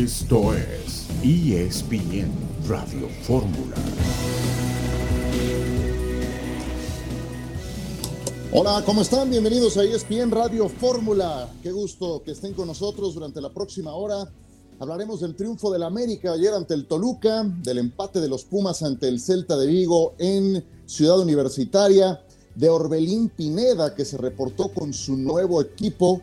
Esto 0.00 0.54
es 0.54 1.04
ESPN 1.22 2.32
Radio 2.66 3.06
Fórmula. 3.22 3.76
Hola, 8.50 8.82
¿cómo 8.86 9.02
están? 9.02 9.28
Bienvenidos 9.28 9.76
a 9.76 9.84
ESPN 9.84 10.30
Radio 10.30 10.70
Fórmula. 10.70 11.52
Qué 11.62 11.70
gusto 11.70 12.22
que 12.22 12.30
estén 12.30 12.54
con 12.54 12.68
nosotros 12.68 13.12
durante 13.12 13.42
la 13.42 13.50
próxima 13.50 13.92
hora. 13.92 14.26
Hablaremos 14.78 15.20
del 15.20 15.36
triunfo 15.36 15.70
del 15.70 15.82
América 15.82 16.32
ayer 16.32 16.54
ante 16.54 16.72
el 16.72 16.86
Toluca, 16.86 17.42
del 17.62 17.76
empate 17.76 18.22
de 18.22 18.28
los 18.28 18.44
Pumas 18.44 18.82
ante 18.82 19.06
el 19.06 19.20
Celta 19.20 19.58
de 19.58 19.66
Vigo 19.66 20.14
en 20.16 20.64
Ciudad 20.86 21.20
Universitaria, 21.20 22.22
de 22.54 22.70
Orbelín 22.70 23.28
Pineda 23.28 23.94
que 23.94 24.06
se 24.06 24.16
reportó 24.16 24.70
con 24.70 24.94
su 24.94 25.18
nuevo 25.18 25.60
equipo, 25.60 26.22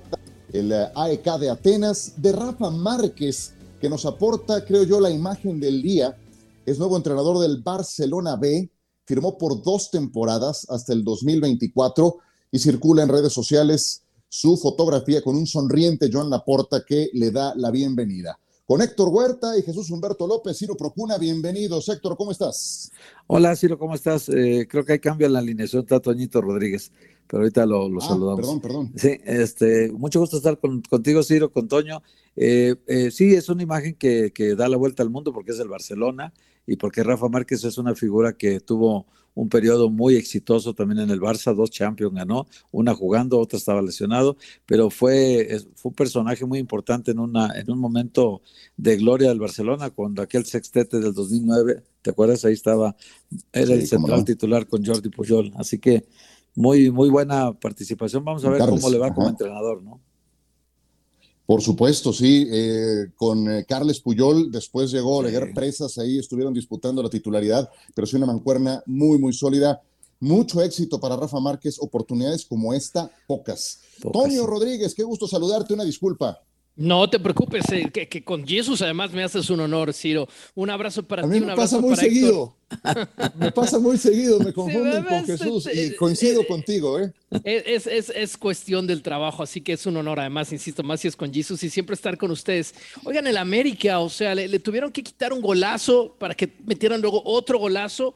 el 0.52 0.73
AEK 0.73 1.38
de 1.38 1.50
Atenas, 1.52 2.14
de 2.17 2.31
Rafa 2.31 2.71
Márquez 2.71 3.53
que 3.80 3.90
nos 3.90 4.05
aporta, 4.05 4.66
creo 4.66 4.84
yo, 4.84 4.99
la 4.99 5.09
imagen 5.09 5.59
del 5.59 5.81
día. 5.81 6.18
Es 6.66 6.80
nuevo 6.80 6.98
entrenador 6.98 7.40
del 7.40 7.62
Barcelona 7.62 8.35
B, 8.35 8.70
firmó 9.05 9.38
por 9.38 9.62
dos 9.62 9.90
temporadas 9.91 10.66
hasta 10.70 10.94
el 10.94 11.04
2024 11.04 12.18
y 12.52 12.59
circula 12.59 13.04
en 13.04 13.09
redes 13.09 13.34
sociales 13.34 14.04
su 14.30 14.58
fotografía 14.58 15.21
con 15.21 15.35
un 15.35 15.48
sonriente 15.48 16.09
Joan 16.12 16.30
Laporta 16.30 16.84
que 16.85 17.09
le 17.13 17.32
da 17.32 17.54
la 17.55 17.71
bienvenida. 17.71 18.38
Con 18.67 18.81
Héctor 18.81 19.07
Huerta 19.07 19.57
y 19.57 19.62
Jesús 19.62 19.89
Humberto 19.91 20.27
López, 20.27 20.57
Ciro 20.57 20.76
Procuna, 20.76 21.17
bienvenidos. 21.17 21.88
Héctor, 21.88 22.17
¿cómo 22.17 22.34
estás? 22.34 22.91
Hola, 23.26 23.55
Ciro, 23.55 23.80
¿cómo 23.80 23.95
estás? 23.95 24.27
Eh, 24.27 24.67
creo 24.70 24.84
que 24.84 24.91
hay 24.91 24.99
cambio 24.99 25.26
en 25.26 25.31
la 25.31 25.40
alineación, 25.40 25.84
está 25.84 26.02
Toñito 26.02 26.41
Rodríguez, 26.41 26.91
pero 27.27 27.43
ahorita 27.43 27.66
lo, 27.66 27.85
ah, 27.85 28.02
saludamos. 28.02 28.41
Perdón, 28.41 28.59
perdón. 28.59 28.93
Sí, 28.98 29.21
este, 29.23 29.90
mucho 29.93 30.20
gusto 30.20 30.35
estar 30.35 30.59
contigo, 30.59 31.23
Ciro, 31.23 31.49
con 31.49 31.70
Toño. 31.70 32.03
Eh, 32.35 32.76
eh, 32.88 33.09
sí, 33.09 33.34
es 33.35 33.48
una 33.48 33.63
imagen 33.63 33.95
que, 33.95 34.34
que 34.34 34.54
da 34.54 34.68
la 34.68 34.76
vuelta 34.76 35.01
al 35.01 35.12
mundo 35.12 35.32
porque 35.32 35.51
es 35.51 35.60
el 35.60 35.70
Barcelona 35.70 36.34
y 36.65 36.76
porque 36.76 37.04
Rafa 37.04 37.29
Márquez 37.29 37.63
es 37.63 37.77
una 37.77 37.95
figura 37.95 38.34
que 38.34 38.60
tuvo 38.60 39.05
un 39.38 39.49
periodo 39.49 39.91
muy 39.91 40.16
exitoso 40.16 40.74
también 40.74 40.99
en 41.02 41.12
el 41.12 41.21
Barça, 41.21 41.54
dos 41.54 41.70
Champions 41.70 42.13
ganó, 42.13 42.48
una 42.71 42.96
jugando, 42.96 43.40
otra 43.40 43.57
estaba 43.57 43.84
lesionado, 43.84 44.35
pero 44.66 44.90
fue, 44.90 45.60
fue 45.76 45.90
un 45.90 45.96
personaje 45.96 46.44
muy 46.44 46.57
importante 46.57 47.12
en, 47.12 47.20
una, 47.20 47.52
en 47.55 47.70
un 47.70 47.77
momento 47.77 48.41
de 48.77 48.98
gloria 48.98 49.29
del 49.29 49.40
Barcelona, 49.40 49.91
cuando 49.91 50.24
aquel 50.24 50.44
sextete 50.46 50.99
del 50.99 51.13
2009, 51.13 51.84
¿te 52.02 52.10
acuerdas? 52.10 52.46
Ahí 52.46 52.54
estaba, 52.54 52.96
era 53.54 53.76
el 53.76 53.85
central 53.85 54.26
titular 54.26 54.66
con 54.66 54.84
Jordi 54.84 55.10
Pujol, 55.10 55.51
así 55.55 55.77
que 55.77 56.07
muy, 56.55 56.90
muy 56.90 57.10
buena 57.10 57.54
participación, 57.54 58.26
vamos 58.26 58.44
a 58.44 58.49
ver 58.49 58.62
cómo 58.68 58.90
le 58.90 58.98
va 58.98 59.13
como 59.13 59.29
entrenador, 59.29 59.84
¿no? 59.84 60.01
Por 61.48 61.62
supuesto, 61.62 62.12
sí, 62.12 62.45
eh, 62.51 63.05
con 63.15 63.49
eh, 63.49 63.65
Carles 63.65 64.01
Puyol, 64.01 64.51
después 64.51 64.91
llegó 64.91 65.22
sí. 65.22 65.28
Leguer 65.28 65.53
Presas, 65.53 65.97
ahí 65.97 66.19
estuvieron 66.19 66.53
disputando 66.53 67.01
la 67.01 67.09
titularidad, 67.09 67.69
pero 67.95 68.06
sí 68.06 68.17
una 68.17 68.25
mancuerna 68.25 68.84
muy, 68.85 69.17
muy 69.17 69.31
sólida. 69.31 69.81
Mucho 70.19 70.62
éxito 70.62 71.00
para 71.00 71.16
Rafa 71.16 71.39
Márquez, 71.39 71.78
oportunidades 71.79 72.45
como 72.45 72.73
esta, 72.73 73.09
pocas. 73.28 73.79
pocas 74.01 74.22
Toño 74.22 74.41
sí. 74.41 74.45
Rodríguez, 74.45 74.94
qué 74.94 75.03
gusto 75.03 75.25
saludarte, 75.25 75.73
una 75.73 75.85
disculpa. 75.85 76.38
No 76.78 77.09
te 77.09 77.19
preocupes, 77.19 77.66
eh, 77.72 77.89
que, 77.91 78.07
que, 78.07 78.23
con 78.23 78.47
Jesús 78.47 78.83
además 78.83 79.11
me 79.11 79.23
haces 79.23 79.50
un 79.50 79.59
honor, 79.61 79.91
Ciro. 79.94 80.28
Un 80.53 80.69
abrazo 80.69 81.01
para 81.01 81.23
a 81.23 81.25
ti, 81.25 81.31
mí 81.31 81.39
un 81.39 81.47
me 81.47 81.51
abrazo 81.53 81.78
pasa 81.78 81.81
muy 81.81 81.95
para 81.95 82.01
seguido. 82.03 82.56
me 83.39 83.51
pasa 83.51 83.79
muy 83.79 83.97
seguido, 83.97 84.39
me 84.39 84.53
confunden 84.53 85.03
con 85.03 85.25
Jesús 85.25 85.67
y 85.73 85.95
coincido 85.95 86.41
eh, 86.41 86.47
contigo, 86.47 87.00
¿eh? 87.00 87.11
Es, 87.44 87.88
es, 87.88 88.11
es, 88.16 88.38
cuestión 88.38 88.85
del 88.85 89.01
trabajo, 89.01 89.41
así 89.41 89.59
que 89.61 89.73
es 89.73 89.88
un 89.88 89.97
honor, 89.97 90.19
además, 90.19 90.51
insisto, 90.51 90.83
más 90.83 91.00
si 91.01 91.07
es 91.07 91.16
con 91.16 91.33
Jesús 91.33 91.63
y 91.63 91.72
siempre 91.72 91.95
estar 91.95 92.16
con 92.16 92.29
ustedes. 92.29 92.75
Oigan, 93.05 93.25
el 93.25 93.38
América, 93.38 93.97
o 94.00 94.09
sea, 94.09 94.35
le, 94.35 94.47
le 94.47 94.59
tuvieron 94.59 94.91
que 94.91 95.01
quitar 95.01 95.33
un 95.33 95.41
golazo 95.41 96.16
para 96.19 96.35
que 96.35 96.53
metieran 96.63 97.01
luego 97.01 97.23
otro 97.25 97.57
golazo. 97.57 98.13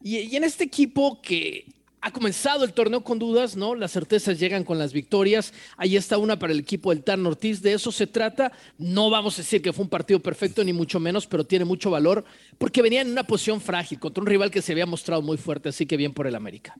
Y, 0.00 0.18
y 0.18 0.36
en 0.36 0.44
este 0.44 0.62
equipo 0.62 1.20
que 1.20 1.64
ha 2.04 2.10
comenzado 2.10 2.66
el 2.66 2.74
torneo 2.74 3.02
con 3.02 3.18
dudas, 3.18 3.56
¿no? 3.56 3.74
Las 3.74 3.92
certezas 3.92 4.38
llegan 4.38 4.62
con 4.62 4.78
las 4.78 4.92
victorias. 4.92 5.54
Ahí 5.78 5.96
está 5.96 6.18
una 6.18 6.38
para 6.38 6.52
el 6.52 6.58
equipo 6.58 6.90
del 6.90 7.02
Tan 7.02 7.24
Ortiz. 7.24 7.62
De 7.62 7.72
eso 7.72 7.90
se 7.90 8.06
trata. 8.06 8.52
No 8.76 9.08
vamos 9.08 9.34
a 9.34 9.36
decir 9.38 9.62
que 9.62 9.72
fue 9.72 9.84
un 9.84 9.88
partido 9.88 10.20
perfecto, 10.20 10.62
ni 10.62 10.74
mucho 10.74 11.00
menos, 11.00 11.26
pero 11.26 11.46
tiene 11.46 11.64
mucho 11.64 11.90
valor 11.90 12.22
porque 12.58 12.82
venía 12.82 13.00
en 13.00 13.10
una 13.10 13.26
posición 13.26 13.58
frágil 13.58 13.98
contra 13.98 14.20
un 14.20 14.26
rival 14.26 14.50
que 14.50 14.60
se 14.60 14.72
había 14.72 14.84
mostrado 14.84 15.22
muy 15.22 15.38
fuerte. 15.38 15.70
Así 15.70 15.86
que 15.86 15.96
bien 15.96 16.12
por 16.12 16.26
el 16.26 16.34
América. 16.34 16.76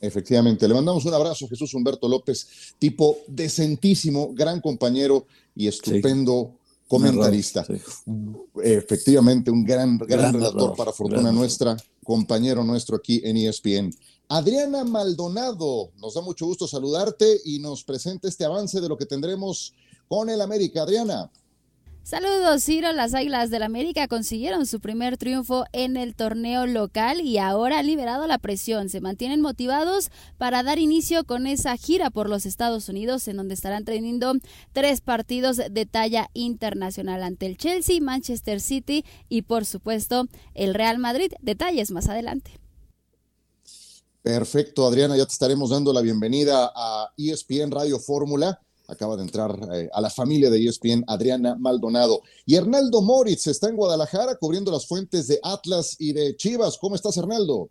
Efectivamente, 0.00 0.66
le 0.66 0.72
mandamos 0.72 1.04
un 1.04 1.12
abrazo 1.12 1.44
a 1.44 1.48
Jesús 1.50 1.74
Humberto 1.74 2.08
López, 2.08 2.74
tipo 2.78 3.18
decentísimo, 3.28 4.32
gran 4.32 4.62
compañero 4.62 5.26
y 5.54 5.68
estupendo. 5.68 6.52
Sí 6.54 6.62
comentarista. 6.92 7.64
Sí. 7.64 7.80
Efectivamente, 8.62 9.50
un 9.50 9.64
gran, 9.64 9.96
gran, 9.96 10.08
gran 10.08 10.34
relator 10.34 10.76
para 10.76 10.92
fortuna 10.92 11.22
gran 11.22 11.34
nuestra, 11.34 11.74
compañero 12.04 12.62
nuestro 12.64 12.96
aquí 12.96 13.22
en 13.24 13.38
ESPN. 13.38 13.94
Adriana 14.28 14.84
Maldonado, 14.84 15.90
nos 15.98 16.14
da 16.14 16.22
mucho 16.22 16.46
gusto 16.46 16.66
saludarte 16.66 17.40
y 17.44 17.58
nos 17.58 17.84
presenta 17.84 18.28
este 18.28 18.44
avance 18.44 18.80
de 18.80 18.88
lo 18.88 18.96
que 18.96 19.06
tendremos 19.06 19.74
con 20.08 20.30
el 20.30 20.40
América. 20.40 20.82
Adriana. 20.82 21.30
Saludos, 22.04 22.64
Ciro. 22.64 22.92
Las 22.92 23.14
Águilas 23.14 23.50
del 23.50 23.62
América 23.62 24.08
consiguieron 24.08 24.66
su 24.66 24.80
primer 24.80 25.16
triunfo 25.18 25.66
en 25.72 25.96
el 25.96 26.16
torneo 26.16 26.66
local 26.66 27.20
y 27.20 27.38
ahora 27.38 27.78
han 27.78 27.86
liberado 27.86 28.26
la 28.26 28.38
presión. 28.38 28.88
Se 28.88 29.00
mantienen 29.00 29.40
motivados 29.40 30.10
para 30.36 30.64
dar 30.64 30.80
inicio 30.80 31.22
con 31.24 31.46
esa 31.46 31.76
gira 31.76 32.10
por 32.10 32.28
los 32.28 32.44
Estados 32.44 32.88
Unidos, 32.88 33.28
en 33.28 33.36
donde 33.36 33.54
estarán 33.54 33.84
teniendo 33.84 34.34
tres 34.72 35.00
partidos 35.00 35.58
de 35.70 35.86
talla 35.86 36.28
internacional 36.34 37.22
ante 37.22 37.46
el 37.46 37.56
Chelsea, 37.56 38.00
Manchester 38.00 38.60
City 38.60 39.04
y, 39.28 39.42
por 39.42 39.64
supuesto, 39.64 40.26
el 40.54 40.74
Real 40.74 40.98
Madrid. 40.98 41.32
Detalles 41.40 41.92
más 41.92 42.08
adelante. 42.08 42.61
Perfecto, 44.22 44.86
Adriana. 44.86 45.16
Ya 45.16 45.26
te 45.26 45.32
estaremos 45.32 45.70
dando 45.70 45.92
la 45.92 46.00
bienvenida 46.00 46.72
a 46.74 47.12
ESPN 47.16 47.70
Radio 47.70 47.98
Fórmula 47.98 48.60
acaba 48.92 49.16
de 49.16 49.22
entrar 49.22 49.58
eh, 49.74 49.88
a 49.92 50.00
la 50.00 50.10
familia 50.10 50.50
de 50.50 50.64
ESPN, 50.64 51.04
Adriana 51.06 51.56
Maldonado. 51.58 52.20
Y 52.46 52.54
Hernaldo 52.54 53.02
Moritz 53.02 53.46
está 53.46 53.68
en 53.68 53.76
Guadalajara 53.76 54.36
cubriendo 54.36 54.70
las 54.70 54.86
fuentes 54.86 55.26
de 55.28 55.38
Atlas 55.42 55.96
y 55.98 56.12
de 56.12 56.36
Chivas. 56.36 56.78
¿Cómo 56.78 56.94
estás, 56.94 57.16
Hernaldo? 57.16 57.70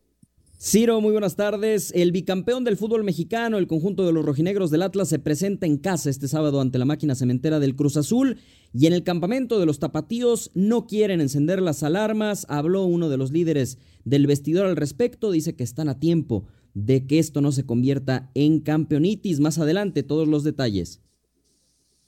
Ciro, 0.59 1.01
muy 1.01 1.11
buenas 1.11 1.35
tardes. 1.35 1.91
El 1.95 2.11
bicampeón 2.11 2.63
del 2.63 2.77
fútbol 2.77 3.03
mexicano, 3.03 3.57
el 3.57 3.65
conjunto 3.65 4.05
de 4.05 4.13
los 4.13 4.23
rojinegros 4.23 4.69
del 4.69 4.83
Atlas, 4.83 5.09
se 5.09 5.17
presenta 5.17 5.65
en 5.65 5.77
casa 5.77 6.11
este 6.11 6.27
sábado 6.27 6.61
ante 6.61 6.77
la 6.77 6.85
máquina 6.85 7.15
cementera 7.15 7.59
del 7.59 7.75
Cruz 7.75 7.97
Azul. 7.97 8.37
Y 8.71 8.85
en 8.85 8.93
el 8.93 9.03
campamento 9.03 9.59
de 9.59 9.65
los 9.65 9.79
tapatíos 9.79 10.51
no 10.53 10.85
quieren 10.85 11.19
encender 11.19 11.61
las 11.61 11.81
alarmas. 11.81 12.45
Habló 12.47 12.85
uno 12.85 13.09
de 13.09 13.17
los 13.17 13.31
líderes 13.31 13.79
del 14.05 14.27
vestidor 14.27 14.65
al 14.65 14.75
respecto. 14.75 15.31
Dice 15.31 15.55
que 15.55 15.63
están 15.63 15.89
a 15.89 15.99
tiempo 15.99 16.45
de 16.73 17.05
que 17.05 17.19
esto 17.19 17.41
no 17.41 17.51
se 17.51 17.65
convierta 17.65 18.31
en 18.33 18.59
campeonitis. 18.59 19.39
Más 19.39 19.57
adelante, 19.59 20.03
todos 20.03 20.27
los 20.27 20.43
detalles. 20.43 21.01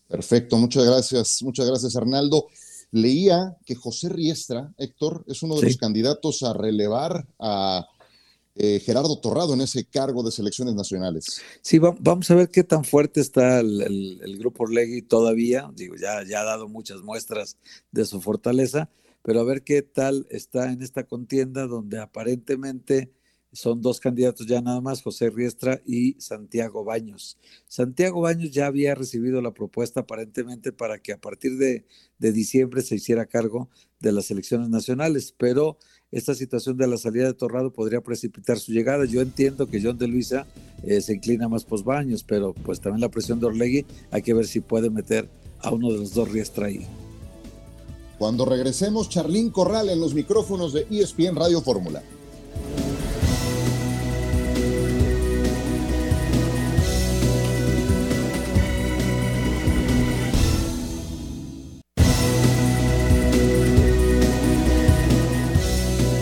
Perfecto, 0.08 0.58
muchas 0.58 0.86
gracias, 0.86 1.42
muchas 1.42 1.68
gracias, 1.68 1.96
Arnaldo. 1.96 2.48
Leía 2.92 3.58
que 3.66 3.74
José 3.74 4.10
Riestra, 4.10 4.72
Héctor, 4.78 5.24
es 5.28 5.42
uno 5.42 5.56
de 5.56 5.62
sí. 5.62 5.66
los 5.68 5.78
candidatos 5.78 6.44
a 6.44 6.54
relevar 6.54 7.26
a 7.40 7.88
eh, 8.56 8.80
Gerardo 8.86 9.18
Torrado 9.20 9.56
en 9.56 9.62
ese 9.62 9.86
cargo 9.86 10.22
de 10.22 10.32
selecciones 10.32 10.76
nacionales. 10.76 11.42
Sí, 11.64 11.80
va, 11.80 11.96
vamos 12.00 12.30
a 12.30 12.36
ver 12.36 12.50
qué 12.50 12.64
tan 12.64 12.84
fuerte 12.84 13.20
está 13.20 13.62
el, 13.62 13.82
el, 13.82 14.22
el 14.24 14.38
grupo 14.38 14.66
Orlegui 14.66 15.02
todavía. 15.02 15.72
Digo, 15.76 15.96
ya, 15.96 16.24
ya 16.24 16.42
ha 16.42 16.44
dado 16.44 16.68
muchas 16.68 17.02
muestras 17.02 17.58
de 17.92 18.06
su 18.06 18.22
fortaleza, 18.22 18.90
pero 19.24 19.40
a 19.40 19.44
ver 19.44 19.64
qué 19.64 19.82
tal 19.82 20.28
está 20.30 20.72
en 20.72 20.82
esta 20.84 21.06
contienda 21.06 21.66
donde 21.66 22.00
aparentemente 22.00 23.12
son 23.54 23.82
dos 23.82 24.00
candidatos 24.00 24.48
ya 24.48 24.62
nada 24.62 24.82
más, 24.82 25.04
José 25.04 25.30
Riestra 25.30 25.80
y 25.86 26.14
Santiago 26.20 26.84
Baños. 26.84 27.38
Santiago 27.68 28.22
Baños 28.22 28.52
ya 28.52 28.66
había 28.66 28.96
recibido 28.96 29.42
la 29.42 29.54
propuesta 29.54 30.02
aparentemente 30.02 30.72
para 30.72 30.98
que 30.98 31.14
a 31.14 31.22
partir 31.22 31.58
de, 31.58 31.86
de, 32.18 32.32
diciembre 32.32 32.82
se 32.82 32.96
hiciera 32.96 33.28
cargo 33.28 33.70
de 34.00 34.12
las 34.12 34.32
elecciones 34.32 34.70
nacionales, 34.70 35.34
pero 35.38 35.78
esta 36.12 36.34
situación 36.34 36.78
de 36.78 36.88
la 36.88 36.98
salida 36.98 37.26
de 37.26 37.34
Torrado 37.36 37.72
podría 37.72 38.02
precipitar 38.02 38.58
su 38.58 38.72
llegada. 38.72 39.06
Yo 39.06 39.22
entiendo 39.22 39.68
que 39.68 39.82
John 39.82 40.00
de 40.00 40.08
Luisa 40.08 40.48
eh, 40.84 41.02
se 41.02 41.14
inclina 41.14 41.48
más 41.48 41.64
por 41.64 41.84
Baños, 41.84 42.24
pero 42.24 42.54
pues 42.54 42.82
también 42.82 43.02
la 43.02 43.10
presión 43.10 43.40
de 43.40 43.46
Orlegui, 43.46 43.86
hay 44.10 44.24
que 44.24 44.34
ver 44.34 44.48
si 44.48 44.62
puede 44.62 44.90
meter 44.90 45.30
a 45.60 45.72
uno 45.72 45.92
de 45.92 46.00
los 46.00 46.14
dos 46.14 46.32
Riestra 46.32 46.68
ahí. 46.68 46.88
Cuando 48.18 48.46
regresemos, 48.46 49.10
Charlín 49.10 49.50
Corral 49.50 49.90
en 49.90 50.00
los 50.00 50.14
micrófonos 50.14 50.72
de 50.74 50.88
ESPN 50.90 51.36
Radio 51.36 51.62
Fórmula. 51.62 52.04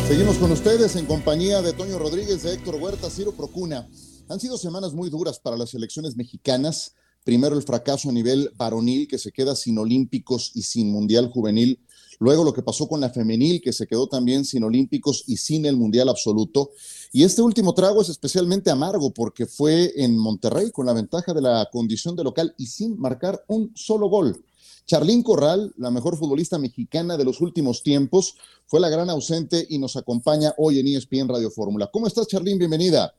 Seguimos 0.08 0.38
con 0.38 0.52
ustedes 0.52 0.96
en 0.98 1.06
compañía 1.06 1.62
de 1.62 1.72
Toño 1.72 1.98
Rodríguez, 1.98 2.44
de 2.44 2.54
Héctor 2.54 2.76
Huerta, 2.76 3.10
Ciro 3.10 3.32
Procuna. 3.32 3.88
Han 4.28 4.40
sido 4.40 4.58
semanas 4.58 4.94
muy 4.94 5.10
duras 5.10 5.40
para 5.40 5.58
las 5.58 5.74
elecciones 5.74 6.16
mexicanas, 6.16 6.96
Primero 7.23 7.56
el 7.56 7.63
fracaso 7.63 8.09
a 8.09 8.13
nivel 8.13 8.51
varonil, 8.56 9.07
que 9.07 9.18
se 9.18 9.31
queda 9.31 9.56
sin 9.56 9.77
olímpicos 9.77 10.51
y 10.56 10.63
sin 10.63 10.91
mundial 10.91 11.29
juvenil. 11.29 11.79
Luego 12.19 12.44
lo 12.44 12.53
que 12.53 12.62
pasó 12.62 12.88
con 12.88 13.01
la 13.01 13.09
femenil, 13.09 13.62
que 13.62 13.73
se 13.73 13.88
quedó 13.88 14.07
también 14.07 14.45
sin 14.45 14.63
olímpicos 14.63 15.23
y 15.27 15.38
sin 15.38 15.65
el 15.65 15.75
mundial 15.75 16.09
absoluto. 16.09 16.71
Y 17.12 17.23
este 17.23 17.41
último 17.41 17.73
trago 17.73 18.01
es 18.01 18.09
especialmente 18.09 18.69
amargo 18.69 19.12
porque 19.12 19.45
fue 19.47 19.91
en 19.95 20.18
Monterrey 20.18 20.71
con 20.71 20.85
la 20.85 20.94
ventaja 20.94 21.33
de 21.33 21.41
la 21.41 21.68
condición 21.71 22.15
de 22.15 22.23
local 22.23 22.53
y 22.57 22.68
sin 22.68 23.00
marcar 23.00 23.44
un 23.47 23.71
solo 23.75 24.07
gol. 24.07 24.44
Charlín 24.85 25.23
Corral, 25.23 25.73
la 25.77 25.89
mejor 25.89 26.18
futbolista 26.18 26.57
mexicana 26.57 27.18
de 27.18 27.23
los 27.23 27.39
últimos 27.41 27.81
tiempos, 27.81 28.35
fue 28.65 28.79
la 28.79 28.89
gran 28.89 29.09
ausente 29.09 29.65
y 29.69 29.77
nos 29.77 29.95
acompaña 29.95 30.53
hoy 30.57 30.79
en 30.79 30.88
ESPN 30.88 31.27
Radio 31.27 31.50
Fórmula. 31.50 31.89
¿Cómo 31.91 32.07
estás, 32.07 32.27
Charlín? 32.27 32.57
Bienvenida. 32.57 33.13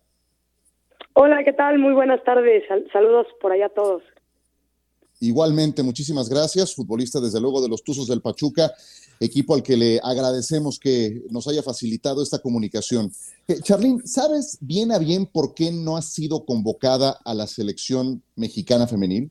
Hola, 1.14 1.44
¿qué 1.44 1.53
tal? 1.53 1.79
Muy 1.79 1.93
buenas 1.93 2.25
tardes. 2.25 2.64
saludos 2.93 3.26
por 3.41 3.53
allá 3.53 3.67
a 3.67 3.70
todos. 3.70 4.03
Igualmente, 5.20 5.82
muchísimas 5.82 6.29
gracias, 6.29 6.75
futbolista 6.75 7.20
desde 7.20 7.41
luego 7.41 7.61
de 7.62 7.69
los 7.69 7.85
Tuzos 7.85 8.09
del 8.09 8.23
Pachuca, 8.23 8.73
equipo 9.20 9.55
al 9.55 9.62
que 9.62 9.76
le 9.76 10.00
agradecemos 10.03 10.81
que 10.81 11.23
nos 11.31 11.47
haya 11.47 11.62
facilitado 11.62 12.23
esta 12.23 12.41
comunicación. 12.41 13.12
Eh, 13.47 13.61
Charlín, 13.62 14.05
¿sabes 14.05 14.59
bien 14.61 14.91
a 14.91 14.99
bien 14.99 15.26
por 15.26 15.55
qué 15.55 15.70
no 15.70 15.97
has 15.97 16.12
sido 16.12 16.44
convocada 16.44 17.19
a 17.25 17.35
la 17.35 17.47
selección 17.47 18.23
mexicana 18.35 18.88
femenil? 18.88 19.31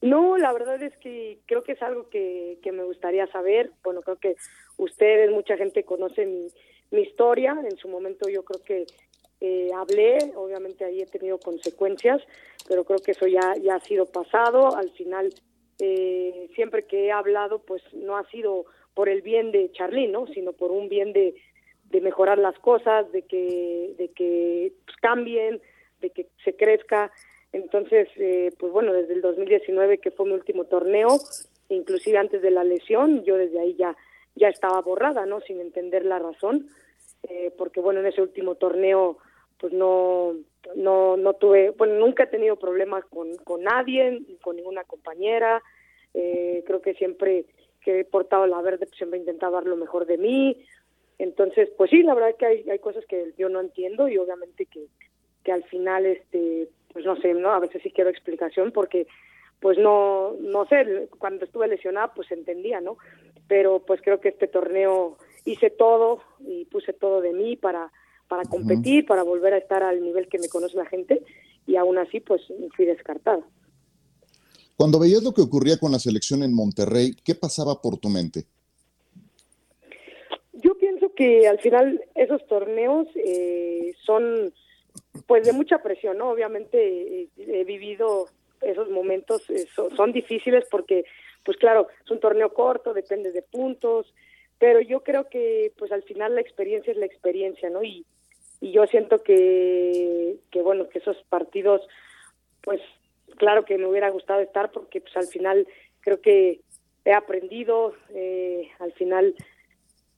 No, 0.00 0.36
la 0.38 0.52
verdad 0.52 0.82
es 0.82 0.96
que 0.96 1.40
creo 1.46 1.62
que 1.62 1.72
es 1.72 1.82
algo 1.82 2.08
que, 2.08 2.58
me 2.72 2.84
gustaría 2.84 3.26
saber. 3.28 3.72
Bueno, 3.84 4.00
creo 4.02 4.16
que 4.16 4.36
ustedes, 4.78 5.30
mucha 5.30 5.56
gente 5.56 5.84
conoce 5.84 6.24
mi, 6.24 6.48
mi 6.90 7.02
historia. 7.02 7.56
En 7.68 7.76
su 7.76 7.88
momento 7.88 8.28
yo 8.28 8.44
creo 8.44 8.64
que 8.64 8.86
eh, 9.40 9.70
hablé, 9.74 10.18
obviamente 10.34 10.84
ahí 10.84 11.00
he 11.00 11.06
tenido 11.06 11.38
consecuencias, 11.38 12.22
pero 12.66 12.84
creo 12.84 12.98
que 12.98 13.12
eso 13.12 13.26
ya, 13.26 13.54
ya 13.60 13.76
ha 13.76 13.80
sido 13.80 14.06
pasado. 14.06 14.76
Al 14.76 14.90
final, 14.90 15.32
eh, 15.78 16.48
siempre 16.54 16.84
que 16.84 17.06
he 17.06 17.12
hablado, 17.12 17.60
pues 17.60 17.82
no 17.92 18.16
ha 18.16 18.28
sido 18.30 18.66
por 18.94 19.08
el 19.08 19.22
bien 19.22 19.52
de 19.52 19.70
Charly, 19.72 20.08
¿no? 20.08 20.26
Sino 20.28 20.52
por 20.52 20.70
un 20.70 20.88
bien 20.88 21.12
de, 21.12 21.34
de 21.84 22.00
mejorar 22.00 22.38
las 22.38 22.58
cosas, 22.58 23.10
de 23.12 23.22
que, 23.22 23.94
de 23.96 24.08
que 24.08 24.72
pues, 24.84 24.96
cambien, 24.98 25.60
de 26.00 26.10
que 26.10 26.26
se 26.44 26.54
crezca. 26.56 27.12
Entonces, 27.52 28.08
eh, 28.16 28.52
pues 28.58 28.72
bueno, 28.72 28.92
desde 28.92 29.14
el 29.14 29.20
2019 29.22 29.98
que 29.98 30.10
fue 30.10 30.26
mi 30.26 30.32
último 30.32 30.64
torneo, 30.64 31.18
inclusive 31.68 32.18
antes 32.18 32.42
de 32.42 32.50
la 32.50 32.64
lesión, 32.64 33.24
yo 33.24 33.36
desde 33.36 33.60
ahí 33.60 33.74
ya 33.78 33.96
ya 34.38 34.48
estaba 34.48 34.80
borrada, 34.80 35.26
¿no? 35.26 35.40
Sin 35.40 35.60
entender 35.60 36.04
la 36.04 36.18
razón, 36.18 36.68
eh, 37.28 37.52
porque 37.58 37.80
bueno, 37.80 38.00
en 38.00 38.06
ese 38.06 38.22
último 38.22 38.54
torneo, 38.54 39.18
pues 39.58 39.72
no, 39.72 40.34
no, 40.76 41.16
no 41.16 41.34
tuve, 41.34 41.70
bueno, 41.70 41.94
nunca 41.94 42.24
he 42.24 42.28
tenido 42.28 42.56
problemas 42.56 43.04
con, 43.06 43.36
con 43.36 43.62
nadie, 43.62 44.22
con 44.42 44.56
ninguna 44.56 44.84
compañera, 44.84 45.62
eh, 46.14 46.62
creo 46.66 46.80
que 46.80 46.94
siempre 46.94 47.46
que 47.80 48.00
he 48.00 48.04
portado 48.04 48.46
la 48.46 48.60
verde, 48.60 48.86
pues 48.86 48.96
siempre 48.96 49.18
he 49.18 49.20
intentado 49.20 49.52
dar 49.52 49.64
lo 49.64 49.76
mejor 49.76 50.06
de 50.06 50.18
mí, 50.18 50.64
entonces, 51.18 51.68
pues 51.76 51.90
sí, 51.90 52.02
la 52.02 52.14
verdad 52.14 52.30
es 52.30 52.36
que 52.36 52.46
hay, 52.46 52.70
hay 52.70 52.78
cosas 52.78 53.04
que 53.06 53.32
yo 53.36 53.48
no 53.48 53.60
entiendo 53.60 54.08
y 54.08 54.18
obviamente 54.18 54.66
que, 54.66 54.86
que 55.42 55.52
al 55.52 55.64
final, 55.64 56.06
este, 56.06 56.68
pues 56.92 57.04
no 57.04 57.16
sé, 57.16 57.34
¿no? 57.34 57.50
A 57.50 57.58
veces 57.58 57.82
sí 57.82 57.90
quiero 57.90 58.10
explicación 58.10 58.70
porque 58.72 59.06
pues 59.60 59.76
no, 59.76 60.34
no 60.40 60.66
sé, 60.66 61.08
cuando 61.18 61.44
estuve 61.44 61.66
lesionada 61.66 62.14
pues 62.14 62.30
entendía, 62.30 62.80
¿no? 62.80 62.98
Pero 63.48 63.80
pues 63.80 64.00
creo 64.02 64.20
que 64.20 64.28
este 64.28 64.46
torneo 64.46 65.16
hice 65.44 65.70
todo 65.70 66.22
y 66.38 66.66
puse 66.66 66.92
todo 66.92 67.20
de 67.20 67.32
mí 67.32 67.56
para, 67.56 67.90
para 68.28 68.44
competir, 68.44 69.06
para 69.06 69.22
volver 69.22 69.54
a 69.54 69.58
estar 69.58 69.82
al 69.82 70.00
nivel 70.02 70.28
que 70.28 70.38
me 70.38 70.48
conoce 70.48 70.76
la 70.76 70.86
gente 70.86 71.22
y 71.66 71.76
aún 71.76 71.98
así 71.98 72.20
pues 72.20 72.42
fui 72.76 72.86
descartada. 72.86 73.40
Cuando 74.76 75.00
veías 75.00 75.22
lo 75.22 75.32
que 75.32 75.42
ocurría 75.42 75.76
con 75.76 75.90
la 75.90 75.98
selección 75.98 76.42
en 76.42 76.54
Monterrey, 76.54 77.16
¿qué 77.24 77.34
pasaba 77.34 77.80
por 77.82 77.98
tu 77.98 78.08
mente? 78.08 78.44
Yo 80.52 80.76
pienso 80.78 81.12
que 81.14 81.48
al 81.48 81.58
final 81.58 82.00
esos 82.14 82.46
torneos 82.46 83.08
eh, 83.16 83.92
son 84.04 84.52
pues 85.26 85.44
de 85.44 85.52
mucha 85.52 85.82
presión, 85.82 86.18
¿no? 86.18 86.30
Obviamente 86.30 87.22
eh, 87.22 87.28
he 87.36 87.64
vivido 87.64 88.28
esos 88.60 88.90
momentos, 88.90 89.48
eh, 89.50 89.66
son, 89.96 90.12
difíciles 90.12 90.64
porque, 90.70 91.04
pues 91.44 91.56
claro, 91.58 91.88
es 92.04 92.10
un 92.10 92.20
torneo 92.20 92.52
corto, 92.54 92.94
depende 92.94 93.32
de 93.32 93.42
puntos, 93.42 94.12
pero 94.58 94.80
yo 94.80 95.02
creo 95.02 95.28
que 95.28 95.72
pues 95.76 95.92
al 95.92 96.02
final 96.02 96.34
la 96.34 96.40
experiencia 96.40 96.92
es 96.92 96.98
la 96.98 97.06
experiencia, 97.06 97.70
¿no? 97.70 97.82
Y, 97.82 98.04
y 98.60 98.72
yo 98.72 98.86
siento 98.86 99.22
que, 99.22 100.36
que, 100.50 100.62
bueno, 100.62 100.88
que 100.88 100.98
esos 100.98 101.16
partidos, 101.28 101.80
pues 102.62 102.80
claro 103.36 103.64
que 103.64 103.78
me 103.78 103.86
hubiera 103.86 104.10
gustado 104.10 104.40
estar 104.40 104.70
porque 104.72 105.00
pues 105.00 105.16
al 105.16 105.26
final 105.26 105.66
creo 106.00 106.20
que 106.20 106.60
he 107.04 107.12
aprendido, 107.12 107.94
eh, 108.10 108.68
al 108.80 108.92
final 108.92 109.34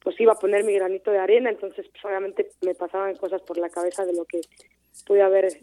pues 0.03 0.19
iba 0.19 0.33
a 0.33 0.39
poner 0.39 0.65
mi 0.65 0.73
granito 0.73 1.11
de 1.11 1.19
arena, 1.19 1.51
entonces 1.51 1.87
pues, 1.93 2.05
obviamente 2.05 2.51
me 2.63 2.75
pasaban 2.75 3.17
cosas 3.17 3.43
por 3.43 3.59
la 3.59 3.69
cabeza 3.69 4.07
de 4.07 4.15
lo 4.15 4.25
que 4.25 4.41
pude 5.07 5.23
haber 5.23 5.59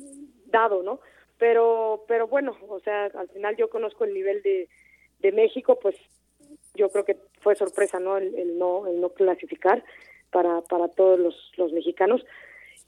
dado, 0.45 0.83
¿no? 0.83 1.00
Pero, 1.39 2.06
pero 2.07 2.27
bueno, 2.27 2.57
o 2.68 2.79
sea, 2.79 3.06
al 3.06 3.29
final 3.29 3.56
yo 3.57 3.69
conozco 3.69 4.06
el 4.06 4.13
nivel 4.13 4.41
de, 4.44 4.69
de 5.19 5.31
México, 5.31 5.79
pues 5.79 5.95
yo 6.75 6.89
creo 6.89 7.06
que 7.06 7.18
fue 7.41 7.56
sorpresa, 7.56 8.00
¿no? 8.00 8.18
El, 8.18 8.57
no, 8.57 8.88
el 8.88 9.01
no 9.01 9.09
clasificar 9.09 9.83
para, 10.31 10.62
para 10.62 10.88
todos 10.89 11.19
los, 11.19 11.51
los 11.57 11.71
mexicanos. 11.74 12.24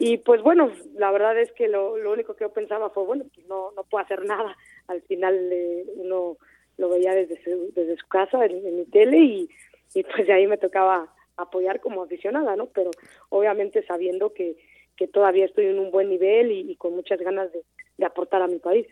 Y 0.01 0.17
pues 0.17 0.41
bueno, 0.41 0.71
la 0.95 1.11
verdad 1.11 1.37
es 1.37 1.51
que 1.51 1.67
lo, 1.67 1.97
lo 1.97 2.13
único 2.13 2.33
que 2.33 2.45
yo 2.45 2.53
pensaba 2.53 2.89
fue, 2.89 3.03
bueno, 3.03 3.25
pues 3.35 3.45
no, 3.47 3.71
no 3.73 3.83
puedo 3.83 4.03
hacer 4.03 4.23
nada. 4.23 4.55
Al 4.87 5.01
final 5.01 5.35
eh, 5.51 5.85
uno 5.95 6.37
lo 6.77 6.89
veía 6.89 7.13
desde 7.13 7.43
su, 7.43 7.73
desde 7.75 7.97
su 7.97 8.07
casa, 8.07 8.45
en, 8.45 8.77
mi 8.77 8.85
tele, 8.85 9.17
y, 9.17 9.49
y 9.93 10.03
pues 10.03 10.25
de 10.25 10.31
ahí 10.31 10.47
me 10.47 10.57
tocaba 10.57 11.13
apoyar 11.35 11.81
como 11.81 12.01
aficionada, 12.01 12.55
¿no? 12.55 12.67
Pero 12.67 12.91
obviamente 13.27 13.85
sabiendo 13.85 14.33
que, 14.33 14.55
que 14.95 15.09
todavía 15.09 15.45
estoy 15.45 15.65
en 15.65 15.79
un 15.79 15.91
buen 15.91 16.07
nivel 16.07 16.51
y, 16.53 16.75
con 16.77 16.95
muchas 16.95 17.19
ganas 17.19 17.49
de, 17.51 18.05
aportar 18.05 18.41
a 18.41 18.47
mi 18.47 18.59
país. 18.59 18.87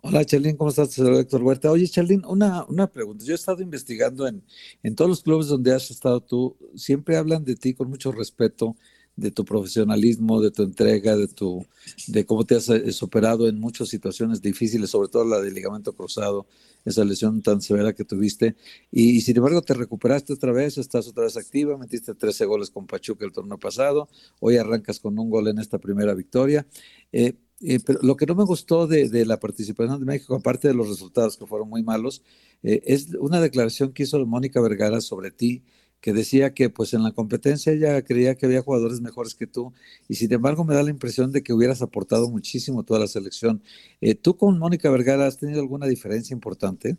Hola, 0.00 0.24
Charlene, 0.24 0.56
¿cómo 0.56 0.70
estás? 0.70 0.92
Soy 0.92 1.18
Héctor 1.18 1.42
Huerta. 1.42 1.70
Oye, 1.70 1.86
Charlene, 1.86 2.26
una, 2.26 2.64
una 2.64 2.86
pregunta. 2.86 3.26
Yo 3.26 3.32
he 3.32 3.34
estado 3.34 3.62
investigando 3.62 4.26
en, 4.26 4.42
en 4.82 4.94
todos 4.94 5.10
los 5.10 5.22
clubes 5.22 5.48
donde 5.48 5.74
has 5.74 5.90
estado 5.90 6.22
tú, 6.22 6.56
siempre 6.74 7.18
hablan 7.18 7.44
de 7.44 7.56
ti 7.56 7.74
con 7.74 7.90
mucho 7.90 8.10
respeto 8.10 8.74
de 9.16 9.30
tu 9.30 9.44
profesionalismo, 9.44 10.40
de 10.40 10.50
tu 10.50 10.62
entrega, 10.62 11.16
de 11.16 11.28
tu, 11.28 11.64
de 12.08 12.26
cómo 12.26 12.44
te 12.44 12.56
has 12.56 12.68
eh, 12.68 12.92
superado 12.92 13.48
en 13.48 13.60
muchas 13.60 13.88
situaciones 13.88 14.42
difíciles, 14.42 14.90
sobre 14.90 15.08
todo 15.08 15.24
la 15.24 15.40
del 15.40 15.54
ligamento 15.54 15.92
cruzado, 15.92 16.46
esa 16.84 17.04
lesión 17.04 17.40
tan 17.40 17.62
severa 17.62 17.92
que 17.92 18.04
tuviste. 18.04 18.56
Y, 18.90 19.20
sin 19.20 19.36
embargo 19.36 19.62
te 19.62 19.74
recuperaste 19.74 20.32
otra 20.32 20.52
vez, 20.52 20.78
estás 20.78 21.06
otra 21.06 21.24
vez 21.24 21.36
activa, 21.36 21.78
metiste 21.78 22.14
13 22.14 22.44
goles 22.46 22.70
con 22.70 22.86
Pachuca 22.86 23.24
el 23.24 23.32
torneo 23.32 23.58
pasado, 23.58 24.08
hoy 24.40 24.56
arrancas 24.56 24.98
con 24.98 25.18
un 25.18 25.30
gol 25.30 25.48
en 25.48 25.58
esta 25.58 25.78
primera 25.78 26.14
victoria. 26.14 26.66
Eh, 27.12 27.34
eh, 27.60 27.78
pero 27.86 28.00
lo 28.02 28.16
que 28.16 28.26
no 28.26 28.34
me 28.34 28.44
gustó 28.44 28.88
de, 28.88 29.08
de, 29.08 29.24
la 29.24 29.38
participación 29.38 30.00
de 30.00 30.04
México, 30.04 30.34
aparte 30.34 30.68
de 30.68 30.74
los 30.74 30.88
resultados 30.88 31.36
que 31.36 31.46
fueron 31.46 31.68
muy 31.68 31.82
malos, 31.84 32.22
es 32.62 33.08
una 33.20 33.42
declaración 33.42 33.92
que 33.92 34.04
hizo 34.04 34.24
Mónica 34.24 34.60
Vergara 34.60 35.02
sobre 35.02 35.30
ti, 35.30 35.62
que 36.04 36.12
decía 36.12 36.52
que 36.52 36.68
pues 36.68 36.92
en 36.92 37.02
la 37.02 37.12
competencia 37.12 37.72
ella 37.72 38.02
creía 38.02 38.34
que 38.34 38.44
había 38.44 38.60
jugadores 38.60 39.00
mejores 39.00 39.34
que 39.34 39.46
tú 39.46 39.72
y 40.06 40.16
sin 40.16 40.30
embargo 40.34 40.62
me 40.62 40.74
da 40.74 40.82
la 40.82 40.90
impresión 40.90 41.32
de 41.32 41.42
que 41.42 41.54
hubieras 41.54 41.80
aportado 41.80 42.28
muchísimo 42.28 42.82
toda 42.82 43.00
la 43.00 43.06
selección. 43.06 43.62
Eh, 44.02 44.14
¿Tú 44.14 44.36
con 44.36 44.58
Mónica 44.58 44.90
Vergara 44.90 45.26
has 45.26 45.38
tenido 45.38 45.62
alguna 45.62 45.86
diferencia 45.86 46.34
importante? 46.34 46.98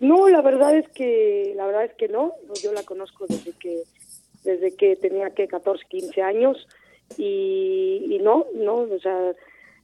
No, 0.00 0.28
la 0.28 0.42
verdad 0.42 0.76
es 0.76 0.88
que 0.88 1.52
la 1.54 1.66
verdad 1.66 1.84
es 1.84 1.94
que 1.94 2.08
no. 2.08 2.32
Yo 2.60 2.72
la 2.72 2.82
conozco 2.82 3.26
desde 3.28 3.52
que 3.52 3.84
desde 4.42 4.74
que 4.74 4.96
tenía 4.96 5.30
que 5.30 5.46
14, 5.46 5.84
15 5.88 6.20
años 6.20 6.66
y, 7.16 8.18
no, 8.22 8.46
no, 8.56 8.78
o 8.78 8.98
sea, 8.98 9.36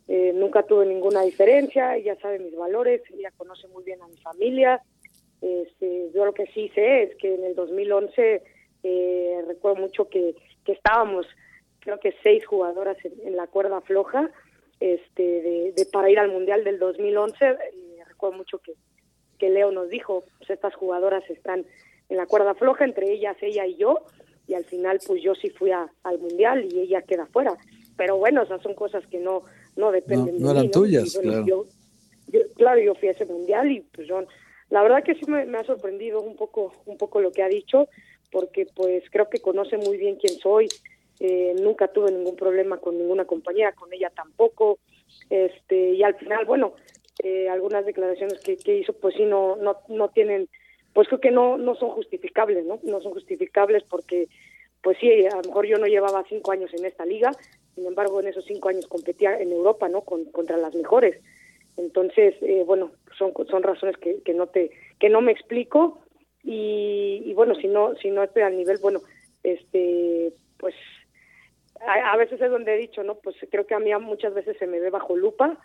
eh, 0.08 0.32
nunca 0.34 0.64
tuve 0.64 0.84
ninguna 0.84 1.22
diferencia. 1.22 1.96
Ella 1.96 2.18
sabe 2.20 2.40
mis 2.40 2.56
valores, 2.56 3.02
ella 3.16 3.30
conoce 3.36 3.68
muy 3.68 3.84
bien 3.84 4.02
a 4.02 4.08
mi 4.08 4.16
familia 4.16 4.82
este, 5.40 6.10
yo 6.14 6.24
lo 6.24 6.34
que 6.34 6.46
sí 6.46 6.70
sé 6.74 7.04
es 7.04 7.16
que 7.16 7.34
en 7.34 7.44
el 7.44 7.54
2011 7.54 8.42
eh, 8.82 9.42
recuerdo 9.46 9.80
mucho 9.80 10.08
que, 10.08 10.34
que 10.64 10.72
estábamos, 10.72 11.26
creo 11.80 11.98
que 11.98 12.14
seis 12.22 12.46
jugadoras 12.46 12.96
en, 13.04 13.36
la 13.36 13.46
cuerda 13.46 13.80
floja 13.80 14.30
este, 14.80 15.22
de, 15.22 15.86
para 15.92 16.10
ir 16.10 16.18
al 16.18 16.30
Mundial 16.30 16.64
del 16.64 16.78
2011. 16.78 17.56
Y 17.74 18.02
recuerdo 18.04 18.38
mucho 18.38 18.58
que, 18.58 18.74
que 19.38 19.50
Leo 19.50 19.70
nos 19.70 19.88
dijo, 19.88 20.24
pues 20.38 20.50
estas 20.50 20.74
jugadoras 20.74 21.28
están 21.30 21.64
en 22.08 22.16
la 22.16 22.26
cuerda 22.26 22.54
floja, 22.54 22.84
entre 22.84 23.12
ellas 23.12 23.36
ella 23.40 23.66
y 23.66 23.76
yo, 23.76 24.00
y 24.46 24.54
al 24.54 24.64
final 24.64 24.98
pues 25.06 25.22
yo 25.22 25.34
sí 25.34 25.48
fui 25.50 25.70
al 25.70 26.18
Mundial 26.18 26.68
y 26.70 26.80
ella 26.80 27.02
queda 27.02 27.26
fuera. 27.26 27.56
Pero 27.96 28.16
bueno, 28.16 28.42
esas 28.42 28.62
son 28.62 28.74
cosas 28.74 29.06
que 29.06 29.18
no, 29.18 29.44
no 29.76 29.92
dependen 29.92 30.36
de 30.36 30.40
no 30.40 30.50
eran 30.50 30.70
tuyas, 30.70 31.18
claro. 31.22 31.44
Yo, 31.46 31.64
claro, 32.56 32.80
yo 32.80 32.94
fui 32.94 33.08
a 33.08 33.12
ese 33.12 33.26
Mundial 33.26 33.70
y 33.70 33.80
pues 33.80 34.08
yo 34.08 34.24
la 34.70 34.82
verdad 34.82 35.02
que 35.02 35.14
sí 35.14 35.22
me, 35.28 35.58
ha 35.58 35.64
sorprendido 35.64 36.20
un 36.20 36.36
poco, 36.36 36.72
un 36.86 36.96
poco 36.96 37.20
lo 37.20 37.32
que 37.32 37.42
ha 37.42 37.48
dicho, 37.48 37.88
porque 38.30 38.66
pues 38.74 39.02
creo 39.10 39.28
que 39.28 39.40
conoce 39.40 39.76
muy 39.76 39.98
bien 39.98 40.16
quién 40.16 40.34
soy. 40.38 40.68
Eh, 41.18 41.54
nunca 41.60 41.88
tuve 41.88 42.12
ningún 42.12 42.36
problema 42.36 42.78
con 42.78 42.96
ninguna 42.96 43.24
compañera, 43.24 43.72
con 43.72 43.92
ella 43.92 44.10
tampoco. 44.10 44.78
Este, 45.28 45.90
y 45.90 46.02
al 46.04 46.14
final, 46.14 46.44
bueno, 46.44 46.74
eh, 47.22 47.48
algunas 47.48 47.84
declaraciones 47.84 48.38
que, 48.40 48.56
que, 48.56 48.78
hizo, 48.78 48.92
pues 48.92 49.14
sí, 49.16 49.24
no, 49.24 49.56
no, 49.56 49.78
no 49.88 50.08
tienen, 50.08 50.48
pues 50.92 51.08
creo 51.08 51.20
que 51.20 51.32
no, 51.32 51.58
no 51.58 51.74
son 51.74 51.90
justificables, 51.90 52.64
¿no? 52.64 52.78
No 52.84 53.00
son 53.00 53.12
justificables 53.12 53.82
porque, 53.90 54.28
pues 54.82 54.96
sí, 54.98 55.26
a 55.26 55.36
lo 55.36 55.42
mejor 55.42 55.66
yo 55.66 55.78
no 55.78 55.86
llevaba 55.86 56.24
cinco 56.28 56.52
años 56.52 56.72
en 56.74 56.86
esta 56.86 57.04
liga, 57.04 57.32
sin 57.74 57.86
embargo, 57.86 58.20
en 58.20 58.28
esos 58.28 58.44
cinco 58.44 58.68
años 58.68 58.86
competía 58.86 59.36
en 59.38 59.50
Europa, 59.50 59.88
¿no? 59.88 60.02
Con, 60.02 60.26
contra 60.26 60.56
las 60.56 60.74
mejores. 60.74 61.20
Entonces, 61.80 62.34
eh, 62.42 62.62
bueno, 62.66 62.92
son, 63.16 63.32
son 63.48 63.62
razones 63.62 63.96
que, 63.96 64.22
que 64.22 64.34
no 64.34 64.46
te, 64.46 64.70
que 64.98 65.08
no 65.08 65.20
me 65.20 65.32
explico 65.32 66.02
y, 66.42 67.22
y 67.24 67.34
bueno, 67.34 67.54
si 67.54 67.68
no, 67.68 67.94
si 67.96 68.10
no 68.10 68.22
estoy 68.22 68.42
al 68.42 68.56
nivel, 68.56 68.78
bueno, 68.82 69.00
este, 69.42 70.32
pues 70.58 70.74
a, 71.80 72.16
veces 72.16 72.40
es 72.40 72.50
donde 72.50 72.74
he 72.74 72.78
dicho, 72.78 73.02
¿no? 73.02 73.16
Pues 73.16 73.36
creo 73.50 73.66
que 73.66 73.74
a 73.74 73.78
mí 73.78 73.90
muchas 74.00 74.34
veces 74.34 74.56
se 74.58 74.66
me 74.66 74.80
ve 74.80 74.90
bajo 74.90 75.16
lupa, 75.16 75.58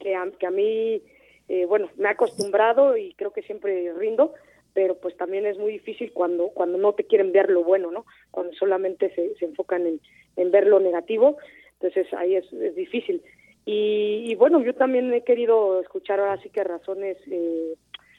que 0.00 0.16
a, 0.16 0.28
que 0.38 0.46
a 0.46 0.50
mí, 0.50 1.02
eh, 1.48 1.66
bueno, 1.66 1.88
me 1.96 2.08
he 2.08 2.12
acostumbrado 2.12 2.96
y 2.96 3.14
creo 3.14 3.32
que 3.32 3.42
siempre 3.42 3.92
rindo, 3.94 4.34
pero 4.74 4.96
pues 4.96 5.16
también 5.16 5.46
es 5.46 5.58
muy 5.58 5.72
difícil 5.72 6.12
cuando 6.12 6.48
cuando 6.48 6.78
no 6.78 6.92
te 6.94 7.04
quieren 7.04 7.32
ver 7.32 7.50
lo 7.50 7.62
bueno, 7.62 7.90
¿no? 7.90 8.06
Cuando 8.30 8.52
solamente 8.54 9.14
se, 9.14 9.36
se 9.36 9.44
enfocan 9.44 9.86
en, 9.86 10.00
en 10.36 10.50
ver 10.50 10.66
lo 10.66 10.80
negativo, 10.80 11.38
entonces 11.74 12.12
ahí 12.14 12.34
es, 12.34 12.52
es 12.52 12.74
difícil. 12.74 13.22
Y, 13.66 14.24
y, 14.26 14.34
bueno, 14.34 14.62
yo 14.62 14.74
también 14.74 15.12
he 15.12 15.22
querido 15.22 15.80
escuchar 15.80 16.18
ahora 16.20 16.40
sí 16.42 16.48
que 16.50 16.64
razones 16.64 17.18
eh, 17.26 17.74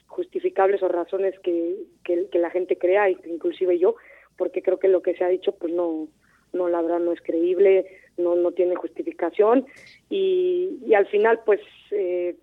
justificables 0.08 0.82
o 0.84 0.88
razones 0.88 1.38
que, 1.40 1.78
que, 2.04 2.28
que 2.32 2.40
la 2.40 2.52
gente 2.52 2.78
crea, 2.78 3.10
inclusive 3.10 3.78
yo, 3.80 3.96
porque 4.38 4.62
creo 4.62 4.80
que 4.80 4.88
lo 4.88 5.02
que 5.02 5.16
se 5.16 5.24
ha 5.24 5.30
dicho 5.30 5.54
pues 5.54 5.74
no 5.74 6.08
no 6.54 6.68
la 6.68 6.82
verdad 6.82 7.00
no 7.00 7.14
es 7.14 7.22
creíble, 7.22 7.86
no, 8.18 8.36
no 8.36 8.52
tiene 8.52 8.76
justificación. 8.76 9.66
Y, 10.10 10.80
y 10.86 10.94
al 10.94 11.08
final 11.08 11.40
pues 11.46 11.62
eh, 11.92 12.36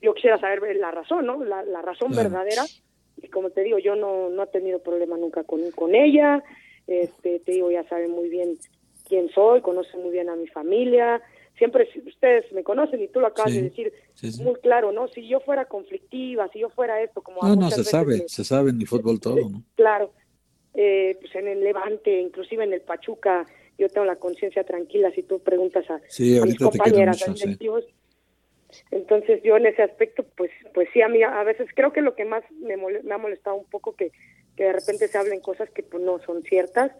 yo 0.00 0.14
quisiera 0.14 0.38
saber 0.38 0.76
la 0.76 0.90
razón, 0.90 1.26
¿no? 1.26 1.44
La, 1.44 1.62
la 1.64 1.82
razón 1.82 2.12
verdadera. 2.12 2.62
Y 3.20 3.28
como 3.28 3.50
te 3.50 3.62
digo, 3.62 3.78
yo 3.78 3.94
no, 3.94 4.30
no 4.30 4.44
he 4.44 4.46
tenido 4.48 4.80
problema 4.80 5.16
nunca 5.16 5.44
con, 5.44 5.70
con 5.72 5.94
ella, 5.94 6.42
este, 6.86 7.40
te 7.40 7.52
digo, 7.52 7.70
ya 7.70 7.84
sabe 7.84 8.08
muy 8.08 8.28
bien 8.28 8.56
quién 9.08 9.28
soy, 9.30 9.60
conoce 9.60 9.96
muy 9.96 10.10
bien 10.10 10.28
a 10.28 10.36
mi 10.36 10.48
familia, 10.48 11.20
siempre 11.56 11.88
ustedes 12.06 12.50
me 12.52 12.62
conocen 12.62 13.00
y 13.02 13.08
tú 13.08 13.20
lo 13.20 13.28
acabas 13.28 13.54
de 13.54 13.62
decir 13.62 13.92
muy 14.40 14.54
claro, 14.56 14.92
¿no? 14.92 15.08
Si 15.08 15.26
yo 15.28 15.40
fuera 15.40 15.66
conflictiva, 15.66 16.48
si 16.52 16.60
yo 16.60 16.70
fuera 16.70 17.02
esto, 17.02 17.22
como... 17.22 17.40
No, 17.42 17.56
no, 17.56 17.70
se 17.70 17.84
sabe, 17.84 18.28
se 18.28 18.44
sabe 18.44 18.70
en 18.70 18.80
el 18.80 18.86
fútbol 18.86 19.20
todo, 19.20 19.48
¿no? 19.48 19.62
Claro, 19.76 20.12
eh, 20.74 21.16
pues 21.20 21.34
en 21.34 21.48
el 21.48 21.60
Levante, 21.60 22.20
inclusive 22.20 22.64
en 22.64 22.72
el 22.72 22.80
Pachuca, 22.80 23.46
yo 23.78 23.88
tengo 23.88 24.06
la 24.06 24.16
conciencia 24.16 24.64
tranquila 24.64 25.10
si 25.12 25.22
tú 25.22 25.40
preguntas 25.40 25.88
a, 25.90 26.00
mis 26.18 26.58
compañeras, 26.58 27.24
Entonces 28.90 29.42
yo 29.42 29.56
en 29.56 29.66
ese 29.66 29.82
aspecto, 29.82 30.24
pues 30.36 30.50
pues 30.72 30.88
sí, 30.92 31.02
a 31.02 31.08
mí 31.08 31.22
a 31.22 31.42
veces 31.42 31.68
creo 31.74 31.92
que 31.92 32.00
lo 32.00 32.14
que 32.14 32.24
más 32.24 32.44
me, 32.52 32.76
me 32.76 33.14
ha 33.14 33.18
molestado 33.18 33.56
un 33.56 33.64
poco 33.64 33.94
que, 33.94 34.12
que 34.56 34.64
de 34.64 34.72
repente 34.72 35.08
se 35.08 35.18
hablen 35.18 35.40
cosas 35.40 35.70
que 35.70 35.82
pues 35.82 36.02
no 36.02 36.18
son 36.20 36.42
ciertas 36.42 36.92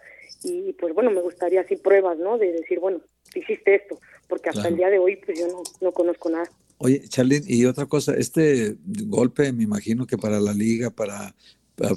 y 0.43 0.73
pues 0.75 0.95
bueno, 0.95 1.11
me 1.11 1.21
gustaría 1.21 1.61
así 1.61 1.77
pruebas, 1.77 2.19
¿no? 2.19 2.39
De 2.39 2.53
decir, 2.53 2.81
bueno, 2.81 3.01
hiciste 3.35 3.75
esto, 3.75 3.99
porque 4.33 4.49
hasta 4.49 4.69
el 4.69 4.79
día 4.79 4.89
de 4.89 4.99
hoy 4.99 5.17
pues 5.17 5.39
yo 5.39 5.47
no, 5.47 5.63
no 5.83 5.93
conozco 5.93 6.31
nada. 6.31 6.51
Oye, 6.79 7.07
Charlene, 7.07 7.45
y 7.47 7.67
otra 7.67 7.85
cosa, 7.85 8.15
este 8.15 8.77
golpe 8.83 9.53
me 9.53 9.65
imagino 9.65 10.07
que 10.07 10.17
para 10.17 10.41
la 10.41 10.55
liga, 10.55 10.89
para, 10.89 11.35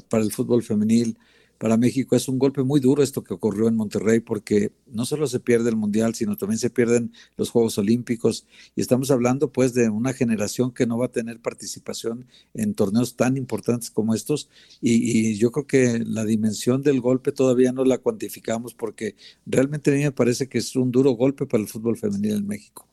para 0.10 0.22
el 0.22 0.34
fútbol 0.34 0.62
femenil, 0.62 1.18
para 1.66 1.78
México 1.78 2.16
es 2.16 2.28
un 2.28 2.38
golpe 2.38 2.62
muy 2.62 2.80
duro 2.80 3.02
esto 3.02 3.24
que 3.24 3.34
ocurrió 3.34 3.68
en 3.68 3.76
Monterrey 3.76 4.20
porque 4.20 4.70
no 4.86 5.04
solo 5.04 5.26
se 5.26 5.40
pierde 5.40 5.72
el 5.72 5.76
Mundial, 5.76 6.14
sino 6.14 6.38
también 6.38 6.60
se 6.60 6.70
pierden 6.70 7.12
los 7.38 7.50
Juegos 7.50 7.80
Olímpicos 7.80 8.46
y 8.76 8.82
estamos 8.82 9.10
hablando 9.10 9.52
pues 9.52 9.74
de 9.74 9.90
una 9.90 10.14
generación 10.14 10.72
que 10.72 10.86
no 10.86 11.00
va 11.00 11.08
a 11.08 11.12
tener 11.12 11.40
participación 11.40 12.28
en 12.54 12.76
torneos 12.76 13.16
tan 13.16 13.36
importantes 13.36 13.90
como 13.90 14.14
estos 14.14 14.48
y, 14.80 15.40
yo 15.40 15.52
creo 15.52 15.66
que 15.66 16.04
la 16.06 16.24
dimensión 16.24 16.84
del 16.84 17.02
golpe 17.02 17.32
todavía 17.32 17.72
no 17.72 17.84
la 17.84 17.98
cuantificamos 17.98 18.76
porque 18.76 19.16
realmente 19.48 19.90
a 19.90 19.96
mí 19.96 20.04
me 20.04 20.12
parece 20.12 20.48
que 20.48 20.60
es 20.60 20.76
un 20.76 20.92
duro 20.92 21.14
golpe 21.14 21.48
para 21.48 21.64
el 21.64 21.68
fútbol 21.68 21.98
femenil 21.98 22.36
en 22.36 22.48
México. 22.48 22.88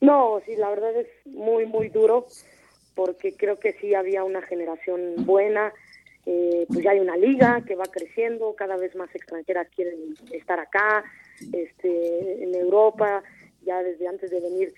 No, 0.00 0.40
sí, 0.46 0.54
la 0.54 0.70
verdad 0.70 0.94
es 0.94 1.08
muy, 1.26 1.66
muy 1.66 1.88
duro 1.88 2.28
porque 2.94 3.32
creo 3.32 3.58
que 3.58 3.72
sí 3.80 3.94
había 3.94 4.22
una 4.22 4.42
generación 4.42 5.26
buena 5.26 5.72
eh, 6.28 6.66
pues 6.68 6.82
ya 6.82 6.90
hay 6.90 6.98
una 6.98 7.16
liga 7.16 7.62
que 7.64 7.76
va 7.76 7.84
creciendo, 7.84 8.54
cada 8.56 8.76
vez 8.76 8.96
más 8.96 9.14
extranjeras 9.14 9.68
quieren 9.74 10.16
estar 10.32 10.58
acá, 10.58 11.04
este, 11.52 12.42
en 12.42 12.52
Europa, 12.52 13.22
ya 13.62 13.80
desde 13.82 14.08
antes 14.08 14.30
de 14.32 14.40
venir, 14.40 14.74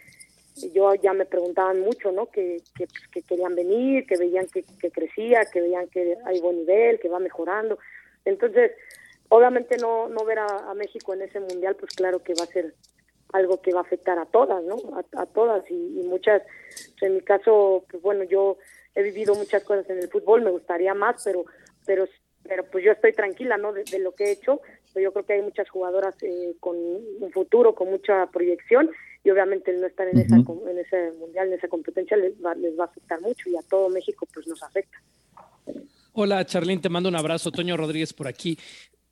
yo 0.74 0.94
ya 0.96 1.14
me 1.14 1.24
preguntaban 1.24 1.80
mucho, 1.80 2.12
¿no? 2.12 2.26
Que, 2.26 2.58
que, 2.76 2.86
pues, 2.86 3.24
querían 3.24 3.54
venir, 3.54 4.06
que 4.06 4.18
veían 4.18 4.46
que, 4.48 4.62
crecía, 4.90 5.46
que 5.50 5.62
veían 5.62 5.88
que 5.88 6.18
hay 6.26 6.40
buen 6.40 6.58
nivel, 6.58 7.00
que 7.00 7.08
va 7.08 7.18
mejorando. 7.18 7.78
Entonces, 8.26 8.72
obviamente 9.30 9.78
no, 9.78 10.08
no 10.08 10.24
ver 10.26 10.40
a, 10.40 10.74
México 10.74 11.14
en 11.14 11.22
ese 11.22 11.40
mundial, 11.40 11.76
pues 11.76 11.94
claro 11.94 12.22
que 12.22 12.34
va 12.34 12.44
a 12.44 12.52
ser 12.52 12.74
algo 13.32 13.60
que 13.62 13.72
va 13.72 13.80
a 13.80 13.82
afectar 13.84 14.18
a 14.18 14.26
todas, 14.26 14.62
¿no? 14.64 14.76
A, 15.16 15.24
todas 15.26 15.64
y, 15.70 16.00
y, 16.00 16.02
muchas, 16.02 16.42
en 17.00 17.14
mi 17.14 17.20
caso, 17.22 17.84
pues 17.90 18.02
bueno, 18.02 18.24
yo 18.24 18.58
he 18.98 19.02
vivido 19.04 19.34
muchas 19.36 19.62
cosas 19.62 19.88
en 19.90 19.98
el 19.98 20.08
fútbol, 20.08 20.42
me 20.42 20.50
gustaría 20.50 20.92
más, 20.92 21.22
pero 21.24 21.44
pero 21.86 22.06
pero 22.42 22.64
pues 22.64 22.84
yo 22.84 22.92
estoy 22.92 23.12
tranquila, 23.12 23.56
¿no? 23.56 23.72
De, 23.72 23.84
lo 23.98 24.12
que 24.14 24.24
he 24.24 24.32
hecho. 24.32 24.60
Yo 24.94 25.12
creo 25.12 25.26
que 25.26 25.34
hay 25.34 25.42
muchas 25.42 25.68
jugadoras 25.68 26.14
eh, 26.22 26.54
con 26.58 26.76
un 26.76 27.30
futuro, 27.30 27.74
con 27.74 27.90
mucha 27.90 28.26
proyección 28.26 28.90
y 29.22 29.30
obviamente 29.30 29.70
el 29.70 29.80
no 29.80 29.86
estar 29.86 30.08
en 30.08 30.18
esa 30.18 30.36
en 30.36 30.78
ese 30.78 31.12
mundial, 31.12 31.48
en 31.48 31.54
esa 31.54 31.68
competencia 31.68 32.16
les 32.16 32.34
va, 32.44 32.54
les 32.54 32.76
va 32.76 32.84
a 32.84 32.86
afectar 32.86 33.20
mucho 33.20 33.48
y 33.50 33.56
a 33.56 33.62
todo 33.68 33.88
México 33.90 34.26
pues 34.32 34.48
nos 34.48 34.62
afecta. 34.62 34.98
Hola 36.14 36.44
Charlene, 36.44 36.80
te 36.80 36.88
mando 36.88 37.08
un 37.08 37.16
abrazo. 37.16 37.52
Toño 37.52 37.76
Rodríguez 37.76 38.12
por 38.12 38.26
aquí. 38.26 38.58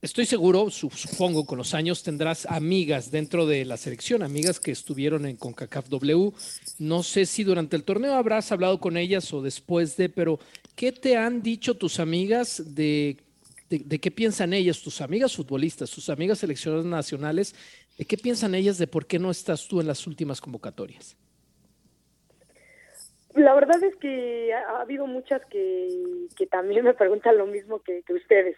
Estoy 0.07 0.25
seguro, 0.25 0.71
supongo, 0.71 1.45
con 1.45 1.59
los 1.59 1.75
años 1.75 2.05
tendrás 2.05 2.47
amigas 2.47 3.11
dentro 3.11 3.45
de 3.45 3.65
la 3.65 3.77
selección, 3.77 4.23
amigas 4.23 4.61
que 4.61 4.71
estuvieron 4.71 5.27
en 5.27 5.35
CONCACAF 5.35 5.89
W. 5.89 6.31
No 6.79 7.03
sé 7.03 7.27
si 7.27 7.43
durante 7.43 7.75
el 7.75 7.83
torneo 7.83 8.15
habrás 8.15 8.53
hablado 8.53 8.79
con 8.79 8.97
ellas 8.97 9.33
o 9.33 9.43
después 9.43 9.97
de, 9.97 10.09
pero 10.09 10.39
¿qué 10.77 10.93
te 10.93 11.17
han 11.17 11.43
dicho 11.43 11.77
tus 11.77 11.99
amigas 11.99 12.77
de, 12.77 13.17
de, 13.69 13.99
qué 13.99 14.13
piensan 14.13 14.53
ellas, 14.53 14.81
tus 14.81 15.01
amigas 15.01 15.35
futbolistas, 15.35 15.91
tus 15.91 16.09
amigas 16.09 16.39
seleccionadas 16.39 16.87
nacionales, 16.87 17.57
de 17.99 18.05
qué 18.05 18.17
piensan 18.17 18.55
ellas 18.55 18.79
de 18.79 18.87
por 18.87 19.07
qué 19.07 19.19
no 19.19 19.33
estás 19.33 19.67
tú 19.67 19.81
en 19.81 19.89
las 19.89 20.07
últimas 20.07 20.41
convocatorias? 20.41 21.17
La 23.35 23.55
verdad 23.55 23.83
es 23.83 23.97
que 23.97 24.55
ha 24.55 24.83
habido 24.83 25.09
muchas 25.09 25.45
que, 25.47 26.29
que 26.37 26.47
también 26.47 26.85
me 26.85 26.95
preguntan 26.95 27.37
lo 27.37 27.47
mismo 27.47 27.83
que, 27.83 28.05
que 28.05 28.13
ustedes 28.13 28.57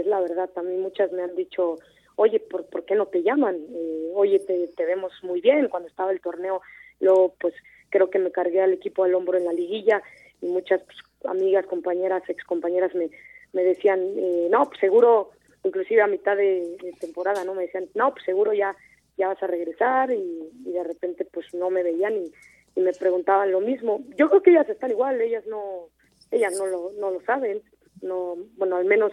es 0.00 0.06
la 0.06 0.20
verdad. 0.20 0.50
También 0.50 0.80
muchas 0.80 1.12
me 1.12 1.22
han 1.22 1.34
dicho, 1.34 1.78
oye, 2.16 2.40
¿por, 2.40 2.66
¿por 2.66 2.84
qué 2.84 2.94
no 2.94 3.06
te 3.06 3.22
llaman? 3.22 3.56
Eh, 3.56 4.12
oye, 4.14 4.38
te, 4.40 4.68
te, 4.68 4.84
vemos 4.84 5.12
muy 5.22 5.40
bien. 5.40 5.68
Cuando 5.68 5.88
estaba 5.88 6.12
el 6.12 6.20
torneo, 6.20 6.62
yo 7.00 7.34
pues 7.40 7.54
creo 7.90 8.10
que 8.10 8.18
me 8.18 8.32
cargué 8.32 8.60
al 8.60 8.72
equipo 8.72 9.04
al 9.04 9.14
hombro 9.14 9.38
en 9.38 9.44
la 9.44 9.52
liguilla 9.52 10.02
y 10.40 10.46
muchas 10.46 10.82
pues, 10.82 10.98
amigas, 11.24 11.66
compañeras, 11.66 12.22
ex 12.28 12.44
compañeras 12.44 12.94
me, 12.94 13.10
me 13.52 13.62
decían, 13.62 14.00
eh, 14.16 14.48
no, 14.50 14.64
pues 14.66 14.80
seguro, 14.80 15.30
inclusive 15.62 16.02
a 16.02 16.06
mitad 16.06 16.36
de, 16.36 16.76
temporada, 17.00 17.44
¿no? 17.44 17.54
Me 17.54 17.62
decían, 17.62 17.88
no, 17.94 18.12
pues 18.12 18.24
seguro 18.24 18.52
ya, 18.52 18.76
ya 19.16 19.28
vas 19.28 19.42
a 19.42 19.46
regresar 19.46 20.10
y, 20.10 20.50
de 20.64 20.82
repente 20.82 21.24
pues 21.24 21.54
no 21.54 21.70
me 21.70 21.82
veían 21.82 22.16
y, 22.16 22.32
y 22.74 22.80
me 22.80 22.92
preguntaban 22.92 23.52
lo 23.52 23.60
mismo. 23.60 24.02
Yo 24.16 24.28
creo 24.28 24.42
que 24.42 24.50
ellas 24.50 24.68
están 24.68 24.90
igual, 24.90 25.20
ellas 25.20 25.46
no, 25.46 25.88
ellas 26.30 26.52
no 26.58 26.66
lo, 26.66 26.90
no 26.98 27.10
lo 27.10 27.20
saben, 27.22 27.62
no, 28.02 28.36
bueno, 28.56 28.76
al 28.76 28.84
menos 28.84 29.12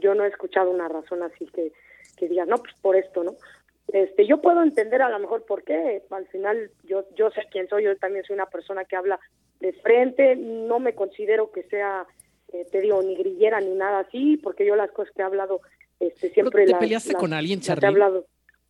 yo 0.00 0.14
no 0.14 0.24
he 0.24 0.28
escuchado 0.28 0.70
una 0.70 0.88
razón 0.88 1.22
así 1.22 1.46
que, 1.46 1.72
que 2.16 2.28
diga, 2.28 2.44
no, 2.46 2.58
pues 2.58 2.74
por 2.80 2.96
esto, 2.96 3.24
¿no? 3.24 3.36
Este, 3.92 4.26
yo 4.26 4.40
puedo 4.40 4.62
entender 4.62 5.02
a 5.02 5.08
lo 5.08 5.18
mejor 5.18 5.44
por 5.44 5.64
qué, 5.64 6.02
al 6.10 6.26
final 6.28 6.70
yo, 6.84 7.04
yo 7.16 7.30
sé 7.30 7.42
quién 7.50 7.68
soy, 7.68 7.84
yo 7.84 7.96
también 7.96 8.24
soy 8.24 8.34
una 8.34 8.46
persona 8.46 8.84
que 8.84 8.96
habla 8.96 9.18
de 9.58 9.72
frente, 9.72 10.36
no 10.36 10.78
me 10.78 10.94
considero 10.94 11.50
que 11.50 11.64
sea, 11.64 12.06
eh, 12.52 12.66
te 12.70 12.80
digo, 12.80 13.02
ni 13.02 13.16
grillera 13.16 13.60
ni 13.60 13.74
nada 13.74 14.00
así, 14.00 14.36
porque 14.36 14.64
yo 14.64 14.76
las 14.76 14.92
cosas 14.92 15.12
que 15.14 15.22
he 15.22 15.24
hablado 15.24 15.60
este, 15.98 16.30
siempre 16.30 16.64
¿Te 16.64 16.74
peleaste 16.74 17.14
con 17.14 17.32
alguien, 17.32 17.60
Charly? 17.60 17.86
hablado. 17.86 18.26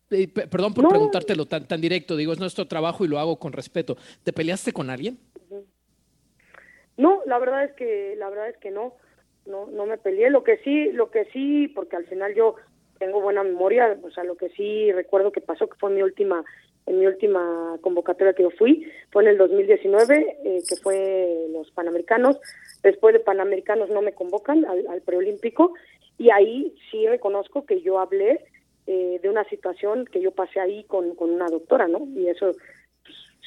Eh, 0.09 0.27
perdón 0.27 0.73
por 0.73 0.89
preguntártelo 0.89 1.45
tan, 1.45 1.65
tan 1.65 1.79
directo, 1.79 2.17
digo, 2.17 2.33
es 2.33 2.39
nuestro 2.39 2.67
trabajo 2.67 3.05
y 3.05 3.07
lo 3.07 3.17
hago 3.19 3.39
con 3.39 3.53
respeto. 3.53 3.95
¿Te 4.23 4.33
peleaste 4.33 4.73
con 4.73 4.89
alguien? 4.89 5.17
No, 6.97 7.21
la 7.25 7.39
verdad 7.39 7.63
es 7.63 7.73
que, 7.73 8.15
la 8.17 8.29
verdad 8.29 8.49
es 8.49 8.57
que 8.57 8.71
no 8.71 8.95
no 9.45 9.67
no 9.67 9.85
me 9.85 9.97
peleé. 9.97 10.29
Lo 10.29 10.43
que 10.43 10.57
sí 10.57 10.91
lo 10.91 11.09
que 11.09 11.25
sí 11.25 11.67
porque 11.69 11.95
al 11.95 12.05
final 12.05 12.33
yo 12.35 12.55
tengo 12.99 13.21
buena 13.21 13.43
memoria 13.43 13.97
o 14.03 14.11
sea 14.11 14.23
lo 14.23 14.35
que 14.35 14.49
sí 14.49 14.91
recuerdo 14.91 15.31
que 15.31 15.41
pasó 15.41 15.67
que 15.67 15.77
fue 15.79 15.89
mi 15.89 16.03
última 16.03 16.43
en 16.85 16.99
mi 16.99 17.07
última 17.07 17.77
convocatoria 17.81 18.33
que 18.33 18.43
yo 18.43 18.51
fui 18.51 18.87
fue 19.11 19.23
en 19.23 19.29
el 19.29 19.37
2019 19.37 20.37
eh, 20.43 20.59
que 20.67 20.75
fue 20.77 21.47
los 21.51 21.71
panamericanos. 21.71 22.39
Después 22.83 23.13
de 23.13 23.19
panamericanos 23.19 23.89
no 23.89 24.01
me 24.01 24.13
convocan 24.13 24.65
al, 24.65 25.01
preolímpico 25.01 25.73
y 26.17 26.29
ahí 26.31 26.75
sí 26.89 27.07
reconozco 27.07 27.65
que 27.65 27.81
yo 27.81 27.99
hablé 27.99 28.45
eh, 28.87 29.19
de 29.21 29.29
una 29.29 29.43
situación 29.45 30.05
que 30.05 30.21
yo 30.21 30.31
pasé 30.31 30.59
ahí 30.59 30.83
con, 30.85 31.15
con 31.15 31.29
una 31.29 31.47
doctora 31.47 31.87
no 31.87 32.07
y 32.15 32.27
eso 32.27 32.51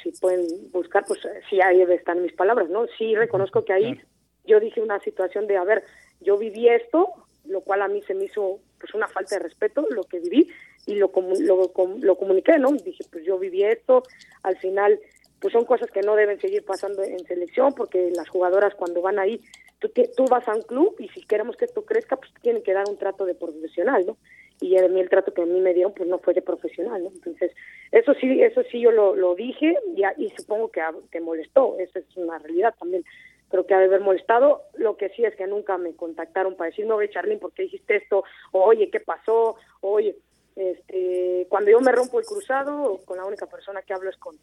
si 0.05 0.13
pueden 0.21 0.47
buscar, 0.71 1.05
pues 1.07 1.21
sí 1.49 1.61
ahí 1.63 1.81
están 1.83 2.23
mis 2.23 2.35
palabras, 2.35 2.69
¿no? 2.69 2.87
Sí 2.99 3.17
reconozco 3.17 3.65
que 3.65 3.73
ahí 3.73 4.01
yo 4.47 4.61
dije 4.61 4.81
una 4.81 5.01
situación 5.01 5.47
de, 5.47 5.57
a 5.57 5.65
ver, 5.65 5.85
yo 6.21 6.39
viví 6.39 6.69
esto, 6.69 7.09
lo 7.47 7.61
cual 7.61 7.83
a 7.83 7.89
mí 7.89 8.03
se 8.03 8.15
me 8.15 8.25
hizo 8.25 8.61
pues 8.79 8.95
una 8.95 9.09
falta 9.09 9.37
de 9.37 9.43
respeto, 9.43 9.87
lo 9.91 10.05
que 10.05 10.21
viví, 10.21 10.49
y 10.87 10.97
lo, 10.97 11.11
lo, 11.41 11.73
lo 12.01 12.17
comuniqué, 12.17 12.59
¿no? 12.59 12.73
Dije, 12.73 13.05
pues 13.11 13.25
yo 13.25 13.39
viví 13.39 13.65
esto, 13.65 14.03
al 14.43 14.57
final 14.59 15.01
pues 15.45 15.53
son 15.53 15.67
cosas 15.67 15.91
que 15.91 16.01
no 16.01 16.17
deben 16.17 16.41
seguir 16.41 16.65
pasando 16.65 17.03
en 17.03 17.19
selección 17.27 17.75
porque 17.75 18.11
las 18.17 18.31
jugadoras 18.31 18.75
cuando 18.77 19.03
van 19.03 19.19
ahí, 19.19 19.43
tú, 19.79 19.91
tú 20.17 20.25
vas 20.25 20.49
a 20.49 20.55
un 20.55 20.63
club 20.63 20.97
y 20.99 21.09
si 21.09 21.21
queremos 21.27 21.57
que 21.59 21.67
esto 21.67 21.85
crezca, 21.85 22.17
pues 22.17 22.33
tienen 22.41 22.63
que 22.63 22.73
dar 22.73 22.89
un 22.89 22.97
trato 22.97 23.27
de 23.27 23.35
profesional, 23.35 24.07
¿no? 24.07 24.17
Y 24.61 24.79
a 24.79 24.89
mí 24.89 25.01
el 25.01 25.11
trato 25.11 25.35
que 25.35 25.43
a 25.43 25.47
mí 25.47 25.61
me 25.61 25.75
dieron 25.75 25.93
pues 25.93 26.09
no 26.09 26.19
fue 26.19 26.33
de 26.33 26.41
profesional, 26.41 27.03
¿no? 27.03 27.11
Entonces, 27.11 27.53
eso 27.93 28.15
sí, 28.15 28.43
eso 28.43 28.63
sí 28.71 28.81
yo 28.81 28.91
lo, 28.91 29.15
lo 29.17 29.35
dije 29.35 29.77
y, 29.95 30.03
y 30.17 30.31
supongo 30.31 30.71
que, 30.71 30.81
que 31.11 31.21
molestó, 31.21 31.77
eso 31.79 31.99
es 31.99 32.17
una 32.17 32.39
realidad 32.39 32.75
también 32.79 33.05
creo 33.55 33.67
que 33.67 33.75
ha 33.75 33.79
de 33.79 33.85
haber 33.85 34.01
molestado. 34.01 34.63
Lo 34.75 34.97
que 34.97 35.11
sí 35.11 35.25
es 35.25 35.37
que 35.37 35.47
nunca 35.47 35.79
me 35.79 35.95
contactaron 35.95 36.57
para 36.57 36.71
decirme, 36.71 36.95
oye, 36.95 37.09
Charlene, 37.09 37.41
¿por 37.41 37.53
qué 37.53 37.63
dijiste 37.63 37.95
esto? 37.97 38.25
oye, 38.51 38.91
¿qué 38.91 38.99
pasó? 38.99 39.55
oye, 39.81 40.17
este, 40.57 41.47
cuando 41.49 41.71
yo 41.71 41.81
me 41.81 41.93
rompo 41.93 42.19
el 42.19 42.27
cruzado, 42.27 42.99
con 43.05 43.17
la 43.17 43.25
única 43.25 43.47
persona 43.47 43.83
que 43.83 43.95
hablo 43.95 44.11
es 44.11 44.17
con, 44.17 44.35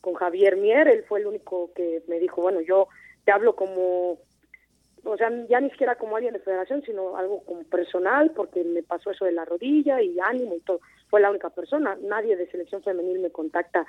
con 0.00 0.14
Javier 0.14 0.56
Mier, 0.56 0.88
él 0.88 1.04
fue 1.08 1.20
el 1.20 1.28
único 1.28 1.70
que 1.76 2.02
me 2.08 2.18
dijo, 2.18 2.42
bueno, 2.42 2.60
yo 2.60 2.88
te 3.24 3.30
hablo 3.30 3.54
como, 3.54 4.18
o 5.04 5.16
sea, 5.16 5.30
ya 5.48 5.60
ni 5.60 5.70
siquiera 5.70 5.94
como 5.94 6.16
alguien 6.16 6.34
de 6.34 6.40
federación, 6.40 6.82
sino 6.82 7.16
algo 7.16 7.44
como 7.44 7.62
personal, 7.62 8.32
porque 8.34 8.64
me 8.64 8.82
pasó 8.82 9.12
eso 9.12 9.26
de 9.26 9.32
la 9.32 9.44
rodilla 9.44 10.02
y 10.02 10.18
ánimo 10.18 10.56
y 10.56 10.60
todo. 10.60 10.80
Fue 11.08 11.20
la 11.20 11.30
única 11.30 11.50
persona, 11.50 11.96
nadie 12.02 12.36
de 12.36 12.50
selección 12.50 12.82
femenil 12.82 13.20
me 13.20 13.30
contacta 13.30 13.86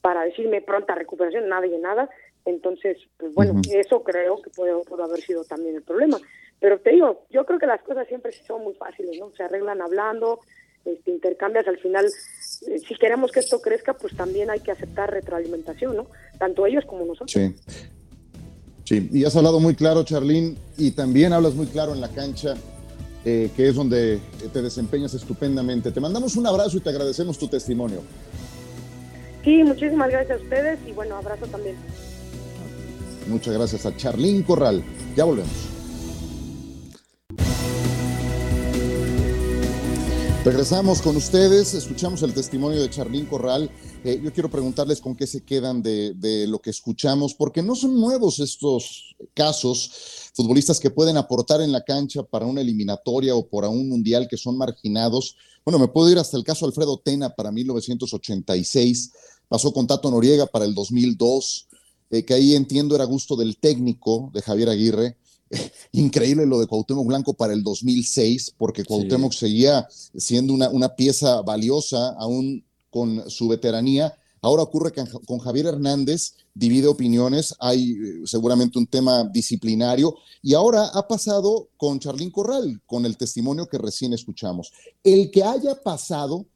para 0.00 0.24
decirme 0.24 0.62
pronta 0.62 0.96
recuperación, 0.96 1.48
nadie, 1.48 1.78
nada. 1.78 2.10
Entonces, 2.46 2.96
pues 3.18 3.34
bueno, 3.34 3.60
eso 3.72 4.02
creo 4.02 4.40
que 4.40 4.50
puede, 4.50 4.72
puede 4.84 5.02
haber 5.02 5.20
sido 5.20 5.44
también 5.44 5.76
el 5.76 5.82
problema. 5.82 6.18
Pero 6.60 6.80
te 6.80 6.90
digo, 6.92 7.26
yo 7.30 7.44
creo 7.44 7.58
que 7.58 7.66
las 7.66 7.82
cosas 7.82 8.06
siempre 8.08 8.32
son 8.46 8.62
muy 8.62 8.74
fáciles, 8.74 9.18
¿no? 9.18 9.30
Se 9.36 9.42
arreglan 9.42 9.82
hablando, 9.82 10.40
este, 10.84 11.10
intercambias 11.10 11.66
al 11.66 11.78
final, 11.78 12.06
eh, 12.06 12.78
si 12.78 12.94
queremos 12.94 13.32
que 13.32 13.40
esto 13.40 13.60
crezca, 13.60 13.94
pues 13.94 14.16
también 14.16 14.48
hay 14.50 14.60
que 14.60 14.70
aceptar 14.70 15.10
retroalimentación, 15.10 15.96
¿no? 15.96 16.06
Tanto 16.38 16.64
ellos 16.64 16.84
como 16.86 17.04
nosotros. 17.04 17.32
Sí. 17.32 17.54
Sí, 18.84 19.10
y 19.12 19.24
has 19.24 19.34
hablado 19.34 19.58
muy 19.58 19.74
claro, 19.74 20.04
Charlín, 20.04 20.56
y 20.78 20.92
también 20.92 21.32
hablas 21.32 21.54
muy 21.54 21.66
claro 21.66 21.92
en 21.92 22.00
la 22.00 22.08
cancha, 22.08 22.54
eh, 23.24 23.50
que 23.56 23.68
es 23.68 23.74
donde 23.74 24.20
te 24.52 24.62
desempeñas 24.62 25.12
estupendamente. 25.12 25.90
Te 25.90 26.00
mandamos 26.00 26.36
un 26.36 26.46
abrazo 26.46 26.76
y 26.76 26.80
te 26.80 26.90
agradecemos 26.90 27.36
tu 27.36 27.48
testimonio. 27.48 28.02
Sí, 29.42 29.64
muchísimas 29.64 30.08
gracias 30.08 30.40
a 30.40 30.42
ustedes 30.42 30.78
y 30.86 30.92
bueno, 30.92 31.16
abrazo 31.16 31.46
también. 31.48 31.74
Muchas 33.28 33.54
gracias 33.54 33.86
a 33.86 33.96
Charlín 33.96 34.42
Corral. 34.42 34.84
Ya 35.16 35.24
volvemos. 35.24 35.76
Regresamos 40.46 41.02
con 41.02 41.16
ustedes, 41.16 41.74
escuchamos 41.74 42.22
el 42.22 42.32
testimonio 42.32 42.80
de 42.80 42.88
Charlín 42.88 43.26
Corral. 43.26 43.68
Eh, 44.04 44.20
yo 44.22 44.32
quiero 44.32 44.48
preguntarles 44.48 45.00
con 45.00 45.16
qué 45.16 45.26
se 45.26 45.42
quedan 45.42 45.82
de, 45.82 46.44
lo 46.46 46.60
que 46.60 46.70
escuchamos, 46.70 47.34
porque 47.34 47.64
no 47.64 47.74
son 47.74 48.00
nuevos 48.00 48.38
estos 48.38 49.16
casos, 49.34 50.30
futbolistas 50.34 50.78
que 50.78 50.90
pueden 50.90 51.16
aportar 51.16 51.62
en 51.62 51.72
la 51.72 51.82
cancha 51.82 52.22
para 52.22 52.46
una 52.46 52.60
eliminatoria 52.60 53.34
o 53.34 53.48
para 53.48 53.68
un 53.68 53.88
mundial 53.88 54.28
que 54.30 54.36
son 54.36 54.56
marginados. 54.56 55.36
Bueno, 55.64 55.80
me 55.80 55.88
puedo 55.88 56.08
ir 56.12 56.18
hasta 56.18 56.36
el 56.36 56.44
caso 56.44 56.64
Alfredo 56.64 57.00
Tena 57.04 57.30
para 57.30 57.50
1986, 57.50 59.10
pasó 59.48 59.72
con 59.72 59.88
Tato 59.88 60.12
Noriega 60.12 60.46
para 60.46 60.64
el 60.64 60.76
2002, 60.76 61.66
eh, 62.10 62.24
que 62.24 62.34
ahí 62.34 62.54
entiendo 62.54 62.94
era 62.94 63.04
gusto 63.04 63.36
del 63.36 63.56
técnico 63.56 64.30
de 64.32 64.42
Javier 64.42 64.68
Aguirre 64.68 65.16
Increíble 65.92 66.46
lo 66.46 66.60
de 66.60 66.66
Cuauhtémoc 66.66 67.06
Blanco 67.06 67.34
para 67.34 67.52
el 67.52 67.62
2006, 67.62 68.54
porque 68.56 68.84
Cuauhtémoc 68.84 69.32
seguía 69.32 69.86
siendo 69.90 70.52
una, 70.52 70.68
una, 70.70 70.94
pieza 70.94 71.42
valiosa 71.42 72.10
aún 72.18 72.64
con 72.90 73.28
su 73.30 73.48
veteranía. 73.48 74.14
Ahora 74.42 74.62
ocurre 74.62 74.92
que 74.92 75.04
con 75.26 75.38
Javier 75.38 75.66
Hernández 75.66 76.34
divide 76.54 76.86
opiniones, 76.86 77.54
hay 77.58 77.92
eh, 77.92 78.22
seguramente 78.24 78.78
un 78.78 78.86
tema 78.86 79.24
disciplinario, 79.24 80.16
y 80.42 80.54
ahora 80.54 80.86
ha 80.86 81.06
pasado 81.06 81.68
con 81.76 81.98
Charlín 81.98 82.30
Corral, 82.30 82.80
con 82.86 83.06
el 83.06 83.16
testimonio 83.16 83.66
que 83.66 83.78
recién 83.78 84.12
escuchamos. 84.12 84.72
El 85.02 85.30
que 85.30 85.42
haya 85.42 85.74
pasado 85.82 86.46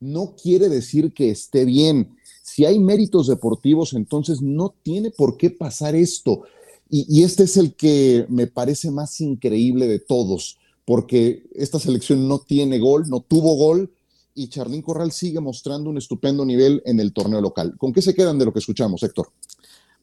no 0.00 0.34
quiere 0.40 0.68
decir 0.68 1.12
que 1.12 1.30
esté 1.30 1.64
bien. 1.64 2.15
Si 2.46 2.64
hay 2.64 2.78
méritos 2.78 3.26
deportivos, 3.26 3.92
entonces 3.92 4.40
no 4.40 4.72
tiene 4.84 5.10
por 5.10 5.36
qué 5.36 5.50
pasar 5.50 5.96
esto. 5.96 6.42
Y, 6.88 7.24
este 7.24 7.42
es 7.42 7.56
el 7.56 7.74
que 7.74 8.24
me 8.28 8.46
parece 8.46 8.92
más 8.92 9.20
increíble 9.20 9.88
de 9.88 9.98
todos, 9.98 10.56
porque 10.84 11.42
esta 11.56 11.80
selección 11.80 12.28
no 12.28 12.38
tiene 12.38 12.78
gol, 12.78 13.08
no 13.08 13.20
tuvo 13.20 13.56
gol, 13.56 13.90
y 14.32 14.46
Charlín 14.46 14.80
Corral 14.80 15.10
sigue 15.10 15.40
mostrando 15.40 15.90
un 15.90 15.98
estupendo 15.98 16.44
nivel 16.44 16.82
en 16.86 17.00
el 17.00 17.12
torneo 17.12 17.40
local. 17.40 17.74
¿Con 17.78 17.92
qué 17.92 18.00
se 18.00 18.14
quedan 18.14 18.38
de 18.38 18.44
lo 18.44 18.52
que 18.52 18.60
escuchamos, 18.60 19.02
Héctor? 19.02 19.32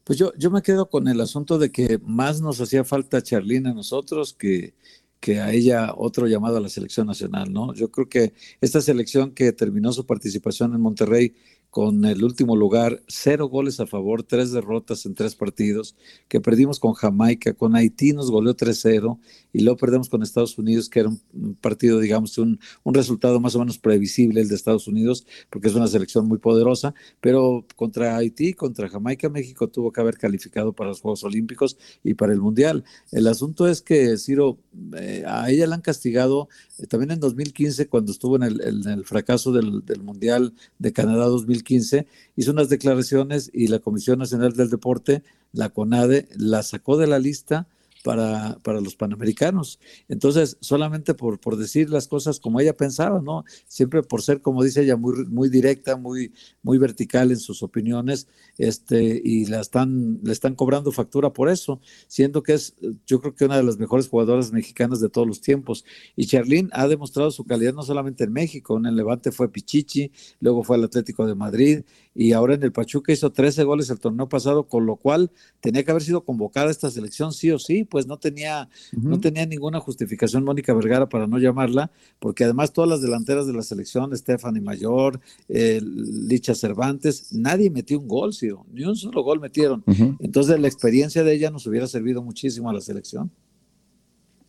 Pues 0.04 0.18
yo, 0.18 0.34
yo 0.36 0.50
me 0.50 0.60
quedo 0.60 0.90
con 0.90 1.08
el 1.08 1.22
asunto 1.22 1.58
de 1.58 1.72
que 1.72 1.98
más 2.04 2.42
nos 2.42 2.60
hacía 2.60 2.84
falta 2.84 3.22
Charlín 3.22 3.66
a 3.68 3.72
nosotros 3.72 4.34
que, 4.34 4.74
que 5.18 5.40
a 5.40 5.50
ella 5.50 5.94
otro 5.96 6.26
llamado 6.26 6.58
a 6.58 6.60
la 6.60 6.68
selección 6.68 7.06
nacional, 7.06 7.50
¿no? 7.50 7.72
Yo 7.72 7.90
creo 7.90 8.06
que 8.06 8.34
esta 8.60 8.82
selección 8.82 9.30
que 9.30 9.52
terminó 9.52 9.90
su 9.94 10.04
participación 10.04 10.74
en 10.74 10.82
Monterrey 10.82 11.34
con 11.74 12.04
el 12.04 12.22
último 12.22 12.54
lugar, 12.54 13.02
cero 13.08 13.48
goles 13.48 13.80
a 13.80 13.86
favor, 13.88 14.22
tres 14.22 14.52
derrotas 14.52 15.06
en 15.06 15.14
tres 15.16 15.34
partidos, 15.34 15.96
que 16.28 16.40
perdimos 16.40 16.78
con 16.78 16.92
Jamaica, 16.92 17.52
con 17.52 17.74
Haití 17.74 18.12
nos 18.12 18.30
goleó 18.30 18.54
3-0 18.56 19.18
y 19.52 19.64
luego 19.64 19.76
perdemos 19.76 20.08
con 20.08 20.22
Estados 20.22 20.56
Unidos, 20.56 20.88
que 20.88 21.00
era 21.00 21.08
un 21.08 21.56
partido, 21.56 21.98
digamos, 21.98 22.38
un, 22.38 22.60
un, 22.84 22.94
resultado 22.94 23.40
más 23.40 23.56
o 23.56 23.58
menos 23.58 23.78
previsible 23.78 24.40
el 24.40 24.48
de 24.48 24.54
Estados 24.54 24.86
Unidos, 24.86 25.26
porque 25.50 25.66
es 25.66 25.74
una 25.74 25.88
selección 25.88 26.28
muy 26.28 26.38
poderosa, 26.38 26.94
pero 27.20 27.66
contra 27.74 28.16
Haití, 28.18 28.52
contra 28.52 28.88
Jamaica, 28.88 29.28
México 29.28 29.66
tuvo 29.66 29.90
que 29.90 30.00
haber 30.00 30.16
calificado 30.16 30.74
para 30.74 30.90
los 30.90 31.00
Juegos 31.00 31.24
Olímpicos 31.24 31.76
y 32.04 32.14
para 32.14 32.32
el 32.32 32.40
Mundial. 32.40 32.84
El 33.10 33.26
asunto 33.26 33.66
es 33.66 33.82
que, 33.82 34.16
Ciro, 34.16 34.58
eh, 34.96 35.24
a 35.26 35.50
ella 35.50 35.66
la 35.66 35.74
han 35.74 35.80
castigado 35.80 36.48
eh, 36.78 36.86
también 36.86 37.10
en 37.10 37.18
2015, 37.18 37.88
cuando 37.88 38.12
estuvo 38.12 38.36
en 38.36 38.44
el, 38.44 38.60
el 38.60 39.04
fracaso 39.04 39.50
del, 39.50 39.84
del 39.84 40.04
Mundial 40.04 40.54
de 40.78 40.92
Canadá 40.92 41.24
2015, 41.24 41.63
15 41.64 42.06
hizo 42.36 42.52
unas 42.52 42.68
declaraciones 42.68 43.50
y 43.52 43.66
la 43.66 43.80
Comisión 43.80 44.20
Nacional 44.20 44.52
del 44.52 44.70
Deporte, 44.70 45.22
la 45.52 45.70
CONADE, 45.70 46.28
la 46.36 46.62
sacó 46.62 46.96
de 46.96 47.06
la 47.08 47.18
lista 47.18 47.66
para, 48.04 48.58
para 48.62 48.82
los 48.82 48.96
panamericanos. 48.96 49.80
Entonces, 50.08 50.58
solamente 50.60 51.14
por, 51.14 51.40
por 51.40 51.56
decir 51.56 51.88
las 51.88 52.06
cosas 52.06 52.38
como 52.38 52.60
ella 52.60 52.76
pensaba, 52.76 53.22
¿no? 53.22 53.44
Siempre 53.66 54.02
por 54.02 54.20
ser, 54.20 54.42
como 54.42 54.62
dice 54.62 54.82
ella, 54.82 54.98
muy, 54.98 55.24
muy 55.24 55.48
directa, 55.48 55.96
muy, 55.96 56.30
muy 56.62 56.76
vertical 56.76 57.30
en 57.30 57.38
sus 57.38 57.62
opiniones, 57.62 58.28
este, 58.58 59.22
y 59.24 59.46
la 59.46 59.62
están, 59.62 60.20
le 60.22 60.32
están 60.32 60.54
cobrando 60.54 60.92
factura 60.92 61.32
por 61.32 61.48
eso, 61.48 61.80
siendo 62.06 62.42
que 62.42 62.52
es, 62.52 62.74
yo 63.06 63.22
creo 63.22 63.34
que 63.34 63.46
una 63.46 63.56
de 63.56 63.62
las 63.62 63.78
mejores 63.78 64.08
jugadoras 64.08 64.52
mexicanas 64.52 65.00
de 65.00 65.08
todos 65.08 65.26
los 65.26 65.40
tiempos. 65.40 65.86
Y 66.14 66.26
Charlene 66.26 66.68
ha 66.72 66.86
demostrado 66.86 67.30
su 67.30 67.44
calidad 67.44 67.72
no 67.72 67.84
solamente 67.84 68.24
en 68.24 68.34
México, 68.34 68.76
en 68.76 68.84
el 68.84 68.96
Levante 68.96 69.32
fue 69.32 69.50
Pichichi, 69.50 70.12
luego 70.40 70.62
fue 70.62 70.76
al 70.76 70.84
Atlético 70.84 71.26
de 71.26 71.34
Madrid, 71.34 71.84
y 72.14 72.32
ahora 72.32 72.54
en 72.54 72.62
el 72.62 72.72
Pachuca 72.72 73.12
hizo 73.12 73.32
13 73.32 73.64
goles 73.64 73.88
el 73.88 73.98
torneo 73.98 74.28
pasado, 74.28 74.68
con 74.68 74.84
lo 74.84 74.96
cual 74.96 75.30
tenía 75.60 75.82
que 75.84 75.90
haber 75.90 76.02
sido 76.02 76.22
convocada 76.22 76.70
esta 76.70 76.90
selección 76.90 77.32
sí 77.32 77.50
o 77.50 77.58
sí, 77.58 77.84
pues 77.94 78.08
no 78.08 78.16
tenía, 78.16 78.68
no 78.90 79.20
tenía 79.20 79.46
ninguna 79.46 79.78
justificación 79.78 80.42
Mónica 80.42 80.74
Vergara 80.74 81.08
para 81.08 81.28
no 81.28 81.38
llamarla, 81.38 81.92
porque 82.18 82.42
además 82.42 82.72
todas 82.72 82.90
las 82.90 83.02
delanteras 83.02 83.46
de 83.46 83.52
la 83.52 83.62
selección, 83.62 84.16
Stephanie 84.16 84.60
Mayor, 84.60 85.20
eh, 85.48 85.80
Licha 85.80 86.56
Cervantes, 86.56 87.32
nadie 87.32 87.70
metió 87.70 88.00
un 88.00 88.08
gol, 88.08 88.34
sí, 88.34 88.48
ni 88.72 88.82
un 88.82 88.96
solo 88.96 89.22
gol 89.22 89.38
metieron. 89.38 89.84
Entonces 90.18 90.58
la 90.58 90.66
experiencia 90.66 91.22
de 91.22 91.34
ella 91.34 91.52
nos 91.52 91.68
hubiera 91.68 91.86
servido 91.86 92.20
muchísimo 92.20 92.68
a 92.68 92.72
la 92.72 92.80
selección. 92.80 93.30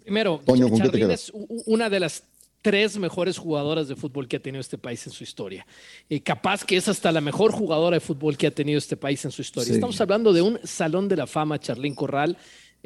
Primero, 0.01 0.41
es 0.47 1.31
una 1.67 1.88
de 1.88 1.99
las 1.99 2.23
tres 2.65 2.97
mejores 2.97 3.38
jugadoras 3.38 3.88
de 3.88 3.95
fútbol 3.95 4.27
que 4.27 4.38
ha 4.38 4.39
tenido 4.39 4.60
este 4.60 4.79
país 4.79 5.05
en 5.05 5.13
su 5.13 5.23
historia. 5.23 5.67
Y 6.10 6.21
capaz 6.21 6.65
que 6.65 6.75
es 6.75 6.88
hasta 6.88 7.12
la 7.12 7.21
mejor 7.21 7.51
jugadora 7.51 7.97
de 7.97 7.99
fútbol 7.99 8.38
que 8.38 8.47
ha 8.47 8.51
tenido 8.51 8.79
este 8.79 8.97
país 8.97 9.23
en 9.23 9.29
su 9.29 9.43
historia. 9.43 9.71
Estamos 9.71 10.01
hablando 10.01 10.34
de 10.34 10.41
un 10.41 10.58
salón 10.63 11.08
de 11.08 11.15
la 11.15 11.27
fama, 11.27 11.60
Charlín 11.60 11.93
Corral, 11.93 12.36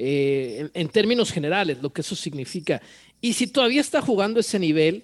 eh, 0.01 0.69
en, 0.73 0.87
términos 0.87 1.29
generales, 1.29 1.81
lo 1.81 1.91
que 1.91 1.99
eso 1.99 2.15
significa. 2.15 2.81
Y 3.19 3.33
si 3.33 3.47
todavía 3.47 3.81
está 3.81 4.01
jugando 4.01 4.39
ese 4.39 4.57
nivel, 4.57 5.03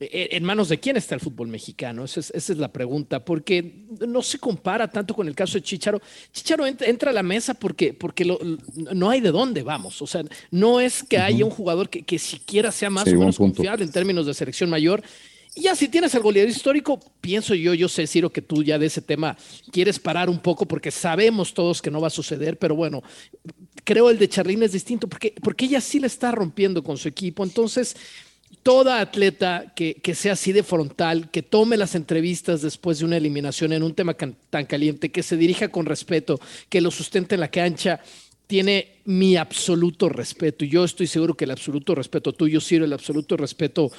eh, 0.00 0.28
¿En 0.32 0.44
manos 0.44 0.68
de 0.68 0.78
quién 0.78 0.96
está 0.96 1.14
el 1.14 1.20
fútbol 1.20 1.48
mexicano? 1.48 2.04
Esa 2.04 2.20
es, 2.20 2.48
la 2.50 2.72
pregunta, 2.72 3.24
porque 3.24 3.86
no 4.06 4.22
se 4.22 4.38
compara 4.38 4.88
tanto 4.88 5.14
con 5.14 5.26
el 5.28 5.34
caso 5.34 5.54
de 5.54 5.62
Chicharo. 5.62 6.00
Chicharo 6.32 6.66
entra, 6.66 7.10
a 7.10 7.12
la 7.12 7.22
mesa 7.22 7.54
porque, 7.54 7.94
porque 7.94 8.24
no 8.92 9.10
hay 9.10 9.20
de 9.20 9.30
dónde, 9.30 9.62
vamos. 9.62 10.02
O 10.02 10.06
sea, 10.06 10.24
no 10.50 10.80
es 10.80 11.02
que 11.02 11.18
haya 11.18 11.44
un 11.44 11.50
jugador 11.50 11.88
que, 11.88 12.18
siquiera 12.18 12.70
sea 12.70 12.90
más 12.90 13.06
o 13.06 13.16
menos 13.16 13.38
confiable 13.38 13.84
en 13.84 13.92
términos 13.92 14.26
de 14.26 14.34
selección 14.34 14.70
mayor. 14.70 15.02
Y 15.54 15.62
ya 15.62 15.76
si 15.76 15.88
tienes 15.88 16.14
el 16.14 16.22
goleador 16.22 16.50
histórico, 16.50 16.98
pienso 17.20 17.54
yo, 17.54 17.74
yo 17.74 17.88
sé, 17.88 18.06
Ciro, 18.06 18.30
que 18.30 18.42
tú 18.42 18.64
ya 18.64 18.78
de 18.78 18.86
ese 18.86 19.00
tema 19.00 19.36
quieres 19.70 19.98
parar 19.98 20.28
un 20.28 20.40
poco 20.40 20.66
porque 20.66 20.90
sabemos 20.90 21.54
todos 21.54 21.80
que 21.80 21.90
no 21.90 22.00
va 22.00 22.08
a 22.08 22.10
suceder, 22.10 22.58
pero 22.58 22.74
bueno, 22.74 23.02
creo 23.84 24.10
el 24.10 24.18
de 24.18 24.28
Charlene 24.28 24.66
es 24.66 24.72
distinto 24.72 25.08
porque, 25.08 25.34
porque 25.42 25.66
ella 25.66 25.80
sí 25.80 26.00
le 26.00 26.08
está 26.08 26.32
rompiendo 26.32 26.82
con 26.82 26.96
su 26.96 27.06
equipo. 27.06 27.44
Entonces, 27.44 27.96
toda 28.64 29.00
atleta 29.00 29.72
que, 29.76 29.94
que, 29.94 30.14
sea 30.14 30.32
así 30.32 30.52
de 30.52 30.62
frontal, 30.62 31.30
que 31.30 31.42
tome 31.42 31.76
las 31.76 31.94
entrevistas 31.94 32.62
después 32.62 32.98
de 32.98 33.04
una 33.04 33.16
eliminación 33.16 33.72
en 33.72 33.82
un 33.82 33.94
tema 33.94 34.14
tan 34.14 34.66
caliente, 34.66 35.12
que 35.12 35.22
se 35.22 35.36
dirija 35.36 35.68
con 35.68 35.86
respeto, 35.86 36.40
que 36.68 36.80
lo 36.80 36.90
sustente 36.90 37.34
en 37.34 37.40
la 37.40 37.48
cancha, 37.48 38.00
tiene 38.46 39.00
mi 39.06 39.36
absoluto 39.36 40.08
respeto. 40.08 40.64
Y 40.64 40.68
yo 40.68 40.84
estoy 40.84 41.06
seguro 41.06 41.34
que 41.34 41.44
el 41.44 41.50
absoluto 41.50 41.94
respeto 41.94 42.32
tuyo, 42.32 42.60
Ciro, 42.60 42.84
el 42.84 42.92
absoluto 42.92 43.36
respeto 43.36 43.90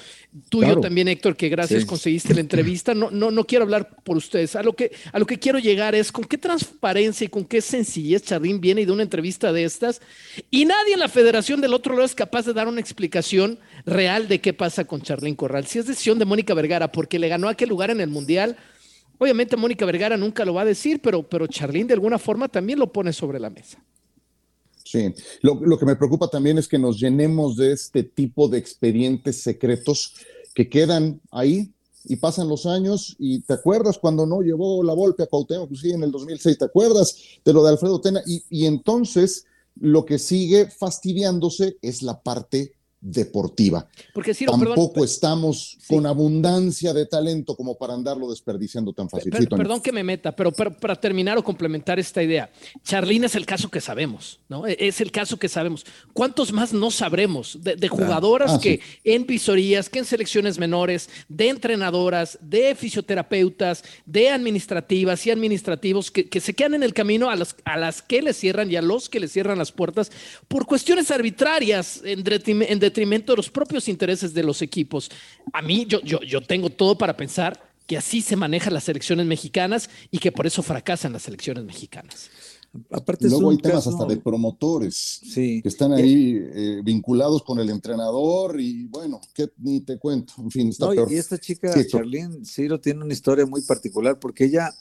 tuyo 0.50 0.80
también, 0.80 1.08
Héctor, 1.08 1.36
que 1.36 1.50
gracias 1.50 1.86
conseguiste 1.86 2.34
la 2.34 2.42
entrevista. 2.42 2.94
No, 2.94 3.12
no, 3.12 3.32
no 3.32 3.46
quiero 3.46 3.64
hablar 3.64 3.98
por 4.04 4.18
ustedes. 4.18 4.56
A 4.56 4.64
lo, 4.64 4.74
que, 4.74 4.92
a 5.12 5.20
lo 5.20 5.26
que 5.26 5.40
quiero 5.40 5.60
llegar 5.60 5.96
es 5.96 6.12
con 6.12 6.26
qué 6.26 6.38
transparencia 6.38 7.26
y 7.26 7.30
con 7.30 7.46
qué 7.46 7.62
sencillez 7.62 8.24
Charlín 8.24 8.62
viene 8.62 8.86
de 8.86 8.92
una 8.92 9.04
entrevista 9.04 9.52
de 9.52 9.64
estas 9.64 10.02
y 10.52 10.66
nadie 10.66 10.94
en 10.94 11.00
la 11.00 11.10
federación 11.10 11.62
del 11.62 11.74
otro 11.74 11.94
lado 11.94 12.06
es 12.06 12.16
capaz 12.16 12.46
de 12.46 12.54
dar 12.54 12.68
una 12.68 12.82
explicación 12.82 13.60
real 13.86 14.28
de 14.28 14.42
qué 14.42 14.54
pasa 14.54 14.86
con 14.86 15.02
Charlín 15.02 15.36
Corral. 15.36 15.66
Si 15.66 15.80
es 15.80 15.88
decisión 15.88 16.20
de 16.20 16.26
Mónica 16.26 16.54
Vergara 16.54 16.92
porque 16.92 17.20
le 17.20 17.30
ganó 17.30 17.48
aquel 17.48 17.70
lugar 17.70 17.90
en 17.92 18.02
el 18.02 18.10
Mundial, 18.10 18.58
obviamente 19.18 19.56
Mónica 19.56 19.86
Vergara 19.86 20.18
nunca 20.18 20.46
lo 20.46 20.54
va 20.54 20.62
a 20.62 20.66
decir, 20.66 21.00
pero, 21.02 21.24
pero 21.24 21.48
Charlín 21.48 21.88
de 21.88 21.94
alguna 21.94 22.18
forma 22.18 22.48
también 22.48 22.80
lo 22.80 22.92
pone 22.92 23.14
sobre 23.14 23.40
la 23.40 23.50
mesa. 23.50 23.80
Lo, 25.42 25.78
que 25.78 25.86
me 25.86 25.96
preocupa 25.96 26.28
también 26.28 26.58
es 26.58 26.68
que 26.68 26.80
nos 26.80 27.00
llenemos 27.00 27.58
de 27.58 27.72
este 27.72 28.04
tipo 28.04 28.48
de 28.48 28.58
expedientes 28.58 29.42
secretos 29.42 30.14
que 30.54 30.70
quedan 30.70 31.22
ahí 31.32 31.72
y 32.06 32.16
pasan 32.18 32.48
los 32.48 32.66
años 32.66 33.16
y 33.18 33.42
te 33.42 33.54
acuerdas 33.54 33.98
cuando 33.98 34.26
no 34.26 34.42
llevó 34.42 34.84
la 34.84 34.94
golpe 34.94 35.24
a 35.24 35.28
Cuauhtémoc, 35.28 35.70
pues 35.70 35.82
sí, 35.82 35.92
en 35.92 36.04
el 36.04 36.12
2006, 36.12 36.58
te 36.58 36.66
acuerdas 36.66 37.18
de 37.44 37.54
lo 37.54 37.64
de 37.64 37.72
Alfredo 37.72 38.00
Tena 38.00 38.22
y, 38.26 38.44
y 38.50 38.66
entonces 38.66 39.46
lo 39.80 40.06
que 40.06 40.20
sigue 40.20 40.68
fastidiándose 40.70 41.78
es 41.82 42.02
la 42.02 42.22
parte 42.22 42.76
deportiva. 43.06 43.88
Porque 44.14 44.34
Tampoco 44.34 45.06
estamos 45.06 45.78
con 45.88 46.08
abundancia 46.08 46.92
de 46.92 47.06
talento 47.06 47.56
como 47.56 47.78
para 47.78 47.94
andarlo 47.94 48.28
desperdiciando 48.28 48.94
tan 48.94 49.08
fácil. 49.10 49.32
perdón 49.32 49.80
que 49.80 49.92
me 49.92 50.04
meta, 50.04 50.36
pero, 50.36 50.52
para 50.52 50.96
terminar 50.96 51.38
o 51.38 51.44
complementar 51.44 52.00
esta 52.00 52.24
idea, 52.24 52.50
Charlín 52.84 53.24
es 53.24 53.36
el 53.36 53.46
caso 53.46 53.70
que 53.70 53.80
sabemos, 53.80 54.40
¿no? 54.50 54.66
E, 54.66 54.76
es 54.80 55.02
el 55.02 55.12
caso 55.12 55.38
que 55.38 55.48
sabemos. 55.48 55.86
¿Cuántos 56.14 56.52
más 56.52 56.74
no 56.74 56.90
sabremos 56.90 57.60
de, 57.62 57.88
jugadoras 57.88 58.54
ah, 58.56 58.60
que 58.60 58.80
en 59.04 59.28
visorías, 59.28 59.88
que 59.88 60.00
en 60.00 60.06
selecciones 60.06 60.58
menores, 60.58 61.08
de 61.30 61.50
entrenadoras, 61.50 62.40
de 62.42 62.74
fisioterapeutas, 62.74 63.84
de 64.08 64.30
administrativas 64.30 65.28
y 65.28 65.32
administrativos 65.32 66.10
que, 66.10 66.28
que 66.28 66.40
se 66.40 66.56
quedan 66.56 66.74
en 66.74 66.84
el 66.84 66.94
camino 66.96 67.30
a 67.30 67.36
las, 67.36 67.56
a 67.66 67.78
las 67.78 68.02
que 68.02 68.24
les 68.24 68.38
cierran 68.38 68.72
y 68.72 68.78
a 68.78 68.82
los 68.82 69.10
que 69.10 69.20
les 69.20 69.32
cierran 69.32 69.60
las 69.60 69.72
puertas 69.72 70.12
por 70.48 70.66
cuestiones 70.66 71.12
arbitrarias 71.12 72.02
en, 72.04 72.24
en 72.64 72.80
detrimento 72.96 73.34
de 73.34 73.38
los 73.38 73.50
propios 73.50 73.90
intereses 73.90 74.34
de 74.34 74.42
los 74.42 74.62
equipos. 74.62 75.12
A 75.52 75.62
mí, 75.62 75.86
yo, 75.86 76.00
yo, 76.02 76.22
yo 76.22 76.40
tengo 76.40 76.70
todo 76.70 76.98
para 76.98 77.18
pensar 77.18 77.62
que 77.86 77.98
así 77.98 78.22
se 78.22 78.38
manejan 78.38 78.74
las 78.74 78.86
selecciones 78.86 79.26
mexicanas 79.26 79.90
y 80.10 80.18
que 80.18 80.32
por 80.32 80.48
eso 80.48 80.64
fracasan 80.64 81.12
las 81.12 81.24
selecciones 81.24 81.66
mexicanas. 81.66 82.30
Aparte 82.90 83.30
Luego 83.30 83.52
hay 83.52 83.58
temas 83.58 83.88
hasta 83.88 84.06
de 84.06 84.18
promotores 84.18 85.22
que 85.34 85.62
están 85.64 85.94
ahí 85.94 86.36
eh, 86.36 86.82
vinculados 86.84 87.44
con 87.44 87.60
el 87.60 87.70
entrenador 87.70 88.60
y 88.60 88.86
bueno, 88.88 89.22
que 89.34 89.50
ni 89.58 89.80
te 89.82 89.98
cuento, 89.98 90.34
en 90.40 90.52
fin, 90.52 90.70
está 90.70 90.90
peor. 90.90 91.10
Y 91.12 91.16
esta 91.16 91.38
chica, 91.38 91.74
Charlene 91.86 92.44
Ciro, 92.44 92.80
tiene 92.80 93.04
una 93.04 93.14
historia 93.14 93.46
muy 93.46 93.62
particular 93.62 94.20
porque 94.20 94.46
ella, 94.46 94.74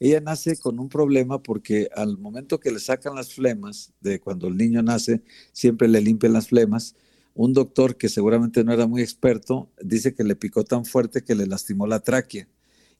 ella 0.00 0.20
nace 0.20 0.56
con 0.56 0.78
un 0.78 0.88
problema 0.88 1.42
porque 1.42 1.88
al 1.94 2.16
momento 2.16 2.58
que 2.58 2.70
le 2.70 2.80
sacan 2.80 3.14
las 3.14 3.34
flemas, 3.34 3.92
de 4.00 4.18
cuando 4.18 4.48
el 4.48 4.56
niño 4.56 4.82
nace, 4.82 5.22
siempre 5.52 5.88
le 5.88 6.00
limpian 6.00 6.32
las 6.32 6.48
flemas, 6.48 6.94
un 7.34 7.52
doctor 7.52 7.96
que 7.96 8.08
seguramente 8.08 8.64
no 8.64 8.72
era 8.72 8.86
muy 8.86 9.02
experto 9.02 9.70
dice 9.82 10.14
que 10.14 10.24
le 10.24 10.36
picó 10.36 10.64
tan 10.64 10.84
fuerte 10.84 11.22
que 11.22 11.34
le 11.34 11.46
lastimó 11.46 11.86
la 11.86 12.00
tráquea. 12.00 12.48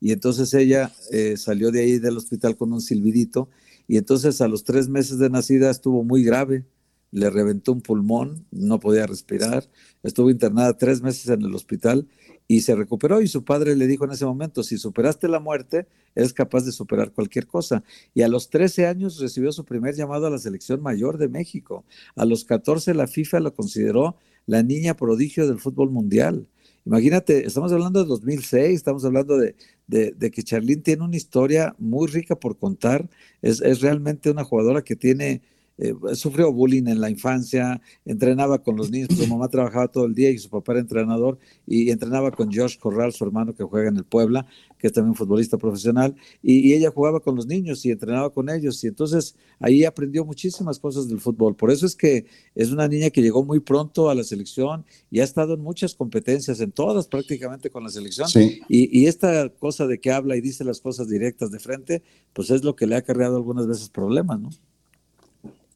Y 0.01 0.13
entonces 0.13 0.53
ella 0.55 0.93
eh, 1.13 1.37
salió 1.37 1.71
de 1.71 1.81
ahí 1.81 1.99
del 1.99 2.17
hospital 2.17 2.57
con 2.57 2.73
un 2.73 2.81
silbidito 2.81 3.49
y 3.87 3.99
entonces 3.99 4.41
a 4.41 4.49
los 4.49 4.65
tres 4.65 4.89
meses 4.89 5.19
de 5.19 5.31
nacida 5.31 5.71
estuvo 5.71 6.03
muy 6.03 6.25
grave, 6.25 6.65
le 7.13 7.31
reventó 7.31 7.73
un 7.73 7.83
pulmón, 7.83 8.47
no 8.51 8.81
podía 8.81 9.07
respirar, 9.07 9.69
estuvo 10.03 10.31
internada 10.31 10.77
tres 10.77 11.03
meses 11.03 11.29
en 11.29 11.43
el 11.43 11.55
hospital 11.55 12.09
y 12.49 12.61
se 12.61 12.75
recuperó 12.75 13.21
y 13.21 13.29
su 13.29 13.45
padre 13.45 13.77
le 13.77 13.87
dijo 13.87 14.05
en 14.05 14.13
ese 14.13 14.25
momento, 14.25 14.63
si 14.63 14.79
superaste 14.79 15.29
la 15.29 15.41
muerte, 15.41 15.87
eres 16.15 16.33
capaz 16.33 16.65
de 16.65 16.73
superar 16.73 17.13
cualquier 17.13 17.47
cosa. 17.47 17.83
Y 18.15 18.23
a 18.23 18.29
los 18.29 18.51
13 18.51 18.87
años 18.87 19.19
recibió 19.19 19.53
su 19.53 19.65
primer 19.65 19.95
llamado 19.95 20.27
a 20.27 20.31
la 20.31 20.39
selección 20.39 20.83
mayor 20.83 21.19
de 21.19 21.29
México. 21.29 21.85
A 22.17 22.25
los 22.25 22.45
14 22.45 22.95
la 22.95 23.07
FIFA 23.07 23.41
lo 23.41 23.55
consideró 23.55 24.17
la 24.47 24.63
niña 24.63 24.97
prodigio 24.97 25.47
del 25.47 25.61
fútbol 25.61 25.91
mundial. 25.91 26.47
Imagínate, 26.85 27.47
estamos 27.47 27.73
hablando 27.73 28.03
de 28.03 28.09
2006, 28.09 28.75
estamos 28.75 29.05
hablando 29.05 29.39
de, 29.39 29.55
de, 29.87 30.31
que 30.33 30.43
Charlene 30.43 30.83
tiene 30.83 31.05
una 31.05 31.17
historia 31.17 31.77
muy 31.79 32.09
rica 32.09 32.35
por 32.35 32.59
contar. 32.59 33.09
Es, 33.41 33.61
es 33.61 33.81
realmente 33.81 34.31
una 34.31 34.43
jugadora 34.43 34.83
que 34.83 34.97
tiene 34.97 35.43
eh, 35.79 35.95
sufrió 36.15 36.53
bullying 36.53 36.87
en 36.87 37.01
la 37.01 37.11
infancia, 37.11 37.81
entrenaba 38.05 38.63
con 38.63 38.77
los 38.77 38.91
niños, 38.91 39.09
su 39.17 39.27
mamá 39.27 39.49
trabajaba 39.49 39.89
todo 39.89 40.05
el 40.05 40.15
día 40.15 40.31
y 40.31 40.39
su 40.39 40.51
papá 40.51 40.73
era 40.73 40.81
entrenador 40.81 41.39
y 41.67 41.91
entrenaba 41.91 42.31
con 42.31 42.53
Josh 42.53 42.79
Corral, 42.79 43.13
su 43.13 43.25
hermano 43.25 43.55
que 43.55 43.65
juega 43.65 43.89
en 43.89 43.97
el 43.97 44.05
Puebla, 44.05 44.47
que 44.79 44.89
es 44.89 44.93
también 44.93 45.15
futbolista 45.15 45.57
profesional, 45.59 46.15
y, 46.43 46.73
ella 46.73 46.91
jugaba 46.91 47.21
con 47.21 47.37
los 47.37 47.47
niños 47.47 47.85
y 47.85 47.91
entrenaba 47.91 48.31
con 48.31 48.49
ellos 48.49 48.83
y 48.83 48.87
entonces 48.87 49.37
ahí 49.61 49.85
aprendió 49.85 50.25
muchísimas 50.25 50.79
cosas 50.79 51.07
del 51.09 51.21
fútbol. 51.21 51.55
Por 51.55 51.71
eso 51.71 51.85
es 51.85 51.95
que 51.95 52.25
es 52.55 52.71
una 52.71 52.89
niña 52.89 53.11
que 53.11 53.21
llegó 53.21 53.45
muy 53.45 53.61
pronto 53.61 54.09
a 54.09 54.15
la 54.15 54.25
selección 54.25 54.87
y 55.11 55.21
ha 55.21 55.25
estado 55.25 55.55
en 55.55 55.61
muchas 55.61 55.95
competencias, 55.95 56.61
en 56.61 56.73
todas 56.73 57.09
prácticamente 57.09 57.69
con 57.69 57.85
la 57.85 57.91
selección. 57.91 58.29
Y, 58.69 59.01
y 59.01 59.07
esta 59.07 59.51
cosa 59.51 59.87
de 59.87 60.01
que 60.01 60.11
habla 60.11 60.37
y 60.37 60.41
dice 60.41 60.65
las 60.65 60.81
cosas 60.81 61.09
directas 61.09 61.51
de 61.51 61.59
frente, 61.59 62.03
pues 62.33 62.51
es 62.51 62.65
lo 62.65 62.75
que 62.75 62.87
le 62.87 62.95
ha 62.95 62.99
acarreado 62.99 63.37
algunas 63.37 63.67
veces 63.67 63.91
problemas, 63.91 64.41
¿no? 64.41 64.51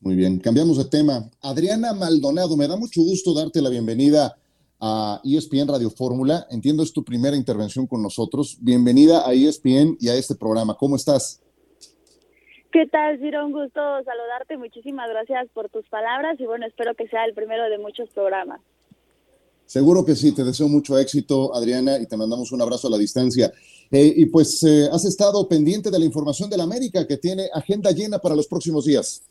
Muy 0.07 0.15
bien, 0.15 0.39
cambiamos 0.39 0.79
de 0.79 0.85
tema. 0.85 1.29
Adriana 1.43 1.93
Maldonado, 1.93 2.57
me 2.57 2.69
da 2.69 2.77
mucho 2.77 3.01
gusto 3.01 3.35
darte 3.35 3.61
la 3.61 3.71
bienvenida 3.71 4.39
a 4.79 5.21
ESPN 5.25 5.67
Radio 5.67 5.91
Fórmula. 5.91 6.47
Entiendo 6.49 6.85
es 6.85 6.93
tu 6.93 7.03
primera 7.03 7.37
intervención 7.37 7.89
con 7.89 8.05
nosotros. 8.05 8.57
Bienvenida 8.61 9.29
a 9.29 9.33
ESPN 9.33 9.97
y 9.99 10.09
a 10.09 10.15
este 10.15 10.37
programa. 10.37 10.77
¿Cómo 10.79 10.95
estás? 10.95 11.43
¿Qué 12.71 12.87
tal, 12.87 13.19
Ciro? 13.19 13.47
Un 13.47 13.51
gusto 13.51 13.81
saludarte. 14.05 14.57
Muchísimas 14.57 15.09
gracias 15.09 15.49
por 15.53 15.71
tus 15.71 15.85
palabras 15.89 16.39
y 16.39 16.47
bueno, 16.47 16.67
espero 16.67 16.95
que 16.95 17.09
sea 17.09 17.25
el 17.25 17.35
primero 17.35 17.65
de 17.65 17.79
muchos 17.79 18.09
programas. 18.11 18.61
Seguro 19.65 20.05
que 20.05 20.15
sí, 20.15 20.31
te 20.31 20.45
deseo 20.45 20.69
mucho 20.69 20.97
éxito, 20.97 21.53
Adriana, 21.53 21.99
y 21.99 22.07
te 22.07 22.17
mandamos 22.17 22.53
un 22.53 22.63
abrazo 22.63 22.87
a 22.87 22.93
la 22.93 22.99
distancia. 22.99 23.53
Eh, 23.91 24.15
y 24.19 24.27
pues 24.27 24.63
eh, 24.63 24.89
has 24.93 25.05
estado 25.05 25.49
pendiente 25.49 25.91
de 25.91 25.99
la 25.99 26.05
información 26.05 26.49
de 26.49 26.59
la 26.59 26.63
América 26.63 27.05
que 27.09 27.17
tiene 27.17 27.49
agenda 27.53 27.91
llena 27.91 28.21
para 28.21 28.37
los 28.37 28.47
próximos 28.47 28.85
días. 28.85 29.25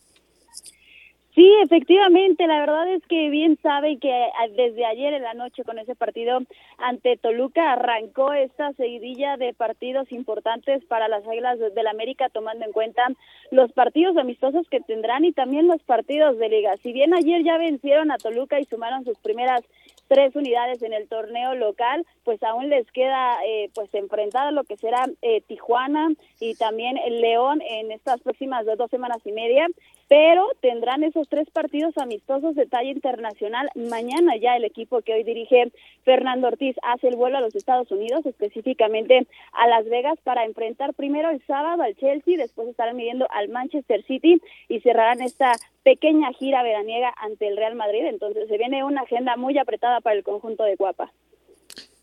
Sí, 1.35 1.53
efectivamente, 1.61 2.47
la 2.47 2.61
verdad 2.61 2.87
es 2.93 3.05
que 3.07 3.29
bien 3.29 3.59
sabe 3.61 3.97
que 3.97 4.29
desde 4.55 4.85
ayer 4.85 5.13
en 5.13 5.23
la 5.23 5.33
noche 5.33 5.65
con 5.65 5.77
ese 5.77 5.93
partido 5.93 6.39
ante 6.77 7.17
Toluca 7.17 7.73
arrancó 7.73 8.31
esta 8.31 8.71
seguidilla 8.71 9.35
de 9.35 9.53
partidos 9.53 10.09
importantes 10.13 10.85
para 10.85 11.09
las 11.09 11.27
Águilas 11.27 11.59
del 11.59 11.87
América, 11.87 12.29
tomando 12.29 12.63
en 12.63 12.71
cuenta 12.71 13.09
los 13.51 13.69
partidos 13.73 14.15
amistosos 14.15 14.65
que 14.69 14.79
tendrán 14.79 15.25
y 15.25 15.33
también 15.33 15.67
los 15.67 15.83
partidos 15.83 16.37
de 16.37 16.47
liga. 16.47 16.77
Si 16.77 16.93
bien 16.93 17.13
ayer 17.13 17.43
ya 17.43 17.57
vencieron 17.57 18.11
a 18.11 18.17
Toluca 18.17 18.57
y 18.61 18.63
sumaron 18.63 19.03
sus 19.03 19.17
primeras 19.17 19.61
tres 20.07 20.33
unidades 20.37 20.81
en 20.83 20.93
el 20.93 21.09
torneo 21.09 21.53
local, 21.55 22.05
pues 22.23 22.41
aún 22.43 22.69
les 22.69 22.89
queda 22.91 23.39
eh, 23.45 23.69
pues 23.73 23.93
enfrentar 23.93 24.53
lo 24.53 24.63
que 24.63 24.77
será 24.77 25.05
eh, 25.21 25.41
Tijuana 25.41 26.11
y 26.39 26.55
también 26.55 26.97
el 26.97 27.19
León 27.19 27.61
en 27.61 27.91
estas 27.91 28.21
próximas 28.21 28.65
dos 28.65 28.89
semanas 28.89 29.19
y 29.25 29.33
media 29.33 29.67
pero 30.07 30.47
tendrán 30.61 31.03
esos 31.03 31.27
tres 31.27 31.49
partidos 31.49 31.97
amistosos 31.97 32.55
de 32.55 32.67
talla 32.67 32.91
internacional. 32.91 33.69
Mañana 33.75 34.37
ya 34.37 34.55
el 34.55 34.63
equipo 34.63 35.01
que 35.01 35.13
hoy 35.13 35.23
dirige 35.23 35.71
Fernando 36.03 36.47
Ortiz 36.47 36.75
hace 36.83 37.07
el 37.07 37.15
vuelo 37.15 37.37
a 37.37 37.41
los 37.41 37.55
Estados 37.55 37.91
Unidos, 37.91 38.25
específicamente 38.25 39.27
a 39.53 39.67
Las 39.67 39.85
Vegas, 39.85 40.19
para 40.23 40.45
enfrentar 40.45 40.93
primero 40.93 41.29
el 41.29 41.41
sábado 41.47 41.81
al 41.81 41.95
Chelsea, 41.95 42.37
después 42.37 42.67
estarán 42.67 42.95
midiendo 42.95 43.27
al 43.31 43.49
Manchester 43.49 44.03
City 44.05 44.41
y 44.69 44.79
cerrarán 44.81 45.21
esta 45.21 45.53
pequeña 45.83 46.31
gira 46.33 46.61
veraniega 46.63 47.13
ante 47.17 47.47
el 47.47 47.57
Real 47.57 47.75
Madrid. 47.75 48.05
Entonces 48.05 48.47
se 48.47 48.57
viene 48.57 48.83
una 48.83 49.01
agenda 49.01 49.37
muy 49.37 49.57
apretada 49.57 50.01
para 50.01 50.15
el 50.15 50.23
conjunto 50.23 50.63
de 50.63 50.75
Guapa. 50.75 51.11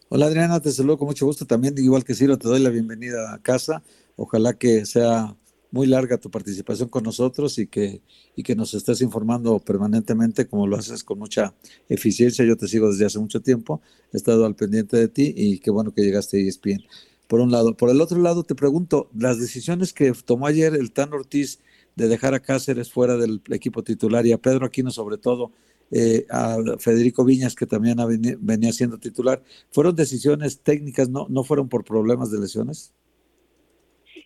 Hola 0.09 0.27
Adriana, 0.27 0.61
te 0.61 0.71
saludo 0.71 0.99
con 0.99 1.07
mucho 1.07 1.25
gusto 1.25 1.47
también, 1.47 1.75
igual 1.79 2.05
que 2.05 2.15
Ciro, 2.15 2.37
te 2.37 2.47
doy 2.47 2.61
la 2.61 2.69
bienvenida 2.69 3.33
a 3.33 3.39
casa. 3.39 3.83
Ojalá 4.17 4.53
que 4.53 4.85
sea 4.85 5.35
muy 5.73 5.87
larga 5.87 6.19
tu 6.19 6.31
participación 6.31 6.89
con 6.89 7.03
nosotros 7.03 7.59
y 7.59 7.67
que, 7.67 8.03
y 8.37 8.43
que 8.43 8.55
nos 8.55 8.75
estés 8.75 9.01
informando 9.01 9.59
permanentemente, 9.59 10.47
como 10.47 10.67
lo 10.67 10.77
haces 10.77 11.03
con 11.03 11.19
mucha 11.19 11.55
eficiencia. 11.89 12.45
Yo 12.45 12.57
te 12.57 12.69
sigo 12.69 12.91
desde 12.91 13.07
hace 13.07 13.19
mucho 13.19 13.41
tiempo, 13.41 13.81
he 14.13 14.19
estado 14.19 14.45
al 14.45 14.55
pendiente 14.55 14.97
de 14.99 15.09
ti 15.09 15.33
y 15.35 15.59
qué 15.59 15.71
bueno 15.71 15.93
que 15.93 16.03
llegaste 16.03 16.37
a 16.37 16.41
ESPN. 16.47 16.85
Por 17.27 17.41
un 17.41 17.51
lado. 17.51 17.75
Por 17.75 17.89
el 17.89 18.03
otro 18.03 18.21
lado, 18.21 18.45
te 18.45 18.55
pregunto, 18.55 19.09
las 19.19 19.41
decisiones 19.41 19.95
que 19.95 20.13
tomó 20.13 20.47
ayer 20.47 20.75
el 20.75 20.93
Tan 20.93 21.15
Ortiz 21.15 21.61
de 21.97 22.09
dejar 22.09 22.35
a 22.35 22.41
Cáceres 22.41 22.93
fuera 22.93 23.17
del 23.17 23.41
equipo 23.51 23.83
titular 23.83 24.27
y 24.27 24.33
a 24.33 24.39
Pedro 24.39 24.67
Aquino 24.67 24.91
sobre 24.91 25.17
todo, 25.17 25.53
eh, 25.91 26.27
a 26.29 26.59
Federico 26.79 27.25
Viñas, 27.25 27.55
que 27.55 27.67
también 27.67 27.97
venía 28.41 28.73
siendo 28.73 28.99
titular, 28.99 29.43
¿fueron 29.71 29.97
decisiones 29.97 30.61
técnicas, 30.61 31.09
no, 31.09 31.27
no 31.31 31.45
fueron 31.45 31.69
por 31.71 31.85
problemas 31.85 32.31
de 32.31 32.41
lesiones? 32.41 32.93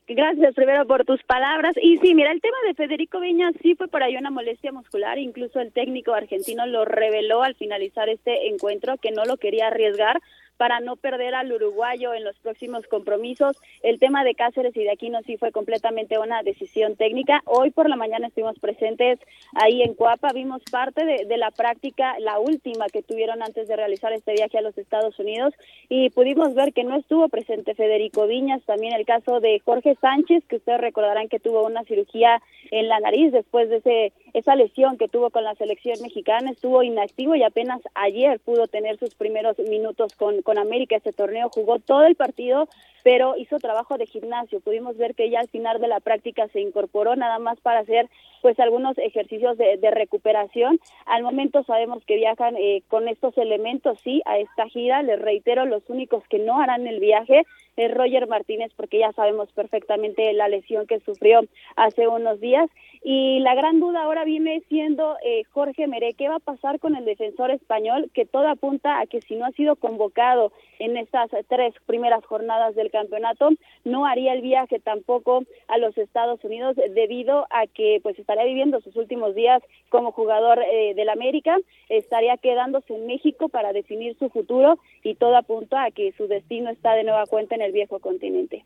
Gracias 0.08 0.54
primero 0.54 0.86
por 0.86 1.04
tus 1.04 1.20
palabras. 1.24 1.74
Y 1.82 1.96
sí, 1.98 2.14
mira, 2.14 2.30
el 2.30 2.40
tema 2.40 2.56
de 2.66 2.74
Federico 2.74 3.18
Viñas 3.18 3.54
sí 3.60 3.74
fue 3.74 3.88
por 3.88 4.04
ahí 4.04 4.16
una 4.16 4.30
molestia 4.30 4.70
muscular, 4.70 5.18
incluso 5.18 5.58
el 5.58 5.72
técnico 5.72 6.14
argentino 6.14 6.64
lo 6.66 6.84
reveló 6.84 7.42
al 7.42 7.56
finalizar 7.56 8.08
este 8.08 8.48
encuentro 8.48 8.98
que 8.98 9.10
no 9.10 9.24
lo 9.24 9.36
quería 9.36 9.66
arriesgar 9.66 10.20
para 10.56 10.80
no 10.80 10.96
perder 10.96 11.34
al 11.34 11.52
uruguayo 11.52 12.14
en 12.14 12.24
los 12.24 12.36
próximos 12.38 12.86
compromisos. 12.86 13.56
El 13.82 13.98
tema 13.98 14.24
de 14.24 14.34
Cáceres 14.34 14.76
y 14.76 14.84
de 14.84 14.90
Aquino 14.90 15.20
sí 15.22 15.36
fue 15.36 15.52
completamente 15.52 16.18
una 16.18 16.42
decisión 16.42 16.96
técnica. 16.96 17.42
Hoy 17.44 17.70
por 17.70 17.88
la 17.88 17.96
mañana 17.96 18.28
estuvimos 18.28 18.58
presentes 18.58 19.18
ahí 19.54 19.82
en 19.82 19.94
Cuapa, 19.94 20.32
vimos 20.32 20.62
parte 20.70 21.04
de, 21.04 21.36
la 21.36 21.50
práctica, 21.50 22.18
la 22.20 22.38
última 22.38 22.86
que 22.86 23.02
tuvieron 23.02 23.42
antes 23.42 23.68
de 23.68 23.76
realizar 23.76 24.12
este 24.12 24.32
viaje 24.32 24.58
a 24.58 24.62
los 24.62 24.76
Estados 24.78 25.18
Unidos 25.18 25.54
y 25.88 26.10
pudimos 26.10 26.54
ver 26.54 26.72
que 26.72 26.84
no 26.84 26.96
estuvo 26.96 27.28
presente 27.28 27.74
Federico 27.74 28.26
Viñas, 28.26 28.62
también 28.64 28.94
el 28.94 29.04
caso 29.04 29.40
de 29.40 29.60
Jorge 29.64 29.96
Sánchez, 30.00 30.44
que 30.48 30.56
ustedes 30.56 30.80
recordarán 30.80 31.28
que 31.28 31.40
tuvo 31.40 31.66
una 31.66 31.84
cirugía 31.84 32.40
en 32.70 32.88
la 32.88 33.00
nariz 33.00 33.32
después 33.32 33.68
de 33.68 33.76
ese, 33.76 34.12
esa 34.32 34.56
lesión 34.56 34.96
que 34.96 35.08
tuvo 35.08 35.30
con 35.30 35.44
la 35.44 35.54
selección 35.54 36.00
mexicana, 36.02 36.50
estuvo 36.50 36.82
inactivo 36.82 37.34
y 37.34 37.42
apenas 37.42 37.80
ayer 37.94 38.40
pudo 38.40 38.66
tener 38.66 38.98
sus 38.98 39.14
primeros 39.14 39.58
minutos 39.58 40.14
con, 40.14 40.42
con 40.46 40.58
América 40.58 40.94
este 40.94 41.12
torneo, 41.12 41.50
jugó 41.52 41.80
todo 41.80 42.06
el 42.06 42.14
partido, 42.14 42.68
pero 43.02 43.36
hizo 43.36 43.58
trabajo 43.58 43.98
de 43.98 44.06
gimnasio. 44.06 44.60
Pudimos 44.60 44.96
ver 44.96 45.16
que 45.16 45.28
ya 45.28 45.40
al 45.40 45.48
final 45.48 45.80
de 45.80 45.88
la 45.88 45.98
práctica 45.98 46.46
se 46.52 46.60
incorporó 46.60 47.16
nada 47.16 47.40
más 47.40 47.60
para 47.60 47.80
hacer 47.80 48.08
pues 48.46 48.60
algunos 48.60 48.96
ejercicios 48.98 49.58
de, 49.58 49.90
recuperación. 49.90 50.78
Al 51.04 51.24
momento 51.24 51.64
sabemos 51.64 52.04
que 52.04 52.14
viajan 52.14 52.54
eh, 52.56 52.84
con 52.86 53.08
estos 53.08 53.36
elementos, 53.38 53.98
sí, 54.04 54.22
a 54.24 54.38
esta 54.38 54.68
gira. 54.68 55.02
Les 55.02 55.20
reitero, 55.20 55.66
los 55.66 55.82
únicos 55.90 56.22
que 56.28 56.38
no 56.38 56.60
harán 56.60 56.86
el 56.86 57.00
viaje 57.00 57.42
es 57.76 57.92
Roger 57.92 58.28
Martínez, 58.28 58.70
porque 58.76 59.00
ya 59.00 59.10
sabemos 59.14 59.50
perfectamente 59.50 60.32
la 60.32 60.46
lesión 60.46 60.86
que 60.86 61.00
sufrió 61.00 61.40
hace 61.74 62.06
unos 62.06 62.40
días. 62.40 62.70
Y 63.02 63.40
la 63.40 63.56
gran 63.56 63.80
duda 63.80 64.04
ahora 64.04 64.22
viene 64.24 64.62
siendo 64.68 65.16
eh, 65.24 65.42
Jorge 65.50 65.88
Meré, 65.88 66.14
¿qué 66.14 66.28
va 66.28 66.36
a 66.36 66.38
pasar 66.38 66.78
con 66.78 66.94
el 66.94 67.04
defensor 67.04 67.50
español? 67.50 68.12
Que 68.14 68.26
todo 68.26 68.46
apunta 68.46 69.00
a 69.00 69.06
que 69.06 69.22
si 69.22 69.34
no 69.34 69.46
ha 69.46 69.50
sido 69.50 69.74
convocado 69.74 70.52
en 70.78 70.96
estas 70.96 71.30
tres 71.48 71.74
primeras 71.86 72.24
jornadas 72.24 72.74
del 72.74 72.90
campeonato, 72.90 73.50
no 73.84 74.06
haría 74.06 74.32
el 74.32 74.42
viaje 74.42 74.78
tampoco 74.80 75.44
a 75.68 75.78
los 75.78 75.96
Estados 75.98 76.42
Unidos 76.44 76.76
debido 76.94 77.46
a 77.50 77.66
que 77.66 78.00
pues 78.02 78.18
estaría 78.18 78.44
viviendo 78.44 78.80
sus 78.80 78.96
últimos 78.96 79.34
días 79.34 79.62
como 79.88 80.12
jugador 80.12 80.62
eh, 80.62 80.94
del 80.94 81.08
América, 81.08 81.56
estaría 81.88 82.36
quedándose 82.36 82.94
en 82.94 83.06
México 83.06 83.48
para 83.48 83.72
definir 83.72 84.16
su 84.18 84.28
futuro 84.30 84.78
y 85.02 85.14
todo 85.14 85.36
apunta 85.36 85.84
a 85.84 85.90
que 85.90 86.12
su 86.12 86.26
destino 86.26 86.70
está 86.70 86.94
de 86.94 87.04
nueva 87.04 87.26
cuenta 87.26 87.54
en 87.54 87.62
el 87.62 87.72
viejo 87.72 87.98
continente. 88.00 88.64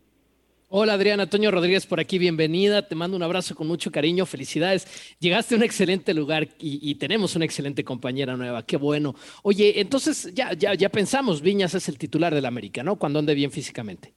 Hola 0.72 0.92
Adriana, 0.92 1.24
Antonio 1.24 1.50
Rodríguez 1.50 1.84
por 1.84 1.98
aquí, 1.98 2.16
bienvenida, 2.16 2.86
te 2.86 2.94
mando 2.94 3.16
un 3.16 3.24
abrazo 3.24 3.56
con 3.56 3.66
mucho 3.66 3.90
cariño, 3.90 4.24
felicidades, 4.24 4.86
llegaste 5.18 5.56
a 5.56 5.58
un 5.58 5.64
excelente 5.64 6.14
lugar 6.14 6.46
y, 6.60 6.94
tenemos 6.94 7.34
una 7.34 7.44
excelente 7.44 7.82
compañera 7.82 8.36
nueva, 8.36 8.64
qué 8.64 8.76
bueno. 8.76 9.16
Oye, 9.42 9.80
entonces 9.80 10.30
ya, 10.32 10.52
ya, 10.52 10.74
ya 10.74 10.88
pensamos, 10.88 11.42
Viñas 11.42 11.74
es 11.74 11.88
el 11.88 11.98
titular 11.98 12.32
del 12.32 12.46
América, 12.46 12.84
¿no? 12.84 12.94
Cuando 12.94 13.18
ande 13.18 13.34
bien 13.34 13.50
físicamente. 13.50 14.14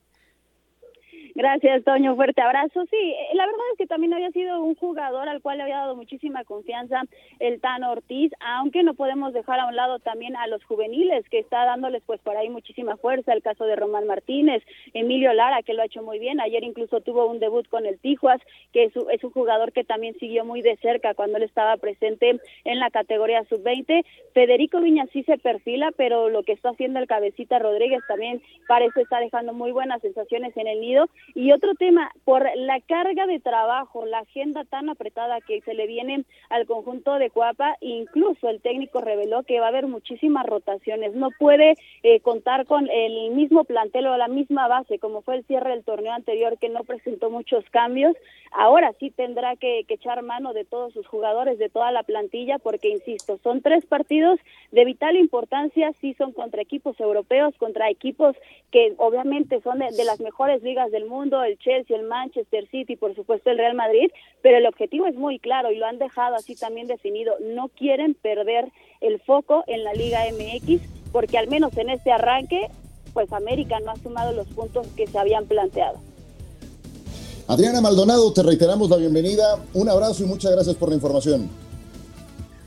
Gracias, 1.35 1.83
Toño. 1.83 2.15
Fuerte 2.15 2.41
abrazo. 2.41 2.85
Sí, 2.91 2.95
eh, 2.95 3.33
la 3.33 3.47
verdad 3.47 3.61
es 3.71 3.77
que 3.79 3.87
también 3.87 4.13
había 4.13 4.29
sido 4.29 4.61
un 4.61 4.75
jugador 4.75 5.27
al 5.27 5.41
cual 5.41 5.57
le 5.57 5.63
había 5.63 5.77
dado 5.77 5.95
muchísima 5.95 6.43
confianza 6.43 7.01
el 7.39 7.59
Tan 7.59 7.83
Ortiz, 7.83 8.31
aunque 8.39 8.83
no 8.83 8.93
podemos 8.93 9.33
dejar 9.33 9.59
a 9.59 9.65
un 9.65 9.75
lado 9.75 9.97
también 9.97 10.35
a 10.35 10.45
los 10.45 10.63
juveniles, 10.63 11.27
que 11.29 11.39
está 11.39 11.65
dándoles 11.65 12.03
pues 12.05 12.21
por 12.21 12.37
ahí 12.37 12.49
muchísima 12.49 12.97
fuerza. 12.97 13.33
El 13.33 13.41
caso 13.41 13.65
de 13.65 13.75
Román 13.75 14.05
Martínez, 14.05 14.61
Emilio 14.93 15.33
Lara, 15.33 15.63
que 15.63 15.73
lo 15.73 15.81
ha 15.81 15.85
hecho 15.85 16.03
muy 16.03 16.19
bien. 16.19 16.39
Ayer 16.39 16.63
incluso 16.63 17.01
tuvo 17.01 17.25
un 17.25 17.39
debut 17.39 17.67
con 17.67 17.87
el 17.87 17.97
Tijuas, 17.99 18.39
que 18.71 18.83
es, 18.85 18.93
es 19.11 19.23
un 19.23 19.31
jugador 19.31 19.71
que 19.71 19.83
también 19.83 20.15
siguió 20.19 20.45
muy 20.45 20.61
de 20.61 20.77
cerca 20.77 21.15
cuando 21.15 21.37
él 21.37 21.43
estaba 21.43 21.77
presente 21.77 22.39
en 22.63 22.79
la 22.79 22.91
categoría 22.91 23.43
sub-20. 23.45 24.05
Federico 24.35 24.79
Viñas 24.81 25.09
sí 25.11 25.23
se 25.23 25.39
perfila, 25.39 25.91
pero 25.97 26.29
lo 26.29 26.43
que 26.43 26.51
está 26.51 26.69
haciendo 26.69 26.99
el 26.99 27.07
cabecita 27.07 27.57
Rodríguez 27.57 28.03
también 28.07 28.39
parece 28.67 29.01
estar 29.01 29.23
dejando 29.23 29.53
muy 29.53 29.71
buenas 29.71 29.99
sensaciones 30.01 30.55
en 30.57 30.67
el 30.67 30.79
nido 30.79 31.09
y 31.35 31.51
otro 31.51 31.73
tema, 31.73 32.11
por 32.25 32.47
la 32.55 32.79
carga 32.81 33.25
de 33.25 33.39
trabajo, 33.39 34.05
la 34.05 34.19
agenda 34.19 34.65
tan 34.65 34.89
apretada 34.89 35.41
que 35.41 35.61
se 35.61 35.73
le 35.73 35.87
viene 35.87 36.25
al 36.49 36.67
conjunto 36.67 37.15
de 37.15 37.31
Cuapa, 37.31 37.75
incluso 37.81 38.49
el 38.49 38.61
técnico 38.61 39.01
reveló 39.01 39.41
que 39.41 39.59
va 39.59 39.65
a 39.65 39.69
haber 39.69 39.87
muchísimas 39.87 40.45
rotaciones. 40.45 41.15
No 41.15 41.29
puede 41.39 41.75
eh, 42.03 42.19
contar 42.19 42.67
con 42.67 42.87
el 42.87 43.31
mismo 43.31 43.63
plantel 43.63 44.07
o 44.07 44.17
la 44.17 44.27
misma 44.27 44.67
base, 44.67 44.99
como 44.99 45.21
fue 45.21 45.37
el 45.37 45.45
cierre 45.45 45.71
del 45.71 45.83
torneo 45.83 46.13
anterior, 46.13 46.59
que 46.59 46.69
no 46.69 46.83
presentó 46.83 47.31
muchos 47.31 47.67
cambios. 47.71 48.15
Ahora 48.51 48.93
sí 48.99 49.09
tendrá 49.09 49.55
que, 49.55 49.85
que 49.87 49.95
echar 49.95 50.21
mano 50.21 50.53
de 50.53 50.65
todos 50.65 50.93
sus 50.93 51.07
jugadores, 51.07 51.57
de 51.57 51.69
toda 51.69 51.91
la 51.91 52.03
plantilla, 52.03 52.59
porque, 52.59 52.89
insisto, 52.89 53.39
son 53.41 53.61
tres 53.61 53.87
partidos 53.87 54.39
de 54.71 54.85
vital 54.85 55.15
importancia, 55.15 55.91
sí 55.99 56.13
son 56.13 56.31
contra 56.31 56.61
equipos 56.61 56.99
europeos, 56.99 57.55
contra 57.57 57.89
equipos 57.89 58.35
que 58.71 58.93
obviamente 58.97 59.61
son 59.61 59.79
de 59.79 60.05
las 60.05 60.19
mejores 60.19 60.61
ligas 60.61 60.91
del 60.91 61.07
mundo 61.07 61.12
el 61.21 61.57
Chelsea, 61.59 61.95
el 61.95 62.07
Manchester 62.07 62.67
City, 62.69 62.95
por 62.95 63.15
supuesto 63.15 63.51
el 63.51 63.57
Real 63.57 63.75
Madrid, 63.75 64.09
pero 64.41 64.57
el 64.57 64.65
objetivo 64.65 65.05
es 65.05 65.15
muy 65.15 65.39
claro 65.39 65.71
y 65.71 65.77
lo 65.77 65.85
han 65.85 65.99
dejado 65.99 66.35
así 66.35 66.55
también 66.55 66.87
definido. 66.87 67.35
No 67.39 67.69
quieren 67.69 68.15
perder 68.15 68.65
el 69.01 69.19
foco 69.19 69.63
en 69.67 69.83
la 69.83 69.93
Liga 69.93 70.21
MX 70.31 70.81
porque 71.11 71.37
al 71.37 71.47
menos 71.47 71.77
en 71.77 71.89
este 71.89 72.11
arranque, 72.11 72.67
pues 73.13 73.31
América 73.31 73.79
no 73.79 73.91
ha 73.91 73.95
sumado 73.97 74.33
los 74.33 74.47
puntos 74.47 74.87
que 74.95 75.05
se 75.05 75.17
habían 75.17 75.45
planteado. 75.45 75.99
Adriana 77.47 77.81
Maldonado, 77.81 78.33
te 78.33 78.41
reiteramos 78.41 78.89
la 78.89 78.97
bienvenida. 78.97 79.59
Un 79.73 79.89
abrazo 79.89 80.23
y 80.23 80.27
muchas 80.27 80.51
gracias 80.51 80.75
por 80.75 80.89
la 80.89 80.95
información. 80.95 81.49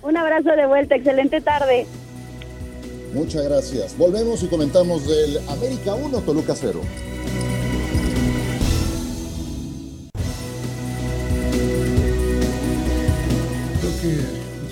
Un 0.03 0.17
abrazo 0.17 0.51
de 0.51 0.67
vuelta, 0.67 0.95
excelente 0.95 1.41
tarde. 1.41 1.87
Muchas 3.13 3.45
gracias. 3.45 3.99
Volvemos 3.99 4.43
y 4.43 4.47
comentamos 4.47 5.09
del 5.09 5.39
América 5.49 5.95
1, 5.95 6.21
Toluca 6.21 6.55
0. 6.55 6.81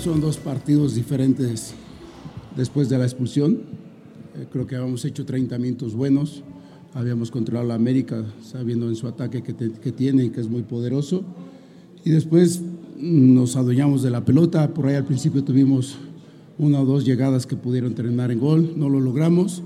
Son 0.05 0.21
dos 0.21 0.37
partidos 0.37 0.93
diferentes 0.93 1.73
después 2.55 2.89
de 2.89 2.99
la 2.99 3.05
expulsión. 3.05 3.61
Eh, 4.35 4.45
creo 4.51 4.67
que 4.67 4.75
habíamos 4.75 5.03
hecho 5.03 5.25
30 5.25 5.57
minutos 5.57 5.95
buenos, 5.95 6.43
habíamos 6.93 7.31
controlado 7.31 7.65
la 7.65 7.73
América 7.73 8.23
sabiendo 8.39 8.87
en 8.87 8.95
su 8.95 9.07
ataque 9.07 9.41
que, 9.41 9.55
que 9.55 9.91
tiene 9.91 10.25
y 10.25 10.29
que 10.29 10.41
es 10.41 10.47
muy 10.47 10.61
poderoso. 10.61 11.23
Y 12.03 12.11
después 12.11 12.61
nos 12.99 13.55
adueñamos 13.55 14.03
de 14.03 14.11
la 14.11 14.23
pelota, 14.23 14.75
por 14.75 14.85
ahí 14.85 14.93
al 14.93 15.05
principio 15.05 15.43
tuvimos 15.43 15.95
una 16.59 16.81
o 16.81 16.85
dos 16.85 17.03
llegadas 17.03 17.47
que 17.47 17.55
pudieron 17.55 17.95
terminar 17.95 18.29
en 18.29 18.39
gol, 18.39 18.73
no 18.77 18.89
lo 18.89 18.99
logramos 18.99 19.63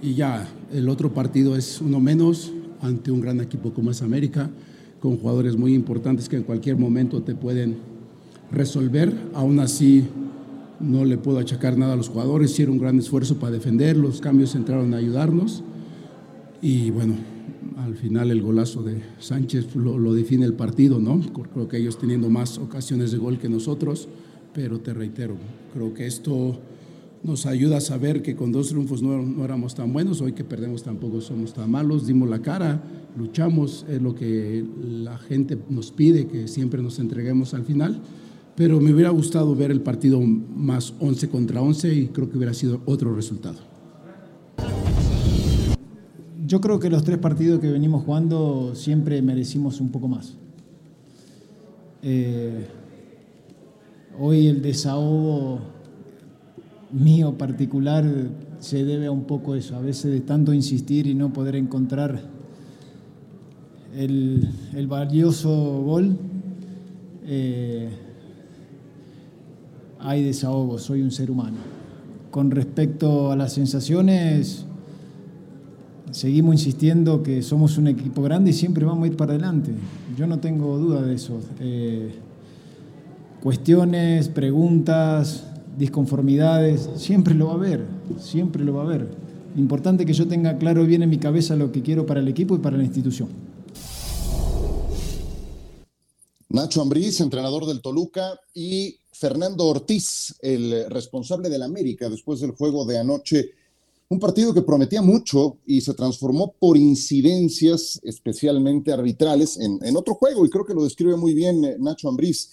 y 0.00 0.14
ya 0.14 0.48
el 0.72 0.88
otro 0.88 1.12
partido 1.12 1.54
es 1.54 1.82
uno 1.82 2.00
menos 2.00 2.50
ante 2.80 3.10
un 3.10 3.20
gran 3.20 3.42
equipo 3.42 3.74
como 3.74 3.90
es 3.90 4.00
América, 4.00 4.48
con 5.00 5.18
jugadores 5.18 5.58
muy 5.58 5.74
importantes 5.74 6.30
que 6.30 6.36
en 6.36 6.44
cualquier 6.44 6.78
momento 6.78 7.20
te 7.22 7.34
pueden 7.34 7.92
resolver. 8.52 9.12
Aún 9.34 9.58
así, 9.58 10.04
no 10.82 11.04
le 11.04 11.16
puedo 11.16 11.38
achacar 11.38 11.78
nada 11.78 11.94
a 11.94 11.96
los 11.96 12.08
jugadores. 12.08 12.50
Hicieron 12.50 12.74
un 12.74 12.80
gran 12.80 12.98
esfuerzo 12.98 13.36
para 13.36 13.52
defender, 13.52 13.96
los 13.96 14.20
cambios 14.20 14.54
entraron 14.54 14.92
a 14.94 14.98
ayudarnos. 14.98 15.62
Y 16.60 16.90
bueno, 16.90 17.14
al 17.78 17.94
final 17.94 18.30
el 18.30 18.42
golazo 18.42 18.82
de 18.82 19.02
Sánchez 19.18 19.74
lo, 19.74 20.14
define 20.14 20.44
el 20.44 20.54
partido, 20.54 20.98
¿no? 20.98 21.20
Creo 21.52 21.68
que 21.68 21.78
ellos 21.78 21.98
teniendo 21.98 22.28
más 22.28 22.58
ocasiones 22.58 23.10
de 23.12 23.18
gol 23.18 23.38
que 23.38 23.48
nosotros, 23.48 24.08
pero 24.52 24.80
te 24.80 24.92
reitero, 24.92 25.36
creo 25.72 25.94
que 25.94 26.06
esto 26.06 26.60
nos 27.24 27.46
ayuda 27.46 27.78
a 27.78 27.80
saber 27.80 28.20
que 28.20 28.34
con 28.34 28.52
dos 28.52 28.68
triunfos 28.68 29.02
no, 29.02 29.22
no, 29.22 29.44
éramos 29.44 29.74
tan 29.74 29.92
buenos, 29.92 30.20
hoy 30.20 30.32
que 30.32 30.44
perdemos 30.44 30.82
tampoco 30.82 31.20
somos 31.20 31.54
tan 31.54 31.70
malos, 31.70 32.06
dimos 32.06 32.28
la 32.28 32.42
cara, 32.42 32.82
luchamos, 33.16 33.86
es 33.88 34.02
lo 34.02 34.14
que 34.14 34.64
la 34.84 35.18
gente 35.18 35.56
nos 35.68 35.92
pide, 35.92 36.26
que 36.26 36.48
siempre 36.48 36.82
nos 36.82 36.98
entreguemos 36.98 37.54
al 37.54 37.64
final 37.64 38.00
pero 38.62 38.80
me 38.80 38.92
hubiera 38.92 39.10
gustado 39.10 39.56
ver 39.56 39.72
el 39.72 39.80
partido 39.80 40.20
más 40.20 40.94
11 41.00 41.28
contra 41.30 41.60
11 41.60 41.92
y 41.92 42.06
creo 42.06 42.30
que 42.30 42.36
hubiera 42.36 42.54
sido 42.54 42.80
otro 42.84 43.12
resultado. 43.12 43.56
Yo 46.46 46.60
creo 46.60 46.78
que 46.78 46.88
los 46.88 47.02
tres 47.02 47.18
partidos 47.18 47.58
que 47.58 47.68
venimos 47.68 48.04
jugando 48.04 48.76
siempre 48.76 49.20
merecimos 49.20 49.80
un 49.80 49.90
poco 49.90 50.06
más. 50.06 50.36
Eh, 52.04 52.68
hoy 54.20 54.46
el 54.46 54.62
desahogo 54.62 55.58
mío 56.92 57.36
particular 57.36 58.04
se 58.60 58.84
debe 58.84 59.06
a 59.06 59.10
un 59.10 59.24
poco 59.24 59.56
eso, 59.56 59.74
a 59.74 59.80
veces 59.80 60.12
de 60.12 60.20
tanto 60.20 60.54
insistir 60.54 61.08
y 61.08 61.16
no 61.16 61.32
poder 61.32 61.56
encontrar 61.56 62.22
el, 63.92 64.46
valioso 64.86 65.82
gol. 65.82 66.16
Eh, 67.24 67.90
hay 70.02 70.22
desahogo, 70.22 70.78
soy 70.78 71.02
un 71.02 71.10
ser 71.10 71.30
humano. 71.30 71.56
Con 72.30 72.50
respecto 72.50 73.30
a 73.30 73.36
las 73.36 73.52
sensaciones, 73.52 74.64
seguimos 76.10 76.54
insistiendo 76.54 77.22
que 77.22 77.42
somos 77.42 77.78
un 77.78 77.88
equipo 77.88 78.22
grande 78.22 78.50
y 78.50 78.52
siempre 78.52 78.84
vamos 78.84 79.04
a 79.04 79.06
ir 79.08 79.16
para 79.16 79.32
adelante. 79.32 79.72
Yo 80.16 80.26
no 80.26 80.38
tengo 80.38 80.78
duda 80.78 81.02
de 81.02 81.14
eso. 81.14 81.40
Eh, 81.60 82.12
cuestiones, 83.42 84.28
preguntas, 84.28 85.44
disconformidades, 85.78 86.90
siempre 86.96 87.34
lo 87.34 87.46
va 87.46 87.52
a 87.52 87.56
haber, 87.56 87.84
siempre 88.18 88.64
lo 88.64 88.74
va 88.74 88.82
a 88.82 88.86
haber. 88.86 89.08
Importante 89.56 90.06
que 90.06 90.12
yo 90.12 90.26
tenga 90.26 90.56
claro 90.56 90.84
bien 90.86 91.02
en 91.02 91.10
mi 91.10 91.18
cabeza 91.18 91.56
lo 91.56 91.72
que 91.72 91.82
quiero 91.82 92.06
para 92.06 92.20
el 92.20 92.28
equipo 92.28 92.54
y 92.54 92.58
para 92.58 92.76
la 92.76 92.84
institución. 92.84 93.28
Nacho 96.52 96.82
Ambriz, 96.82 97.18
entrenador 97.22 97.64
del 97.64 97.80
Toluca, 97.80 98.38
y 98.52 98.98
Fernando 99.10 99.64
Ortiz, 99.64 100.34
el 100.42 100.84
responsable 100.90 101.48
del 101.48 101.62
América 101.62 102.10
después 102.10 102.40
del 102.40 102.50
juego 102.50 102.84
de 102.84 102.98
anoche. 102.98 103.52
Un 104.10 104.20
partido 104.20 104.52
que 104.52 104.60
prometía 104.60 105.00
mucho 105.00 105.56
y 105.64 105.80
se 105.80 105.94
transformó 105.94 106.52
por 106.58 106.76
incidencias 106.76 107.98
especialmente 108.02 108.92
arbitrales 108.92 109.58
en, 109.58 109.96
otro 109.96 110.12
juego, 110.14 110.44
y 110.44 110.50
creo 110.50 110.66
que 110.66 110.74
lo 110.74 110.84
describe 110.84 111.16
muy 111.16 111.32
bien 111.32 111.64
eh, 111.64 111.76
Nacho 111.78 112.10
Ambriz. 112.10 112.50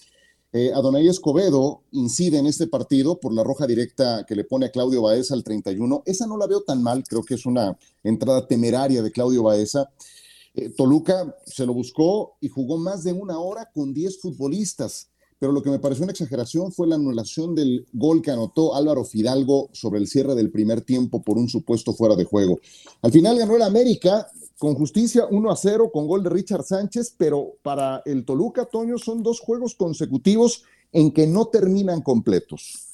Eh, 0.50 0.72
Adonai 0.74 1.06
Escobedo 1.06 1.82
incide 1.92 2.38
en 2.38 2.46
este 2.46 2.68
partido 2.68 3.20
por 3.20 3.34
la 3.34 3.44
roja 3.44 3.66
directa 3.66 4.24
que 4.26 4.34
le 4.34 4.44
pone 4.44 4.64
a 4.64 4.70
Claudio 4.70 5.02
Baeza 5.02 5.34
al 5.34 5.44
31. 5.44 6.04
Esa 6.06 6.26
no 6.26 6.38
la 6.38 6.46
veo 6.46 6.62
tan 6.62 6.82
mal, 6.82 7.04
creo 7.06 7.22
que 7.22 7.34
es 7.34 7.44
una 7.44 7.76
entrada 8.02 8.46
temeraria 8.46 9.02
de 9.02 9.12
Claudio 9.12 9.42
Baeza. 9.42 9.90
Eh, 10.54 10.70
Toluca 10.70 11.36
se 11.46 11.66
lo 11.66 11.74
buscó 11.74 12.36
y 12.40 12.48
jugó 12.48 12.76
más 12.78 13.04
de 13.04 13.12
una 13.12 13.38
hora 13.38 13.70
con 13.72 13.94
10 13.94 14.20
futbolistas, 14.20 15.10
pero 15.38 15.52
lo 15.52 15.62
que 15.62 15.70
me 15.70 15.78
pareció 15.78 16.04
una 16.04 16.12
exageración 16.12 16.72
fue 16.72 16.86
la 16.86 16.96
anulación 16.96 17.54
del 17.54 17.86
gol 17.92 18.20
que 18.20 18.30
anotó 18.30 18.74
Álvaro 18.74 19.04
Fidalgo 19.04 19.70
sobre 19.72 20.00
el 20.00 20.06
cierre 20.06 20.34
del 20.34 20.50
primer 20.50 20.82
tiempo 20.82 21.22
por 21.22 21.38
un 21.38 21.48
supuesto 21.48 21.94
fuera 21.94 22.16
de 22.16 22.24
juego. 22.24 22.58
Al 23.02 23.12
final 23.12 23.38
ganó 23.38 23.56
el 23.56 23.62
América, 23.62 24.30
con 24.58 24.74
justicia 24.74 25.26
1 25.30 25.50
a 25.50 25.56
0 25.56 25.90
con 25.90 26.06
gol 26.06 26.22
de 26.22 26.28
Richard 26.28 26.64
Sánchez, 26.64 27.14
pero 27.16 27.54
para 27.62 28.02
el 28.04 28.26
Toluca, 28.26 28.66
Toño, 28.66 28.98
son 28.98 29.22
dos 29.22 29.40
juegos 29.40 29.74
consecutivos 29.74 30.64
en 30.92 31.12
que 31.12 31.26
no 31.26 31.46
terminan 31.46 32.02
completos. 32.02 32.89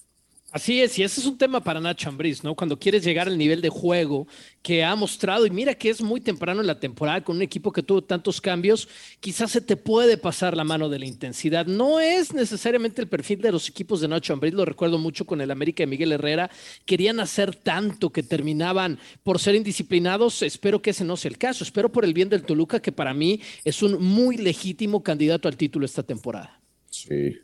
Así 0.56 0.80
es, 0.80 0.98
y 0.98 1.02
ese 1.02 1.20
es 1.20 1.26
un 1.26 1.36
tema 1.36 1.62
para 1.62 1.82
Nacho 1.82 2.08
Ambriz, 2.08 2.42
¿no? 2.42 2.54
Cuando 2.54 2.78
quieres 2.78 3.04
llegar 3.04 3.28
al 3.28 3.36
nivel 3.36 3.60
de 3.60 3.68
juego 3.68 4.26
que 4.62 4.82
ha 4.82 4.96
mostrado, 4.96 5.44
y 5.44 5.50
mira 5.50 5.74
que 5.74 5.90
es 5.90 6.00
muy 6.00 6.18
temprano 6.18 6.62
en 6.62 6.66
la 6.66 6.80
temporada 6.80 7.22
con 7.22 7.36
un 7.36 7.42
equipo 7.42 7.70
que 7.70 7.82
tuvo 7.82 8.02
tantos 8.02 8.40
cambios, 8.40 8.88
quizás 9.20 9.50
se 9.50 9.60
te 9.60 9.76
puede 9.76 10.16
pasar 10.16 10.56
la 10.56 10.64
mano 10.64 10.88
de 10.88 10.98
la 10.98 11.04
intensidad. 11.04 11.66
No 11.66 12.00
es 12.00 12.32
necesariamente 12.32 13.02
el 13.02 13.06
perfil 13.06 13.42
de 13.42 13.52
los 13.52 13.68
equipos 13.68 14.00
de 14.00 14.08
Nacho 14.08 14.32
Ambriz, 14.32 14.54
lo 14.54 14.64
recuerdo 14.64 14.96
mucho 14.96 15.26
con 15.26 15.42
el 15.42 15.50
América 15.50 15.82
de 15.82 15.88
Miguel 15.88 16.12
Herrera, 16.12 16.50
querían 16.86 17.20
hacer 17.20 17.54
tanto 17.54 18.08
que 18.08 18.22
terminaban 18.22 18.98
por 19.24 19.38
ser 19.38 19.56
indisciplinados, 19.56 20.40
espero 20.40 20.80
que 20.80 20.88
ese 20.88 21.04
no 21.04 21.18
sea 21.18 21.28
el 21.28 21.36
caso, 21.36 21.64
espero 21.64 21.92
por 21.92 22.06
el 22.06 22.14
bien 22.14 22.30
del 22.30 22.44
Toluca, 22.44 22.80
que 22.80 22.92
para 22.92 23.12
mí 23.12 23.42
es 23.62 23.82
un 23.82 24.02
muy 24.02 24.38
legítimo 24.38 25.02
candidato 25.02 25.48
al 25.48 25.56
título 25.58 25.84
esta 25.84 26.02
temporada. 26.02 26.58
Sí, 26.88 27.36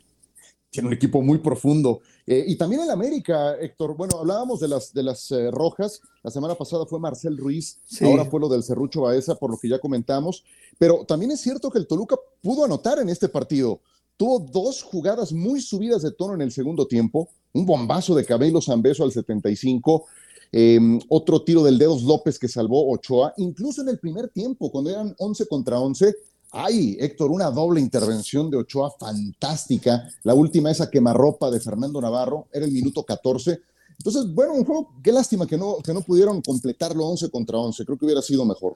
tiene 0.71 0.87
un 0.87 0.95
equipo 0.95 1.21
muy 1.21 1.37
profundo. 1.37 2.01
Eh, 2.25 2.45
y 2.47 2.55
también 2.55 2.81
el 2.81 2.89
América, 2.89 3.55
Héctor. 3.59 3.95
Bueno, 3.97 4.17
hablábamos 4.19 4.59
de 4.59 4.67
las, 4.67 4.93
de 4.93 5.03
las 5.03 5.29
eh, 5.31 5.51
rojas. 5.51 6.01
La 6.23 6.31
semana 6.31 6.55
pasada 6.55 6.85
fue 6.85 6.99
Marcel 6.99 7.37
Ruiz, 7.37 7.79
ahora 8.01 8.25
fue 8.25 8.39
lo 8.39 8.47
del 8.47 8.63
Cerrucho 8.63 9.01
Baeza, 9.01 9.35
por 9.35 9.51
lo 9.51 9.57
que 9.57 9.67
ya 9.69 9.79
comentamos. 9.79 10.43
Pero 10.77 11.05
también 11.05 11.31
es 11.31 11.41
cierto 11.41 11.69
que 11.69 11.79
el 11.79 11.87
Toluca 11.87 12.15
pudo 12.41 12.63
anotar 12.63 12.99
en 12.99 13.09
este 13.09 13.27
partido. 13.27 13.81
Tuvo 14.15 14.39
dos 14.39 14.83
jugadas 14.83 15.33
muy 15.33 15.59
subidas 15.59 16.01
de 16.01 16.11
tono 16.11 16.35
en 16.35 16.41
el 16.41 16.51
segundo 16.51 16.87
tiempo. 16.87 17.29
Un 17.51 17.65
bombazo 17.65 18.15
de 18.15 18.25
Cabello 18.25 18.61
Zambeso 18.61 19.03
al 19.03 19.11
75. 19.11 20.05
Em, 20.51 20.99
otro 21.09 21.41
tiro 21.41 21.63
del 21.63 21.79
Dedos 21.79 22.03
López 22.03 22.37
que 22.39 22.47
salvó 22.47 22.89
Ochoa. 22.91 23.33
Incluso 23.37 23.81
en 23.81 23.89
el 23.89 23.99
primer 23.99 24.29
tiempo, 24.29 24.71
cuando 24.71 24.91
eran 24.91 25.15
11 25.17 25.47
contra 25.47 25.79
11, 25.79 26.15
Ay, 26.55 26.95
Héctor, 26.99 27.31
una 27.31 27.49
doble 27.49 27.81
intervención 27.81 28.51
de 28.51 28.57
Ochoa 28.57 28.91
fantástica. 28.91 30.07
La 30.21 30.35
última, 30.35 30.69
esa 30.69 30.87
quemarropa 30.87 31.49
de 31.49 31.59
Fernando 31.59 31.99
Navarro, 31.99 32.47
era 32.53 32.63
el 32.63 32.71
minuto 32.71 33.03
14. 33.03 33.59
Entonces, 33.97 34.31
bueno, 34.31 34.53
un 34.53 34.63
juego, 34.63 34.93
qué 35.03 35.11
lástima 35.11 35.47
que 35.47 35.57
no, 35.57 35.77
que 35.83 35.95
no 35.95 36.01
pudieron 36.01 36.43
completarlo 36.43 37.07
11 37.07 37.31
contra 37.31 37.57
11. 37.57 37.83
Creo 37.85 37.97
que 37.97 38.05
hubiera 38.05 38.21
sido 38.21 38.45
mejor. 38.45 38.75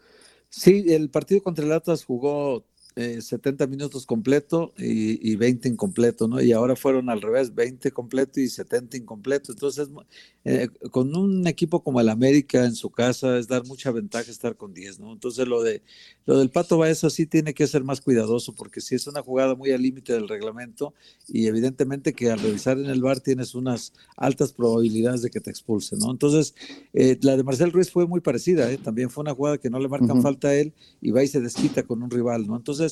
Sí, 0.49 0.85
el 0.87 1.11
partido 1.11 1.43
contra 1.43 1.65
el 1.65 1.71
Atlas 1.71 2.03
jugó 2.03 2.63
70 2.97 3.63
eh, 3.63 3.67
minutos 3.67 4.05
completo 4.05 4.73
y, 4.77 5.31
y, 5.31 5.35
20 5.35 5.69
incompleto, 5.69 6.27
¿no? 6.27 6.41
Y 6.41 6.51
ahora 6.51 6.75
fueron 6.75 7.09
al 7.09 7.21
revés, 7.21 7.53
20 7.53 7.91
completo 7.91 8.39
y 8.39 8.49
70 8.49 8.97
incompleto. 8.97 9.51
Entonces, 9.51 9.89
eh, 10.45 10.67
con 10.91 11.15
un 11.15 11.45
equipo 11.45 11.83
como 11.83 12.01
el 12.01 12.09
América 12.09 12.65
en 12.65 12.73
su 12.73 12.89
casa 12.89 13.37
es 13.37 13.47
dar 13.47 13.65
mucha 13.65 13.91
ventaja 13.91 14.31
estar 14.31 14.55
con 14.55 14.73
10, 14.73 14.99
¿no? 14.99 15.13
Entonces, 15.13 15.47
lo, 15.47 15.61
de, 15.61 15.83
lo 16.25 16.39
del 16.39 16.49
Pato 16.49 16.79
Baeza 16.79 17.09
sí 17.11 17.27
tiene 17.27 17.53
que 17.53 17.67
ser 17.67 17.83
más 17.83 18.01
cuidadoso 18.01 18.55
porque 18.55 18.81
si 18.81 18.95
es 18.95 19.05
una 19.05 19.21
jugada 19.21 19.53
muy 19.53 19.71
al 19.71 19.81
límite 19.81 20.13
del 20.13 20.27
reglamento 20.27 20.93
y 21.27 21.47
evidentemente 21.47 22.13
que 22.13 22.31
al 22.31 22.39
revisar 22.39 22.79
en 22.79 22.87
el 22.87 23.01
bar 23.01 23.19
tienes 23.19 23.53
unas 23.53 23.93
altas 24.15 24.53
probabilidades 24.53 25.21
de 25.21 25.29
que 25.29 25.39
te 25.39 25.51
expulsen, 25.51 25.99
¿no? 25.99 26.09
Entonces, 26.09 26.55
eh, 26.93 27.17
la 27.21 27.37
de 27.37 27.43
Marcel 27.43 27.71
Ruiz 27.71 27.91
fue 27.91 28.07
muy 28.07 28.21
parecida, 28.21 28.71
¿eh? 28.71 28.77
También 28.77 29.11
fue 29.11 29.21
una 29.21 29.35
jugada 29.35 29.59
que 29.59 29.69
no 29.69 29.79
le 29.79 29.87
marcan 29.87 30.21
falta 30.21 30.47
a 30.47 30.55
él 30.55 30.73
y 31.01 31.11
va 31.11 31.23
y 31.23 31.27
se 31.27 31.41
desquita 31.41 31.83
con 31.83 32.01
un 32.01 32.09
rival, 32.09 32.47
¿no? 32.47 32.55
Entonces, 32.55 32.86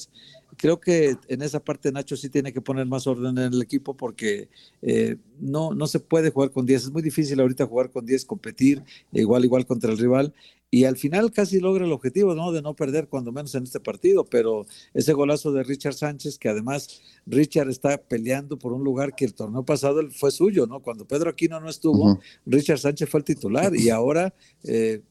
creo 0.58 0.80
que 0.80 1.18
en 1.28 1.42
esa 1.42 1.60
parte 1.60 1.92
Nacho 1.92 2.16
sí 2.16 2.30
tiene 2.30 2.54
que 2.54 2.62
poner 2.62 2.86
más 2.86 3.08
orden 3.08 3.38
en 3.38 3.54
el 3.54 3.62
equipo 3.62 3.96
porque 3.96 4.50
eh, 4.82 5.18
no, 5.40 5.74
no 5.74 5.88
se 5.88 6.00
puede 6.00 6.32
jugar 6.32 6.52
con 6.52 6.66
10. 6.66 6.84
Es 6.84 6.92
muy 6.92 7.02
difícil 7.02 7.40
ahorita 7.40 7.66
jugar 7.66 7.92
con 7.92 8.06
10, 8.06 8.26
competir 8.26 8.84
igual, 9.12 9.46
igual 9.46 9.66
contra 9.66 9.92
el 9.92 9.98
rival. 9.98 10.34
Y 10.72 10.84
al 10.84 10.98
final 10.98 11.32
casi 11.32 11.60
logra 11.60 11.86
el 11.86 11.94
objetivo, 11.94 12.36
¿no? 12.36 12.52
De 12.52 12.62
no 12.62 12.76
perder 12.76 13.08
cuando 13.08 13.32
menos 13.32 13.56
en 13.56 13.64
este 13.64 13.80
partido, 13.80 14.26
pero 14.26 14.66
ese 14.94 15.14
golazo 15.14 15.54
de 15.54 15.64
Richard 15.64 15.94
Sánchez, 15.94 16.38
que 16.38 16.50
además 16.50 17.02
Richard 17.26 17.70
está 17.70 17.98
peleando 17.98 18.58
por 18.58 18.74
un 18.74 18.84
lugar 18.84 19.16
que 19.16 19.26
el 19.26 19.34
torneo 19.34 19.64
pasado 19.64 20.02
fue 20.12 20.32
suyo, 20.32 20.68
¿no? 20.68 20.82
Cuando 20.82 21.06
Pedro 21.06 21.30
Aquino 21.30 21.60
no 21.62 21.70
estuvo, 21.70 22.20
Richard 22.46 22.80
Sánchez 22.80 23.10
fue 23.10 23.20
el 23.20 23.24
titular 23.24 23.76
y 23.76 23.90
ahora 23.90 24.34
eh, 24.64 25.02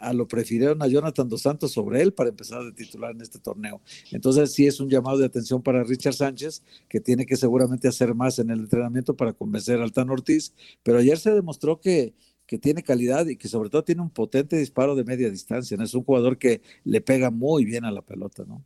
a 0.00 0.12
lo 0.12 0.28
prefirieron 0.28 0.82
a 0.82 0.86
Jonathan 0.86 1.28
Dos 1.28 1.42
Santos 1.42 1.72
sobre 1.72 2.02
él 2.02 2.12
para 2.12 2.30
empezar 2.30 2.64
de 2.64 2.72
titular 2.72 3.12
en 3.12 3.20
este 3.20 3.38
torneo. 3.38 3.80
Entonces 4.10 4.52
sí 4.52 4.66
es 4.66 4.80
un 4.80 4.88
llamado 4.88 5.18
de 5.18 5.26
atención 5.26 5.62
para 5.62 5.84
Richard 5.84 6.14
Sánchez, 6.14 6.62
que 6.88 7.00
tiene 7.00 7.26
que 7.26 7.36
seguramente 7.36 7.88
hacer 7.88 8.14
más 8.14 8.38
en 8.38 8.50
el 8.50 8.60
entrenamiento 8.60 9.16
para 9.16 9.32
convencer 9.32 9.80
al 9.80 9.92
Tan 9.92 10.10
Ortiz, 10.10 10.52
pero 10.82 10.98
ayer 10.98 11.18
se 11.18 11.32
demostró 11.32 11.80
que, 11.80 12.14
que 12.46 12.58
tiene 12.58 12.82
calidad 12.82 13.26
y 13.26 13.36
que 13.36 13.48
sobre 13.48 13.70
todo 13.70 13.84
tiene 13.84 14.02
un 14.02 14.10
potente 14.10 14.56
disparo 14.56 14.94
de 14.94 15.04
media 15.04 15.30
distancia. 15.30 15.76
Es 15.80 15.94
un 15.94 16.04
jugador 16.04 16.38
que 16.38 16.62
le 16.84 17.00
pega 17.00 17.30
muy 17.30 17.64
bien 17.64 17.84
a 17.84 17.90
la 17.90 18.02
pelota, 18.02 18.44
¿no? 18.46 18.64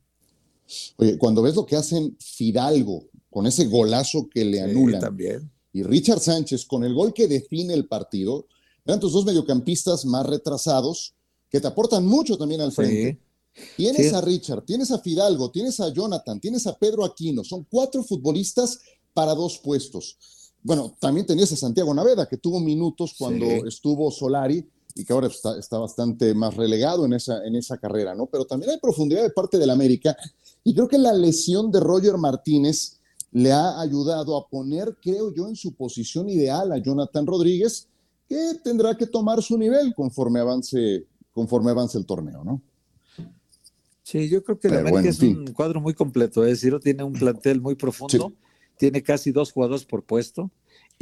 Oye, 0.97 1.19
cuando 1.19 1.43
ves 1.43 1.57
lo 1.57 1.67
que 1.67 1.77
hacen 1.77 2.17
Fidalgo 2.21 3.09
con 3.29 3.47
ese 3.47 3.67
golazo 3.67 4.29
que 4.29 4.45
le 4.45 4.61
anulan 4.61 5.01
también. 5.01 5.51
y 5.73 5.83
Richard 5.83 6.21
Sánchez 6.21 6.65
con 6.65 6.85
el 6.85 6.95
gol 6.95 7.13
que 7.13 7.29
define 7.29 7.75
el 7.75 7.87
partido, 7.87 8.47
eran 8.91 9.01
tus 9.01 9.13
dos 9.13 9.25
mediocampistas 9.25 10.05
más 10.05 10.27
retrasados 10.27 11.15
que 11.49 11.61
te 11.61 11.67
aportan 11.67 12.07
mucho 12.07 12.37
también 12.37 12.61
al 12.61 12.73
frente. 12.73 13.21
Tienes 13.77 14.13
a 14.13 14.21
Richard, 14.21 14.65
tienes 14.65 14.91
a 14.91 14.99
Fidalgo, 14.99 15.51
tienes 15.51 15.81
a 15.81 15.93
Jonathan, 15.93 16.41
tienes 16.41 16.67
a 16.67 16.79
Pedro 16.79 17.05
Aquino. 17.05 17.45
Son 17.45 17.67
cuatro 17.69 18.03
futbolistas 18.03 18.81
para 19.13 19.35
dos 19.35 19.59
puestos. 19.59 20.17
Bueno, 20.63 20.95
también 21.01 21.27
tenías 21.27 21.51
a 21.53 21.57
Santiago 21.57 21.93
Naveda, 21.93 22.29
que 22.29 22.37
tuvo 22.37 22.61
minutos 22.61 23.15
cuando 23.19 23.47
estuvo 23.67 24.11
Solari 24.11 24.69
y 24.95 25.05
que 25.05 25.13
ahora 25.13 25.29
está, 25.59 25.79
bastante 25.79 26.35
más 26.35 26.55
relegado 26.57 27.05
en 27.07 27.15
esa, 27.15 27.45
en 27.45 27.57
esa 27.57 27.79
carrera, 27.79 28.15
¿no? 28.15 28.27
Pero 28.27 28.45
también 28.45 28.71
hay 28.71 28.79
profundidad 28.79 29.23
de 29.23 29.31
parte 29.31 29.59
del 29.59 29.71
América 29.71 30.17
y 30.63 30.75
creo 30.75 30.89
que 30.89 30.99
la 30.99 31.13
lesión 31.13 31.71
de 31.71 31.81
Roger 31.81 32.19
Martínez 32.19 33.01
le 33.33 33.53
ha 33.53 33.81
ayudado 33.81 34.37
a 34.37 34.49
poner, 34.49 34.97
creo 35.01 35.33
yo, 35.33 35.49
en 35.49 35.57
su 35.57 35.75
posición 35.75 36.29
ideal 36.29 36.73
a 36.73 36.79
Jonathan 36.79 37.27
Rodríguez, 37.27 37.89
que 38.31 38.55
tendrá 38.63 38.97
que 38.97 39.07
tomar 39.09 39.43
su 39.43 39.59
nivel 39.59 39.93
conforme 39.93 40.39
avance, 40.39 41.05
conforme 41.33 41.73
avance 41.73 41.99
el 41.99 42.07
torneo, 42.07 42.45
¿no? 42.45 42.63
Sí, 44.05 44.29
yo 44.29 44.45
creo 44.45 44.57
que 44.57 44.69
el 44.69 44.79
América 44.79 45.09
es 45.09 45.21
un 45.21 45.53
cuadro 45.53 45.81
muy 45.81 45.95
completo, 45.95 46.45
es 46.45 46.61
decir, 46.61 46.79
tiene 46.79 47.03
un 47.03 47.13
plantel 47.13 47.61
muy 47.61 47.75
profundo, 47.75 48.33
tiene 48.79 49.03
casi 49.03 49.33
dos 49.33 49.51
jugadores 49.51 49.85
por 49.85 50.05
puesto 50.05 50.49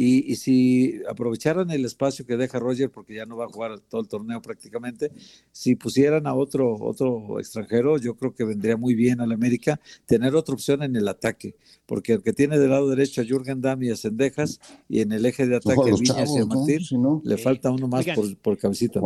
Y, 0.01 0.37
si 0.37 1.01
aprovecharan 1.11 1.73
el 1.73 1.85
espacio 1.85 2.25
que 2.25 2.37
deja 2.37 2.61
Roger, 2.61 2.89
porque 2.89 3.17
ya 3.17 3.27
no 3.27 3.37
va 3.37 3.47
a 3.47 3.49
jugar 3.49 3.81
todo 3.81 4.01
el 4.01 4.07
torneo 4.07 4.41
prácticamente, 4.41 5.11
si 5.51 5.75
pusieran 5.75 6.29
a 6.29 6.35
otro, 6.35 6.77
otro 6.77 7.41
extranjero, 7.41 7.99
yo 7.99 8.15
creo 8.15 8.33
que 8.33 8.45
vendría 8.45 8.77
muy 8.77 8.95
bien 8.95 9.21
al 9.21 9.33
América 9.33 9.81
tener 10.07 10.37
otra 10.37 10.55
opción 10.55 10.85
en 10.85 10.95
el 10.95 11.09
ataque, 11.09 11.57
porque 11.85 12.13
el 12.13 12.23
que 12.23 12.33
tiene 12.33 12.61
del 12.61 12.71
lado 12.71 12.89
derecho 12.89 13.23
a 13.23 13.25
Jürgen 13.25 13.61
Damm 13.61 13.83
y 13.83 13.91
a 13.91 13.97
Sendejas, 13.97 14.61
y 14.89 15.01
en 15.01 15.11
el 15.11 15.27
eje 15.27 15.49
de 15.49 15.57
ataque 15.57 15.91
Viñas 15.99 16.31
y 16.31 16.39
a 16.39 16.47
Martín, 16.47 16.81
le 17.25 17.37
falta 17.37 17.73
uno 17.73 17.89
más 17.89 18.07
por, 18.15 18.37
por 18.37 18.57
cabecita. 18.57 19.01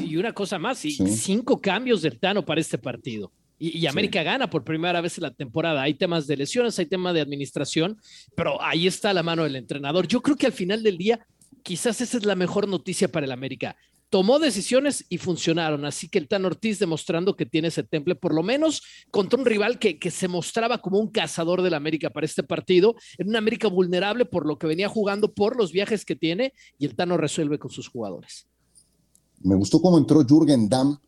Y 0.00 0.16
una 0.16 0.32
cosa 0.32 0.58
más, 0.58 0.78
cinco 0.78 1.60
cambios 1.60 2.02
del 2.02 2.18
Tano 2.18 2.44
para 2.44 2.60
este 2.60 2.76
partido. 2.76 3.30
Y, 3.64 3.86
América 3.86 4.24
gana 4.24 4.50
por 4.50 4.64
primera 4.64 5.00
vez 5.00 5.18
en 5.18 5.22
la 5.22 5.32
temporada. 5.32 5.82
Hay 5.82 5.94
temas 5.94 6.26
de 6.26 6.36
lesiones, 6.36 6.76
hay 6.80 6.86
temas 6.86 7.14
de 7.14 7.20
administración, 7.20 7.96
pero 8.34 8.60
ahí 8.60 8.88
está 8.88 9.14
la 9.14 9.22
mano 9.22 9.44
del 9.44 9.54
entrenador. 9.54 10.08
Yo 10.08 10.20
creo 10.20 10.34
que 10.34 10.46
al 10.46 10.52
final 10.52 10.82
del 10.82 10.98
día, 10.98 11.24
quizás 11.62 12.00
esa 12.00 12.18
es 12.18 12.26
la 12.26 12.34
mejor 12.34 12.66
noticia 12.66 13.06
para 13.06 13.24
el 13.24 13.30
América. 13.30 13.76
Tomó 14.10 14.40
decisiones 14.40 15.04
y 15.08 15.18
funcionaron, 15.18 15.84
así 15.84 16.08
que 16.08 16.18
el 16.18 16.26
Tan 16.26 16.44
Ortiz 16.44 16.80
demostrando 16.80 17.36
que 17.36 17.46
tiene 17.46 17.68
ese 17.68 17.84
temple, 17.84 18.16
por 18.16 18.34
lo 18.34 18.42
menos 18.42 18.82
contra 19.12 19.38
un 19.38 19.46
rival 19.46 19.78
que, 19.78 19.96
que 19.96 20.10
se 20.10 20.26
mostraba 20.26 20.78
como 20.78 20.98
un 20.98 21.12
cazador 21.12 21.62
del 21.62 21.74
América 21.74 22.10
para 22.10 22.26
este 22.26 22.42
partido, 22.42 22.96
en 23.16 23.28
una 23.28 23.38
América 23.38 23.68
vulnerable 23.68 24.24
por 24.24 24.44
lo 24.44 24.58
que 24.58 24.66
venía 24.66 24.88
jugando, 24.88 25.32
por 25.32 25.56
los 25.56 25.70
viajes 25.70 26.04
que 26.04 26.16
tiene, 26.16 26.52
y 26.80 26.86
el 26.86 26.96
Tano 26.96 27.16
resuelve 27.16 27.60
con 27.60 27.70
sus 27.70 27.86
jugadores. 27.86 28.48
Me 29.38 29.54
gustó 29.54 29.80
cómo 29.80 29.98
entró 29.98 30.24
Jürgen 30.24 30.68
Damm 30.68 30.98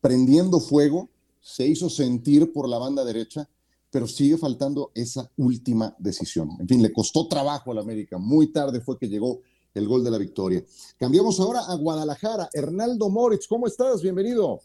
prendiendo 0.00 0.58
fuego 0.58 1.08
se 1.40 1.66
hizo 1.66 1.88
sentir 1.88 2.52
por 2.52 2.68
la 2.68 2.78
banda 2.78 3.04
derecha, 3.04 3.48
pero 3.90 4.06
sigue 4.06 4.36
faltando 4.36 4.92
esa 4.94 5.30
última 5.36 5.94
decisión. 5.98 6.50
En 6.60 6.68
fin, 6.68 6.82
le 6.82 6.92
costó 6.92 7.26
trabajo 7.26 7.72
al 7.72 7.78
América. 7.78 8.18
Muy 8.18 8.52
tarde 8.52 8.80
fue 8.80 8.98
que 8.98 9.08
llegó 9.08 9.40
el 9.74 9.88
gol 9.88 10.04
de 10.04 10.10
la 10.10 10.18
victoria. 10.18 10.62
Cambiamos 10.98 11.40
ahora 11.40 11.60
a 11.68 11.74
Guadalajara. 11.74 12.48
Hernaldo 12.52 13.08
Moritz, 13.08 13.48
¿cómo 13.48 13.66
estás? 13.66 14.02
Bienvenido. 14.02 14.60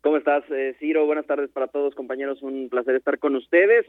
¿Cómo 0.00 0.16
estás, 0.16 0.44
eh, 0.50 0.76
Ciro? 0.78 1.04
Buenas 1.06 1.26
tardes 1.26 1.50
para 1.50 1.66
todos, 1.66 1.94
compañeros. 1.94 2.40
Un 2.42 2.68
placer 2.70 2.94
estar 2.94 3.18
con 3.18 3.34
ustedes. 3.36 3.84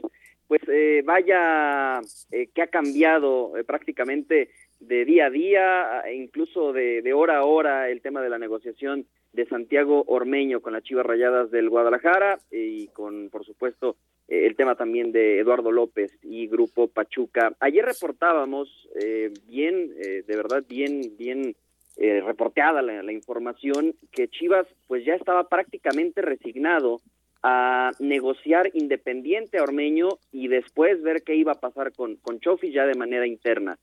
Pues 0.48 0.60
eh, 0.68 1.02
vaya 1.04 2.00
eh, 2.32 2.48
que 2.52 2.62
ha 2.62 2.66
cambiado 2.66 3.52
prácticamente 3.66 4.50
de 4.80 5.04
día 5.04 5.26
a 5.26 5.30
día, 5.30 6.00
e 6.06 6.16
incluso 6.16 6.72
de 6.72 7.12
hora 7.14 7.38
a 7.38 7.44
hora, 7.44 7.90
el 7.90 8.00
tema 8.00 8.22
de 8.22 8.30
la 8.30 8.38
negociación 8.38 9.06
de 9.32 9.46
Santiago 9.46 10.04
Ormeño 10.06 10.60
con 10.60 10.72
las 10.72 10.82
Chivas 10.82 11.06
Rayadas 11.06 11.50
del 11.50 11.68
Guadalajara 11.68 12.38
y 12.50 12.88
con, 12.88 13.30
por 13.30 13.44
supuesto, 13.44 13.96
eh, 14.28 14.46
el 14.46 14.56
tema 14.56 14.74
también 14.76 15.12
de 15.12 15.38
Eduardo 15.38 15.70
López 15.70 16.12
y 16.22 16.46
Grupo 16.46 16.88
Pachuca. 16.88 17.52
Ayer 17.60 17.84
reportábamos 17.84 18.68
eh, 19.00 19.32
bien, 19.46 19.92
eh, 19.98 20.22
de 20.26 20.36
verdad, 20.36 20.64
bien, 20.68 21.16
bien 21.18 21.54
reporteada 21.96 22.80
la, 22.80 23.12
información 23.12 23.94
que 24.10 24.28
Chivas 24.28 24.66
pues 24.86 25.04
ya 25.04 25.14
estaba 25.16 25.50
prácticamente 25.50 26.22
resignado 26.22 27.02
a 27.42 27.90
negociar 27.98 28.70
independiente 28.72 29.58
a 29.58 29.64
Ormeño 29.64 30.08
y 30.32 30.48
después 30.48 31.02
ver 31.02 31.22
qué 31.22 31.34
iba 31.34 31.52
a 31.52 31.60
pasar 31.60 31.92
con, 31.92 32.16
con 32.16 32.40
Chofi 32.40 32.72
ya 32.72 32.86
de 32.86 32.94
manera 32.94 33.26
interna. 33.26 33.76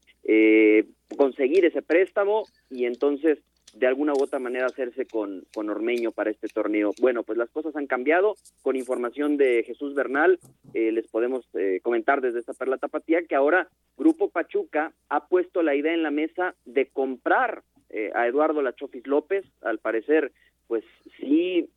conseguir 1.15 1.65
ese 1.65 1.83
préstamo 1.83 2.45
y 2.71 2.85
entonces 2.85 3.37
de 3.77 3.87
alguna 3.87 4.13
u 4.13 4.21
otra 4.21 4.39
manera 4.39 4.65
hacerse 4.65 5.05
con, 5.05 5.43
con 5.53 5.69
Ormeño 5.69 6.11
para 6.11 6.31
este 6.31 6.47
torneo. 6.47 6.93
Bueno, 6.99 7.23
pues 7.23 7.37
las 7.37 7.49
cosas 7.49 7.75
han 7.75 7.87
cambiado. 7.87 8.35
Con 8.61 8.75
información 8.75 9.37
de 9.37 9.63
Jesús 9.63 9.93
Bernal, 9.93 10.39
eh, 10.73 10.91
les 10.91 11.07
podemos 11.07 11.47
eh, 11.53 11.79
comentar 11.83 12.21
desde 12.21 12.39
esta 12.39 12.53
perla 12.53 12.77
tapatía 12.77 13.23
que 13.23 13.35
ahora 13.35 13.67
Grupo 13.95 14.29
Pachuca 14.29 14.93
ha 15.09 15.27
puesto 15.27 15.61
la 15.61 15.75
idea 15.75 15.93
en 15.93 16.03
la 16.03 16.11
mesa 16.11 16.55
de 16.65 16.87
comprar 16.87 17.63
eh, 17.89 18.11
a 18.15 18.27
Eduardo 18.27 18.61
Lachofis 18.61 19.05
López. 19.05 19.45
Al 19.61 19.77
parecer, 19.77 20.31
pues 20.67 20.83
sí 21.19 21.69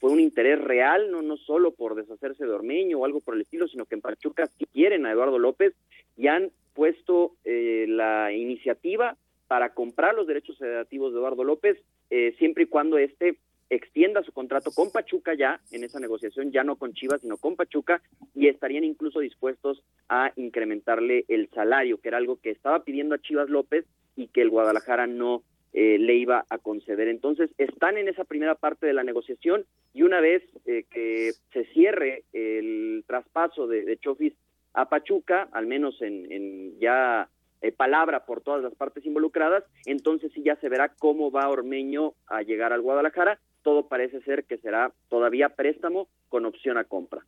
fue 0.00 0.10
un 0.10 0.20
interés 0.20 0.58
real, 0.58 1.10
no, 1.10 1.20
no 1.20 1.36
solo 1.36 1.72
por 1.72 1.94
deshacerse 1.94 2.46
de 2.46 2.52
Ormeño 2.52 2.98
o 2.98 3.04
algo 3.04 3.20
por 3.20 3.34
el 3.34 3.42
estilo, 3.42 3.68
sino 3.68 3.84
que 3.84 3.94
en 3.94 4.00
Pachuca 4.00 4.46
sí 4.58 4.64
quieren 4.72 5.04
a 5.04 5.12
Eduardo 5.12 5.38
López 5.38 5.74
y 6.16 6.28
han 6.28 6.50
puesto 6.72 7.34
la 7.44 8.32
iniciativa 8.32 9.18
para 9.48 9.74
comprar 9.74 10.14
los 10.14 10.26
derechos 10.26 10.58
federativos 10.58 11.12
de 11.12 11.18
Eduardo 11.18 11.42
López, 11.42 11.78
eh, 12.10 12.34
siempre 12.38 12.64
y 12.64 12.66
cuando 12.66 12.98
éste 12.98 13.38
extienda 13.70 14.22
su 14.22 14.32
contrato 14.32 14.70
con 14.70 14.90
Pachuca 14.90 15.34
ya 15.34 15.60
en 15.72 15.84
esa 15.84 16.00
negociación, 16.00 16.52
ya 16.52 16.64
no 16.64 16.76
con 16.76 16.94
Chivas, 16.94 17.20
sino 17.20 17.36
con 17.36 17.56
Pachuca, 17.56 18.00
y 18.34 18.48
estarían 18.48 18.84
incluso 18.84 19.20
dispuestos 19.20 19.82
a 20.08 20.32
incrementarle 20.36 21.24
el 21.28 21.48
salario, 21.50 21.98
que 21.98 22.08
era 22.08 22.18
algo 22.18 22.40
que 22.40 22.50
estaba 22.50 22.84
pidiendo 22.84 23.14
a 23.14 23.20
Chivas 23.20 23.48
López 23.48 23.84
y 24.16 24.28
que 24.28 24.42
el 24.42 24.50
Guadalajara 24.50 25.06
no 25.06 25.42
eh, 25.72 25.98
le 25.98 26.14
iba 26.14 26.46
a 26.48 26.58
conceder. 26.58 27.08
Entonces, 27.08 27.50
están 27.58 27.98
en 27.98 28.08
esa 28.08 28.24
primera 28.24 28.54
parte 28.54 28.86
de 28.86 28.94
la 28.94 29.04
negociación 29.04 29.66
y 29.92 30.02
una 30.02 30.20
vez 30.20 30.42
eh, 30.64 30.84
que 30.90 31.32
se 31.52 31.64
cierre 31.72 32.24
el 32.32 33.04
traspaso 33.06 33.66
de, 33.66 33.84
de 33.84 33.98
Chofis 33.98 34.32
a 34.72 34.88
Pachuca, 34.88 35.48
al 35.52 35.66
menos 35.66 36.00
en, 36.00 36.30
en 36.32 36.78
ya 36.80 37.28
eh, 37.60 37.72
palabra 37.72 38.24
por 38.26 38.40
todas 38.40 38.62
las 38.62 38.74
partes 38.74 39.04
involucradas, 39.04 39.64
entonces 39.84 40.30
sí 40.34 40.42
ya 40.44 40.56
se 40.60 40.68
verá 40.68 40.94
cómo 40.98 41.30
va 41.30 41.48
Ormeño 41.48 42.14
a 42.26 42.42
llegar 42.42 42.72
al 42.72 42.82
Guadalajara. 42.82 43.40
Todo 43.62 43.88
parece 43.88 44.20
ser 44.22 44.44
que 44.44 44.58
será 44.58 44.92
todavía 45.08 45.50
préstamo 45.50 46.08
con 46.28 46.46
opción 46.46 46.78
a 46.78 46.84
compra. 46.84 47.26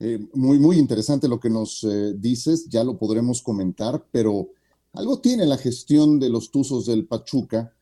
Eh, 0.00 0.18
muy, 0.32 0.58
muy 0.58 0.78
interesante 0.78 1.28
lo 1.28 1.38
que 1.38 1.50
nos 1.50 1.84
eh, 1.84 2.14
dices, 2.16 2.68
ya 2.68 2.82
lo 2.82 2.96
podremos 2.96 3.42
comentar, 3.42 4.02
pero 4.10 4.48
algo 4.94 5.20
tiene 5.20 5.44
la 5.46 5.58
gestión 5.58 6.18
de 6.18 6.30
los 6.30 6.50
Tuzos 6.50 6.86
del 6.86 7.06
Pachuca 7.06 7.72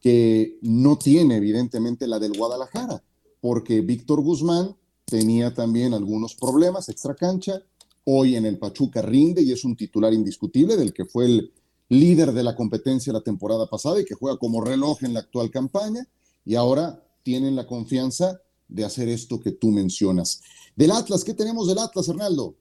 que 0.00 0.58
no 0.62 0.98
tiene 0.98 1.36
evidentemente 1.36 2.06
la 2.06 2.18
del 2.18 2.36
Guadalajara, 2.36 3.02
porque 3.40 3.80
Víctor 3.80 4.20
Guzmán 4.22 4.76
tenía 5.04 5.54
también 5.54 5.94
algunos 5.94 6.34
problemas 6.34 6.88
extra 6.88 7.14
cancha, 7.14 7.62
hoy 8.10 8.36
en 8.36 8.46
el 8.46 8.58
Pachuca 8.58 9.02
rinde 9.02 9.42
y 9.42 9.52
es 9.52 9.66
un 9.66 9.76
titular 9.76 10.14
indiscutible 10.14 10.76
del 10.76 10.94
que 10.94 11.04
fue 11.04 11.26
el 11.26 11.52
líder 11.90 12.32
de 12.32 12.42
la 12.42 12.54
competencia 12.54 13.12
la 13.12 13.20
temporada 13.20 13.66
pasada 13.66 14.00
y 14.00 14.06
que 14.06 14.14
juega 14.14 14.38
como 14.38 14.64
reloj 14.64 15.04
en 15.04 15.12
la 15.12 15.20
actual 15.20 15.50
campaña 15.50 16.06
y 16.42 16.54
ahora 16.54 17.02
tienen 17.22 17.54
la 17.54 17.66
confianza 17.66 18.40
de 18.66 18.86
hacer 18.86 19.08
esto 19.08 19.38
que 19.38 19.52
tú 19.52 19.70
mencionas. 19.70 20.42
Del 20.74 20.92
Atlas, 20.92 21.22
¿qué 21.22 21.34
tenemos 21.34 21.68
del 21.68 21.78
Atlas, 21.78 22.08
Hernaldo? 22.08 22.54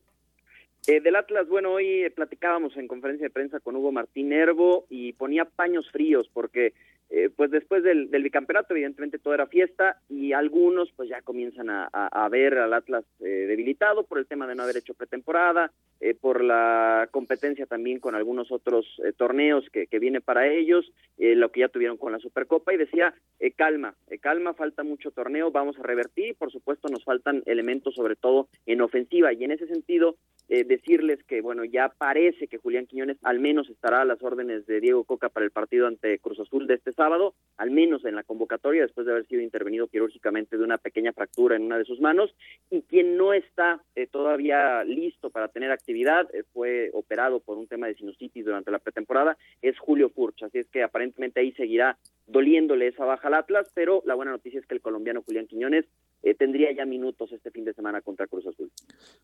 Eh, 0.86 1.00
del 1.00 1.16
Atlas, 1.16 1.48
bueno, 1.48 1.72
hoy 1.72 2.10
platicábamos 2.14 2.76
en 2.76 2.90
conferencia 2.90 3.28
de 3.28 3.32
prensa 3.32 3.62
con 3.62 3.78
Hugo 3.78 3.94
Martín 3.94 4.28
Nervo 4.30 4.86
y 4.90 5.14
ponía 5.14 5.46
paños 5.46 5.90
fríos 5.92 6.30
porque 6.34 6.74
eh, 7.10 7.30
pues 7.34 7.52
después 7.52 7.84
del, 7.84 8.08
bicampeonato, 8.08 8.74
evidentemente 8.74 9.18
todo 9.18 9.34
era 9.34 9.48
fiesta 9.48 10.02
y 10.10 10.34
algunos 10.34 10.92
pues 10.92 11.08
ya 11.08 11.22
comienzan 11.22 11.70
a, 11.70 12.28
ver 12.30 12.58
al 12.58 12.74
Atlas 12.74 13.06
eh, 13.22 13.46
debilitado 13.48 14.04
por 14.04 14.20
el 14.20 14.28
tema 14.28 14.46
de 14.46 14.56
no 14.56 14.64
haber 14.64 14.78
hecho 14.78 14.94
pretemporada, 14.94 15.72
eh, 16.02 16.14
por 16.14 16.44
la 16.44 17.08
competencia 17.12 17.66
también 17.66 18.00
con 18.00 18.16
algunos 18.16 18.52
otros 18.52 18.86
torneos 19.16 19.70
que, 19.72 19.88
que, 19.88 20.00
viene 20.00 20.20
para 20.20 20.48
ellos, 20.48 20.92
lo 21.18 21.52
que 21.52 21.62
ya 21.62 21.70
tuvieron 21.70 21.98
con 21.98 22.12
la 22.12 22.20
Supercopa 22.20 22.74
y 22.74 22.78
decía, 22.78 23.16
calma, 23.56 23.96
calma, 24.22 24.54
falta 24.54 24.84
mucho 24.84 25.12
torneo, 25.12 25.52
vamos 25.52 25.80
a 25.80 25.84
revertir, 25.84 26.36
por 26.36 26.52
supuesto 26.52 26.90
nos 26.90 27.04
faltan 27.04 27.42
elementos 27.46 27.96
sobre 27.96 28.16
todo 28.16 28.50
en 28.66 28.82
ofensiva. 28.82 29.34
Y 29.34 29.44
en 29.44 29.52
ese 29.52 29.68
sentido 29.68 30.18
decirles 30.48 31.24
que 31.24 31.42
bueno, 31.42 31.66
ya 31.66 31.90
parece 31.98 32.48
que 32.48 32.58
Julián 32.58 32.86
Quiñones 32.86 33.18
al 33.24 33.40
menos 33.40 33.70
estará 33.70 34.02
a 34.02 34.06
las 34.06 34.22
órdenes 34.22 34.66
de 34.66 34.80
Diego 34.80 35.04
Coca 35.04 35.30
para 35.30 35.46
el 35.46 35.52
partido 35.52 35.88
ante 35.88 36.20
Cruz 36.20 36.40
Azul 36.40 36.68
de 36.68 36.76
este 36.76 36.94
sábado, 36.98 37.36
al 37.56 37.72
menos 37.72 38.04
en 38.06 38.16
la 38.16 38.24
convocatoria, 38.24 38.84
después 38.84 39.08
de 39.08 39.14
haber 39.14 39.26
sido 39.28 39.42
intervenido 39.42 39.88
quirúrgicamente 39.88 40.58
de 40.58 40.64
una 40.64 40.78
pequeña 40.78 41.14
fractura 41.14 41.56
en 41.56 41.64
una 41.64 41.78
de 41.78 41.86
sus 41.86 42.00
manos, 42.00 42.36
y 42.70 42.82
quien 42.82 43.18
no 43.18 43.34
está 43.34 43.82
eh, 43.96 44.08
todavía 44.08 44.84
listo 44.84 45.30
para 45.30 45.48
tener 45.48 45.72
actividad, 45.72 46.28
eh, 46.36 46.44
fue 46.54 46.92
operado 46.94 47.40
por 47.40 47.58
un 47.58 47.68
tema 47.68 47.88
de 47.88 47.96
sinusitis 47.96 48.46
durante 48.46 48.70
la 48.70 48.80
pretemporada, 48.80 49.38
es 49.62 49.78
Julio 49.80 50.10
Furch, 50.10 50.44
así 50.44 50.60
es 50.60 50.68
que 50.68 50.84
aparentemente 50.84 51.40
ahí 51.40 51.52
seguirá 51.54 51.98
doliéndole 52.28 52.88
esa 52.88 53.06
baja 53.06 53.28
al 53.28 53.36
Atlas, 53.36 53.72
pero 53.74 54.04
la 54.06 54.14
buena 54.14 54.32
noticia 54.32 54.60
es 54.60 54.66
que 54.68 54.76
el 54.76 54.82
colombiano 54.82 55.24
Julián 55.24 55.48
Quiñones 55.48 55.86
eh, 56.24 56.36
tendría 56.36 56.72
ya 56.76 56.86
minutos 56.86 57.32
este 57.32 57.52
fin 57.52 57.64
de 57.64 57.74
semana 57.74 58.02
contra 58.02 58.28
Cruz 58.28 58.46
Azul. 58.46 58.70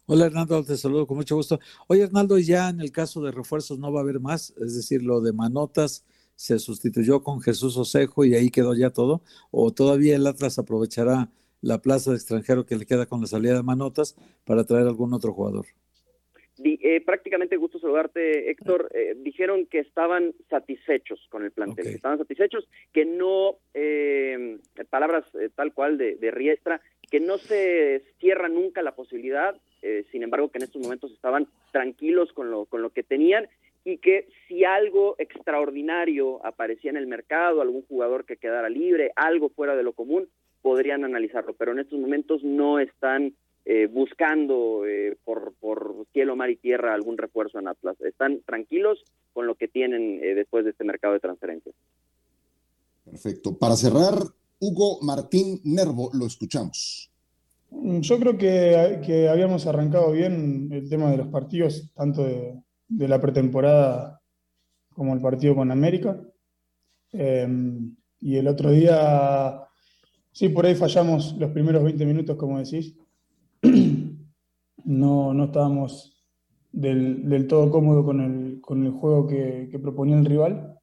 Hola 0.06 0.28
Hernando, 0.28 0.64
te 0.64 0.78
saludo 0.78 1.06
con 1.06 1.18
mucho 1.18 1.36
gusto. 1.36 1.60
Oye 1.88 2.04
Hernando, 2.04 2.40
ya 2.40 2.70
en 2.70 2.80
el 2.80 2.92
caso 2.92 3.22
de 3.22 3.32
refuerzos 3.32 3.78
no 3.78 3.92
va 3.92 4.00
a 4.00 4.04
haber 4.04 4.20
más, 4.20 4.56
es 4.62 4.76
decir, 4.76 5.04
lo 5.04 5.20
de 5.22 5.34
Manotas 5.34 6.06
se 6.36 6.60
sustituyó 6.60 7.24
con 7.24 7.42
Jesús 7.42 7.78
Osejo 7.78 8.26
y 8.26 8.36
ahí 8.36 8.50
quedó 8.50 8.74
ya 8.76 8.90
todo? 8.90 9.22
¿O 9.52 9.72
todavía 9.72 10.16
el 10.16 10.28
Atlas 10.28 10.60
aprovechará 10.60 11.30
la 11.62 11.82
plaza 11.82 12.12
de 12.12 12.18
extranjero 12.18 12.66
que 12.66 12.76
le 12.76 12.86
queda 12.86 13.06
con 13.06 13.22
la 13.22 13.28
salida 13.28 13.56
de 13.56 13.64
Manotas 13.64 14.16
para 14.46 14.64
traer 14.64 14.88
algún 14.88 15.14
otro 15.14 15.34
jugador? 15.34 15.66
Eh, 16.64 17.02
prácticamente 17.02 17.58
gusto 17.58 17.80
saludarte, 17.80 18.52
Héctor. 18.52 18.90
Eh, 18.94 19.16
dijeron 19.18 19.66
que 19.66 19.80
estaban 19.80 20.34
satisfechos 20.50 21.20
con 21.30 21.44
el 21.44 21.52
plantel, 21.52 21.88
estaban 21.88 22.18
satisfechos, 22.18 22.68
que 22.92 23.06
no, 23.06 23.58
eh, 23.74 24.60
palabras 24.90 25.26
tal 25.56 25.74
cual 25.74 25.98
de, 25.98 26.16
de 26.16 26.32
Riestra, 26.32 26.82
que 27.10 27.20
no 27.20 27.38
se 27.38 28.04
cierra 28.20 28.50
nunca 28.50 28.82
la 28.82 28.96
posibilidad 28.96 29.56
eh, 29.84 30.06
sin 30.14 30.24
embargo 30.24 30.50
que 30.50 30.60
en 30.60 30.64
estos 30.64 30.82
momentos 30.82 31.12
estaban 31.12 31.46
tranquilos 31.74 32.32
con 32.32 32.50
lo, 32.50 32.66
con 32.66 32.82
lo 32.82 32.92
que 32.92 33.04
tenían 33.04 33.50
y 33.86 33.98
que 33.98 34.28
si 34.48 34.64
algo 34.64 35.16
extraordinario 35.18 36.46
aparecía 36.46 36.92
en 36.92 36.98
el 36.98 37.08
mercado, 37.08 37.62
algún 37.62 37.84
jugador 37.84 38.26
que 38.26 38.38
quedara 38.38 38.70
libre, 38.70 39.12
algo 39.16 39.50
fuera 39.50 39.76
de 39.76 39.84
lo 39.84 39.94
común, 39.94 40.30
podrían 40.62 41.04
analizarlo, 41.04 41.54
pero 41.54 41.74
en 41.74 41.80
estos 41.80 42.00
momentos 42.00 42.44
no 42.44 42.80
están 42.80 43.36
eh, 43.66 43.88
buscando 43.88 44.86
eh, 44.86 45.18
por, 45.26 45.54
por 45.60 46.06
cielo, 46.14 46.36
mar 46.36 46.50
y 46.50 46.56
tierra 46.56 46.94
algún 46.94 47.18
refuerzo 47.18 47.60
en 47.60 47.68
Atlas. 47.68 48.00
Están 48.02 48.42
tranquilos 48.46 49.04
con 49.34 49.48
lo 49.48 49.56
que 49.56 49.68
tienen 49.68 50.24
eh, 50.24 50.36
después 50.36 50.64
de 50.64 50.72
este 50.72 50.86
mercado 50.86 51.14
de 51.14 51.20
transferencias. 51.20 51.76
Perfecto. 53.04 53.58
Para 53.58 53.76
cerrar, 53.76 54.16
Hugo 54.60 55.00
Martín 55.02 55.60
Nervo, 55.66 56.10
lo 56.14 56.26
escuchamos. 56.26 57.12
Mm, 57.70 58.00
yo 58.00 58.20
creo 58.20 58.38
que, 58.38 59.02
que 59.06 59.28
habíamos 59.28 59.68
arrancado 59.68 60.14
bien 60.14 60.70
el 60.72 60.90
tema 60.90 61.12
de 61.12 61.18
los 61.18 61.28
partidos, 61.28 61.90
tanto 61.96 62.24
de, 62.24 62.54
de 62.88 63.08
la 63.08 63.20
pretemporada 63.20 64.22
como 64.94 65.14
el 65.14 65.22
partido 65.22 65.56
con 65.56 65.72
América. 65.72 66.20
y 67.12 68.36
el 68.36 68.48
otro 68.48 68.72
día, 68.72 69.62
sí, 70.32 70.50
por 70.50 70.66
ahí 70.66 70.76
fallamos 70.76 71.36
los 71.38 71.52
primeros 71.52 71.84
20 71.84 72.06
minutos, 72.06 72.38
como 72.38 72.60
decís, 72.60 72.96
no, 74.86 75.34
no 75.34 75.46
estábamos 75.46 76.14
del, 76.72 77.30
del 77.30 77.48
todo 77.48 77.72
cómodos 77.72 78.06
con 78.06 78.20
el, 78.20 78.62
con 78.62 78.86
el 78.86 78.92
juego 78.92 79.28
que, 79.28 79.70
que, 79.72 79.80
proponía 79.80 80.18
el 80.18 80.26
rival. 80.26 80.78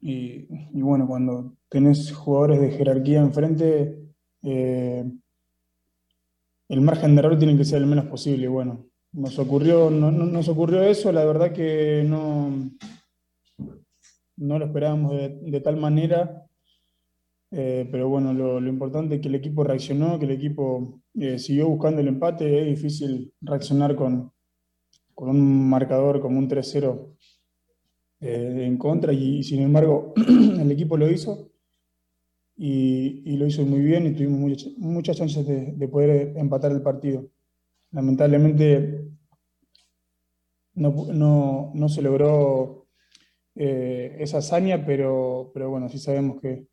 Y, 0.00 0.46
y, 0.72 0.82
bueno, 0.82 1.06
cuando 1.06 1.56
tenés 1.68 2.12
jugadores 2.12 2.60
de 2.60 2.70
jerarquía 2.70 3.20
enfrente, 3.20 3.98
eh, 4.42 5.04
el 6.68 6.80
margen 6.80 7.14
de 7.14 7.20
error 7.20 7.38
tiene 7.38 7.56
que 7.56 7.64
ser 7.64 7.82
el 7.82 7.86
menos 7.86 8.06
posible. 8.06 8.48
Bueno, 8.48 8.86
nos 9.16 9.38
ocurrió, 9.38 9.90
no, 9.90 10.10
no, 10.12 10.26
nos 10.26 10.48
ocurrió 10.48 10.82
eso, 10.82 11.10
la 11.10 11.24
verdad 11.24 11.52
que 11.52 12.04
no, 12.06 12.70
no 14.36 14.58
lo 14.58 14.64
esperábamos 14.64 15.12
de, 15.12 15.60
tal 15.60 15.76
manera 15.76 16.46
eh, 17.50 17.88
pero 17.90 18.08
bueno, 18.08 18.32
lo, 18.34 18.58
importante 18.68 19.16
es 19.16 19.20
que 19.20 19.28
el 19.28 19.36
equipo 19.36 19.64
reaccionó, 19.64 20.18
que 20.18 20.26
el 20.26 20.32
equipo 20.32 21.00
eh, 21.14 21.38
siguió 21.38 21.68
buscando 21.68 22.00
el 22.00 22.08
empate. 22.08 22.60
Es 22.60 22.66
difícil 22.66 23.32
reaccionar 23.40 23.94
con, 23.94 24.32
con 25.14 25.30
un 25.30 25.68
marcador 25.70 26.20
como 26.20 26.38
un 26.38 26.48
3-0 26.48 27.16
eh, 28.20 28.64
en 28.66 28.76
contra 28.76 29.12
y, 29.12 29.42
sin 29.42 29.62
embargo 29.62 30.12
el 30.60 30.70
equipo 30.70 30.96
lo 30.96 31.10
hizo 31.10 31.50
y, 32.56 33.36
lo 33.36 33.46
hizo 33.46 33.64
muy 33.64 33.80
bien 33.80 34.06
y 34.06 34.12
tuvimos 34.12 34.40
muchas, 34.40 34.72
muchas 34.78 35.16
chances 35.16 35.46
de, 35.46 35.88
poder 35.88 36.36
empatar 36.36 36.72
el 36.72 36.82
partido. 36.82 37.30
Lamentablemente 37.96 39.08
no, 40.74 41.06
no, 41.14 41.72
no 41.74 41.88
se 41.88 42.02
logró 42.02 42.88
eh, 43.54 44.18
esa 44.20 44.38
hazaña, 44.38 44.84
pero, 44.84 45.50
pero 45.54 45.70
bueno, 45.70 45.88
sí 45.88 45.98
sabemos 45.98 46.38
que 46.42 46.68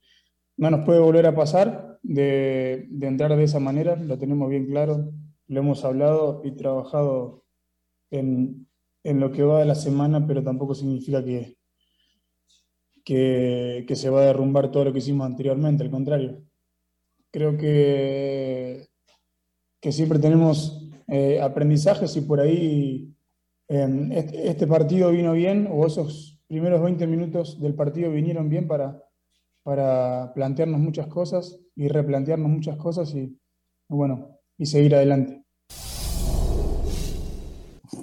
no 0.57 0.69
nos 0.69 0.85
puede 0.85 0.99
volver 0.99 1.25
a 1.25 1.33
pasar 1.33 1.97
de, 2.03 2.89
entrar 2.99 3.37
de 3.37 3.43
esa 3.45 3.61
manera, 3.61 3.95
lo 3.95 4.17
tenemos 4.17 4.49
bien 4.49 4.65
claro, 4.65 5.13
lo 5.47 5.59
hemos 5.61 5.85
hablado 5.85 6.41
y 6.43 6.57
trabajado 6.57 7.45
en, 8.11 8.67
en 9.05 9.21
lo 9.21 9.31
que 9.31 9.43
va 9.43 9.59
de 9.59 9.65
la 9.65 9.75
semana, 9.75 10.27
pero 10.27 10.43
tampoco 10.43 10.75
significa 10.75 11.23
que, 11.23 11.55
que, 13.05 13.85
que, 13.87 13.95
se 13.95 14.09
va 14.09 14.23
a 14.23 14.25
derrumbar 14.25 14.71
todo 14.71 14.83
lo 14.83 14.91
que 14.91 14.99
hicimos 14.99 15.25
anteriormente, 15.25 15.85
al 15.85 15.89
contrario. 15.89 16.43
Creo 17.31 17.57
que, 17.57 18.89
que 19.79 19.91
siempre 19.93 20.19
tenemos 20.19 20.82
eh, 21.07 21.41
aprendizajes 21.41 22.15
y 22.15 22.21
por 22.21 22.39
ahí 22.39 23.13
eh, 23.67 24.31
este, 24.45 24.67
partido 24.67 25.11
vino 25.11 25.33
bien, 25.33 25.67
o 25.71 25.85
esos 25.85 26.41
primeros 26.47 26.81
20 26.81 27.07
minutos 27.07 27.59
del 27.61 27.73
partido 27.73 28.11
vinieron 28.11 28.49
bien 28.49 28.67
para 28.67 29.03
para 29.63 30.33
plantearnos 30.33 30.79
muchas 30.79 31.07
cosas 31.07 31.57
y 31.75 31.87
replantearnos 31.87 32.51
muchas 32.51 32.77
cosas 32.77 33.13
y, 33.15 33.35
bueno, 33.87 34.37
y 34.57 34.65
seguir 34.65 34.93
adelante. 34.95 35.41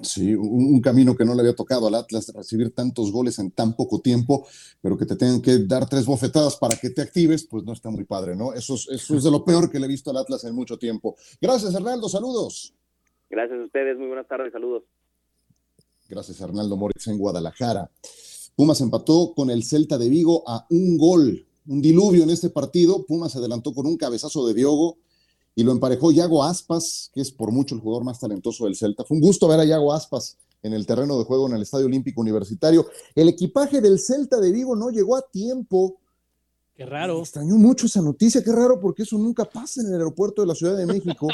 Sí, 0.03 0.34
un, 0.34 0.80
camino 0.80 1.14
que 1.14 1.24
no 1.24 1.34
le 1.34 1.42
había 1.42 1.55
tocado 1.55 1.86
al 1.86 1.94
Atlas, 1.94 2.32
recibir 2.34 2.74
tantos 2.74 3.12
goles 3.12 3.38
en 3.38 3.51
tan 3.51 3.76
poco 3.76 4.01
tiempo, 4.01 4.46
pero 4.80 4.96
que 4.96 5.05
te 5.05 5.14
tengan 5.14 5.42
que 5.42 5.59
dar 5.59 5.88
tres 5.88 6.07
bofetadas 6.07 6.57
para 6.57 6.76
que 6.76 6.90
te 6.90 7.03
actives, 7.03 7.44
pues 7.44 7.64
no 7.64 7.72
está 7.74 7.90
muy 7.90 8.05
padre, 8.05 8.34
¿no? 8.34 8.55
Eso 8.55 8.74
es, 8.74 9.09
de 9.09 9.30
lo 9.30 9.44
peor 9.44 9.70
que 9.70 9.78
le 9.78 9.86
he 9.86 9.88
visto 9.88 10.11
al 10.11 10.16
Atlas 10.16 10.44
en 10.44 10.55
mucho 10.55 10.78
tiempo. 10.78 11.16
Gracias, 11.40 11.74
Hernaldo, 11.74 12.09
saludos. 12.09 12.74
Gracias 13.31 13.61
a 13.61 13.64
ustedes, 13.64 13.97
muy 13.97 14.09
buenas 14.09 14.28
tardes, 14.28 14.53
saludos. 14.53 14.83
Gracias, 16.09 16.43
Arnaldo 16.43 16.76
Moritz 16.76 17.07
en 17.07 17.16
Guadalajara. 17.16 17.91
Pumas 18.57 18.81
empató 18.81 19.33
con 19.35 19.49
el 19.49 19.62
Celta 19.62 19.97
de 19.97 20.09
Vigo 20.09 20.43
a 20.47 20.66
un 20.68 20.99
gol 20.99 21.47
un 21.70 21.81
diluvio 21.81 22.24
en 22.24 22.31
este 22.31 22.51
partido. 22.51 23.05
Pumas 23.07 23.33
se 23.33 23.39
adelantó 23.39 23.72
con 23.72 23.87
un 23.87 23.97
cabezazo 23.97 24.47
de 24.47 24.55
Diogo 24.55 24.99
y 25.55 25.62
lo 25.62 25.72
emparejó 25.72 26.11
Yago 26.11 26.43
Aspas, 26.43 27.11
que 27.14 27.20
es 27.20 27.31
por 27.31 27.53
mucho 27.53 27.74
el 27.74 27.81
jugador 27.81 28.05
más 28.05 28.18
talentoso 28.18 28.64
del 28.64 28.76
Celta. 28.76 29.05
Fue 29.05 29.16
un 29.16 29.22
gusto 29.22 29.47
ver 29.47 29.61
a 29.61 29.64
Yago 29.64 29.93
Aspas 29.93 30.37
en 30.62 30.72
el 30.72 30.85
terreno 30.85 31.16
de 31.18 31.24
juego 31.24 31.47
en 31.47 31.55
el 31.55 31.62
Estadio 31.62 31.87
Olímpico 31.87 32.20
Universitario. 32.20 32.87
El 33.14 33.28
equipaje 33.28 33.81
del 33.81 33.99
Celta 33.99 34.41
de 34.41 34.51
Vigo 34.51 34.74
no 34.74 34.91
llegó 34.91 35.16
a 35.16 35.22
tiempo. 35.22 35.99
Qué 36.81 36.87
raro. 36.87 37.16
Me 37.16 37.20
extrañó 37.20 37.57
mucho 37.57 37.85
esa 37.85 38.01
noticia, 38.01 38.43
qué 38.43 38.51
raro, 38.53 38.81
porque 38.81 39.03
eso 39.03 39.18
nunca 39.18 39.45
pasa 39.45 39.83
en 39.83 39.89
el 39.89 39.97
aeropuerto 39.97 40.41
de 40.41 40.49
la 40.49 40.55
Ciudad 40.55 40.78
de 40.78 40.87
México. 40.87 41.28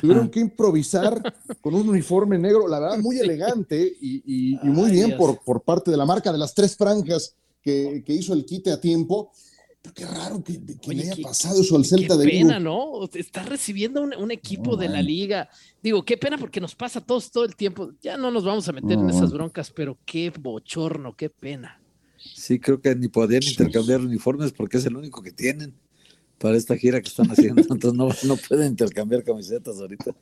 Tuvieron 0.00 0.30
que 0.30 0.40
improvisar 0.40 1.20
con 1.60 1.74
un 1.74 1.86
uniforme 1.86 2.38
negro, 2.38 2.66
la 2.66 2.80
verdad, 2.80 2.98
muy 2.98 3.18
elegante 3.18 3.78
y, 4.00 4.22
y, 4.24 4.54
y 4.54 4.70
muy 4.70 4.86
Ay, 4.86 4.92
bien 4.92 5.18
por, 5.18 5.38
por, 5.44 5.60
parte 5.60 5.90
de 5.90 5.98
la 5.98 6.06
marca 6.06 6.32
de 6.32 6.38
las 6.38 6.54
tres 6.54 6.78
franjas 6.78 7.36
que, 7.60 8.02
que 8.06 8.14
hizo 8.14 8.32
el 8.32 8.46
quite 8.46 8.72
a 8.72 8.80
tiempo. 8.80 9.30
Pero 9.82 9.94
qué 9.94 10.06
raro 10.06 10.42
que, 10.42 10.58
que 10.58 10.88
Oye, 10.88 10.96
le 10.96 11.02
haya 11.02 11.16
qué, 11.16 11.22
pasado 11.24 11.60
eso 11.60 11.76
al 11.76 11.84
Celta 11.84 12.14
qué 12.14 12.20
de 12.20 12.26
Vigo. 12.26 12.48
pena, 12.48 12.58
¿no? 12.58 13.06
Está 13.12 13.42
recibiendo 13.42 14.00
un, 14.00 14.14
un 14.14 14.30
equipo 14.30 14.70
no, 14.70 14.76
de 14.78 14.88
la 14.88 15.02
liga. 15.02 15.50
Digo, 15.82 16.06
qué 16.06 16.16
pena 16.16 16.38
porque 16.38 16.58
nos 16.58 16.74
pasa 16.74 17.00
a 17.00 17.04
todos 17.04 17.30
todo 17.30 17.44
el 17.44 17.54
tiempo. 17.54 17.90
Ya 18.00 18.16
no 18.16 18.30
nos 18.30 18.46
vamos 18.46 18.66
a 18.66 18.72
meter 18.72 18.96
no, 18.96 19.04
en 19.04 19.10
esas 19.10 19.30
broncas, 19.30 19.70
pero 19.70 19.98
qué 20.06 20.30
bochorno, 20.30 21.14
qué 21.14 21.28
pena. 21.28 21.79
Sí, 22.20 22.58
creo 22.58 22.80
que 22.80 22.94
ni 22.94 23.08
podían 23.08 23.42
intercambiar 23.42 24.00
uniformes 24.00 24.52
porque 24.52 24.76
es 24.76 24.86
el 24.86 24.96
único 24.96 25.22
que 25.22 25.32
tienen 25.32 25.74
para 26.38 26.56
esta 26.56 26.76
gira 26.76 27.00
que 27.00 27.08
están 27.08 27.30
haciendo. 27.30 27.60
Entonces 27.70 27.94
no, 27.94 28.08
no 28.24 28.36
pueden 28.36 28.72
intercambiar 28.72 29.24
camisetas 29.24 29.78
ahorita. 29.78 30.14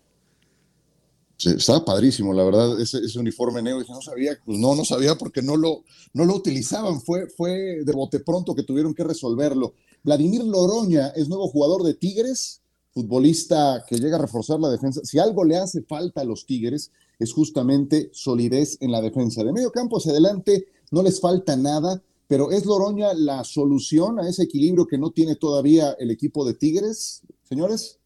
Sí, 1.37 1.51
estaba 1.51 1.85
padrísimo, 1.85 2.35
la 2.35 2.43
verdad, 2.43 2.81
ese, 2.81 2.99
ese 2.99 3.17
uniforme 3.17 3.63
negro, 3.63 3.79
dije, 3.79 3.93
no 3.93 4.03
sabía, 4.03 4.37
pues 4.45 4.59
no, 4.59 4.75
no 4.75 4.85
sabía 4.85 5.15
porque 5.15 5.41
no 5.41 5.57
lo, 5.57 5.85
no 6.13 6.25
lo 6.25 6.35
utilizaban, 6.35 7.01
fue, 7.01 7.29
fue 7.29 7.85
de 7.85 7.93
bote 7.93 8.19
pronto 8.19 8.57
que 8.57 8.65
tuvieron 8.65 8.93
que 8.93 9.05
resolverlo. 9.05 9.75
Vladimir 10.03 10.43
Loroña 10.43 11.09
es 11.15 11.29
nuevo 11.29 11.47
jugador 11.47 11.85
de 11.85 11.95
Tigres, 11.95 12.61
futbolista 12.93 13.85
que 13.87 13.99
llega 13.99 14.17
a 14.17 14.21
reforzar 14.21 14.59
la 14.59 14.69
defensa. 14.69 15.01
Si 15.05 15.21
algo 15.21 15.45
le 15.45 15.57
hace 15.57 15.83
falta 15.83 16.23
a 16.23 16.25
los 16.25 16.45
Tigres 16.45 16.91
es 17.21 17.33
justamente 17.33 18.11
solidez 18.13 18.77
en 18.81 18.91
la 18.91 19.01
defensa. 19.01 19.45
De 19.45 19.53
medio 19.53 19.71
campo 19.71 19.99
hacia 19.99 20.11
adelante 20.11 20.67
no 20.91 21.03
les 21.03 21.21
falta 21.21 21.57
nada, 21.57 22.03
pero 22.27 22.51
¿es 22.51 22.67
Loroña 22.67 23.15
la 23.15 23.45
solución 23.45 24.21
a 24.21 24.29
ese 24.29 24.45
equilibrio 24.45 24.87
que 24.87 24.99
no 24.99 25.11
tiene 25.11 25.37
todavía 25.37 25.97
el 25.99 26.11
equipo 26.11 26.45
de 26.47 26.55
Tigres, 26.55 27.23
señores? 27.43 27.99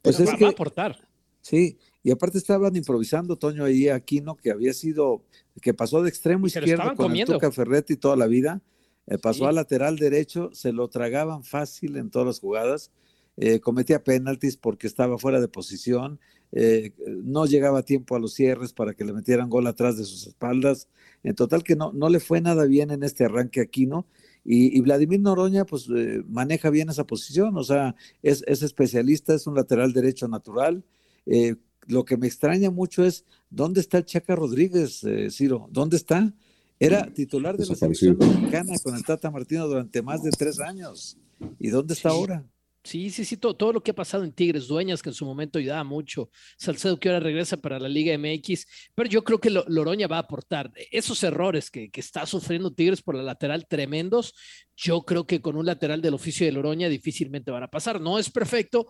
Pues 0.00 0.16
pero 0.16 0.30
es 0.30 0.36
que, 0.36 0.44
va 0.44 0.50
a 0.50 0.52
aportar. 0.52 1.08
Sí, 1.40 1.78
y 2.02 2.10
aparte 2.10 2.38
estaban 2.38 2.74
improvisando 2.76 3.36
Toño 3.36 3.64
ahí 3.64 3.88
Aquino, 3.88 4.36
que 4.36 4.50
había 4.50 4.72
sido, 4.72 5.22
que 5.60 5.74
pasó 5.74 6.02
de 6.02 6.08
extremo 6.08 6.46
izquierdo 6.46 6.84
con 6.88 6.96
comiendo. 6.96 7.32
el 7.32 7.38
Tuca 7.38 7.50
Ferretti 7.50 7.96
toda 7.96 8.16
la 8.16 8.26
vida, 8.26 8.62
eh, 9.06 9.18
pasó 9.18 9.40
sí. 9.40 9.44
a 9.46 9.52
lateral 9.52 9.96
derecho, 9.96 10.50
se 10.52 10.72
lo 10.72 10.88
tragaban 10.88 11.44
fácil 11.44 11.96
en 11.96 12.10
todas 12.10 12.26
las 12.26 12.40
jugadas, 12.40 12.90
eh, 13.36 13.58
cometía 13.60 14.04
penaltis 14.04 14.56
porque 14.56 14.86
estaba 14.86 15.18
fuera 15.18 15.40
de 15.40 15.48
posición, 15.48 16.20
eh, 16.56 16.92
no 17.24 17.46
llegaba 17.46 17.80
a 17.80 17.84
tiempo 17.84 18.14
a 18.14 18.20
los 18.20 18.32
cierres 18.32 18.72
para 18.72 18.94
que 18.94 19.04
le 19.04 19.12
metieran 19.12 19.50
gol 19.50 19.66
atrás 19.66 19.98
de 19.98 20.04
sus 20.04 20.26
espaldas, 20.28 20.88
en 21.24 21.34
total 21.34 21.64
que 21.64 21.74
no, 21.74 21.92
no 21.92 22.08
le 22.08 22.20
fue 22.20 22.40
nada 22.40 22.64
bien 22.64 22.92
en 22.92 23.02
este 23.02 23.24
arranque 23.24 23.60
Aquino, 23.60 24.06
y, 24.44 24.76
y, 24.76 24.80
Vladimir 24.82 25.20
Noroña, 25.20 25.64
pues 25.64 25.88
eh, 25.94 26.22
maneja 26.28 26.70
bien 26.70 26.90
esa 26.90 27.06
posición, 27.06 27.56
o 27.56 27.64
sea, 27.64 27.96
es, 28.22 28.44
es 28.46 28.62
especialista, 28.62 29.34
es 29.34 29.46
un 29.46 29.54
lateral 29.54 29.94
derecho 29.94 30.28
natural. 30.28 30.84
Eh, 31.24 31.56
lo 31.86 32.04
que 32.04 32.16
me 32.16 32.26
extraña 32.26 32.70
mucho 32.70 33.04
es 33.04 33.24
dónde 33.50 33.80
está 33.80 33.98
el 33.98 34.04
Chaca 34.04 34.36
Rodríguez, 34.36 35.02
eh, 35.04 35.30
Ciro, 35.30 35.68
¿dónde 35.70 35.96
está? 35.96 36.34
Era 36.78 37.12
titular 37.12 37.56
de 37.56 37.66
la 37.66 37.74
selección 37.74 38.18
mexicana 38.18 38.74
con 38.82 38.94
el 38.94 39.04
Tata 39.04 39.30
Martino 39.30 39.66
durante 39.66 40.02
más 40.02 40.22
de 40.22 40.30
tres 40.30 40.60
años. 40.60 41.16
¿Y 41.58 41.68
dónde 41.68 41.94
está 41.94 42.10
ahora? 42.10 42.44
Sí, 42.84 43.08
sí, 43.08 43.24
sí, 43.24 43.38
todo, 43.38 43.56
todo, 43.56 43.72
lo 43.72 43.82
que 43.82 43.92
ha 43.92 43.94
pasado 43.94 44.24
en 44.24 44.32
Tigres, 44.32 44.66
Dueñas, 44.66 45.00
que 45.00 45.08
en 45.08 45.14
su 45.14 45.24
momento 45.24 45.58
ayudaba 45.58 45.84
mucho, 45.84 46.28
Salcedo 46.58 47.00
que 47.00 47.08
ahora 47.08 47.20
regresa 47.20 47.56
para 47.56 47.80
la 47.80 47.88
Liga 47.88 48.16
MX, 48.18 48.66
pero 48.94 49.08
yo 49.08 49.24
creo 49.24 49.40
que 49.40 49.48
Loroña 49.48 50.06
va 50.06 50.16
a 50.16 50.20
aportar 50.20 50.70
esos 50.90 51.22
errores 51.22 51.70
que, 51.70 51.90
que, 51.90 52.00
está 52.00 52.26
sufriendo 52.26 52.74
Tigres 52.74 53.00
por 53.00 53.14
la 53.14 53.22
lateral 53.22 53.66
tremendos, 53.66 54.34
yo 54.76 55.00
creo 55.02 55.26
que 55.26 55.40
con 55.40 55.56
un 55.56 55.64
lateral 55.64 56.02
del 56.02 56.12
oficio 56.12 56.44
de 56.44 56.52
Loroña 56.52 56.90
difícilmente 56.90 57.50
van 57.50 57.62
a 57.62 57.70
pasar, 57.70 58.02
no 58.02 58.18
es 58.18 58.28
perfecto, 58.28 58.88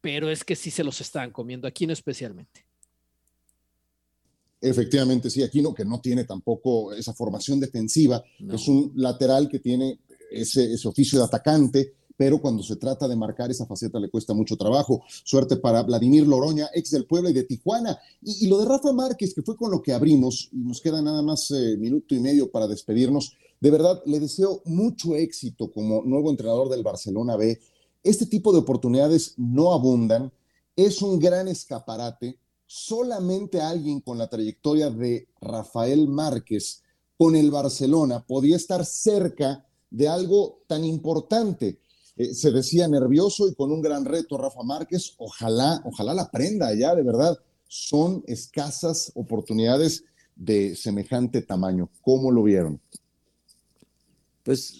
pero 0.00 0.30
es 0.30 0.44
que 0.44 0.54
sí 0.54 0.70
se 0.70 0.84
los 0.84 1.00
están 1.00 1.32
comiendo, 1.32 1.66
aquí 1.66 1.88
no 1.88 1.92
especialmente. 1.92 2.64
Efectivamente, 4.60 5.28
sí, 5.28 5.42
Aquino, 5.42 5.74
que 5.74 5.84
no 5.84 6.00
tiene 6.00 6.22
tampoco 6.22 6.92
esa 6.92 7.12
formación 7.12 7.58
defensiva, 7.58 8.22
es 8.48 8.68
un 8.68 8.92
lateral 8.94 9.48
que 9.48 9.58
tiene 9.58 9.98
ese, 10.30 10.72
ese 10.72 10.86
oficio 10.86 11.18
de 11.18 11.24
atacante, 11.24 11.94
pero 12.16 12.40
cuando 12.40 12.62
se 12.62 12.76
trata 12.76 13.08
de 13.08 13.16
marcar 13.16 13.50
esa 13.50 13.66
faceta 13.66 13.98
le 13.98 14.08
cuesta 14.08 14.34
mucho 14.34 14.56
trabajo. 14.56 15.02
Suerte 15.24 15.56
para 15.56 15.82
Vladimir 15.82 16.26
Loroña, 16.26 16.68
ex 16.72 16.90
del 16.90 17.06
Puebla 17.06 17.30
y 17.30 17.32
de 17.32 17.44
Tijuana. 17.44 17.98
Y, 18.22 18.46
lo 18.46 18.58
de 18.58 18.66
Rafa 18.66 18.92
Márquez, 18.92 19.34
que 19.34 19.42
fue 19.42 19.56
con 19.56 19.70
lo 19.70 19.82
que 19.82 19.92
abrimos, 19.92 20.48
y 20.52 20.58
nos 20.58 20.80
queda 20.80 21.02
nada 21.02 21.22
más 21.22 21.50
eh, 21.50 21.76
minuto 21.76 22.14
y 22.14 22.20
medio 22.20 22.50
para 22.50 22.66
despedirnos, 22.66 23.34
de 23.60 23.70
verdad 23.70 24.02
le 24.06 24.20
deseo 24.20 24.62
mucho 24.64 25.14
éxito 25.14 25.72
como 25.72 26.02
nuevo 26.02 26.30
entrenador 26.30 26.68
del 26.68 26.82
Barcelona 26.82 27.36
B. 27.36 27.58
Este 28.02 28.26
tipo 28.26 28.52
de 28.52 28.58
oportunidades 28.58 29.34
no 29.36 29.72
abundan, 29.72 30.32
es 30.76 31.02
un 31.02 31.18
gran 31.18 31.48
escaparate. 31.48 32.38
Solamente 32.66 33.60
alguien 33.60 34.00
con 34.00 34.18
la 34.18 34.28
trayectoria 34.28 34.90
de 34.90 35.28
Rafael 35.40 36.08
Márquez 36.08 36.82
con 37.16 37.36
el 37.36 37.50
Barcelona 37.50 38.24
podía 38.26 38.56
estar 38.56 38.84
cerca 38.84 39.64
de 39.90 40.08
algo 40.08 40.62
tan 40.66 40.84
importante. 40.84 41.78
Eh, 42.16 42.34
se 42.34 42.50
decía 42.50 42.86
nervioso 42.88 43.48
y 43.48 43.54
con 43.54 43.72
un 43.72 43.82
gran 43.82 44.04
reto 44.04 44.38
Rafa 44.38 44.62
Márquez. 44.62 45.14
Ojalá, 45.18 45.80
ojalá 45.84 46.14
la 46.14 46.30
prenda 46.30 46.74
ya, 46.74 46.94
de 46.94 47.02
verdad. 47.02 47.38
Son 47.68 48.22
escasas 48.26 49.10
oportunidades 49.14 50.04
de 50.36 50.76
semejante 50.76 51.42
tamaño. 51.42 51.90
¿Cómo 52.02 52.30
lo 52.30 52.42
vieron? 52.42 52.80
Pues 54.42 54.78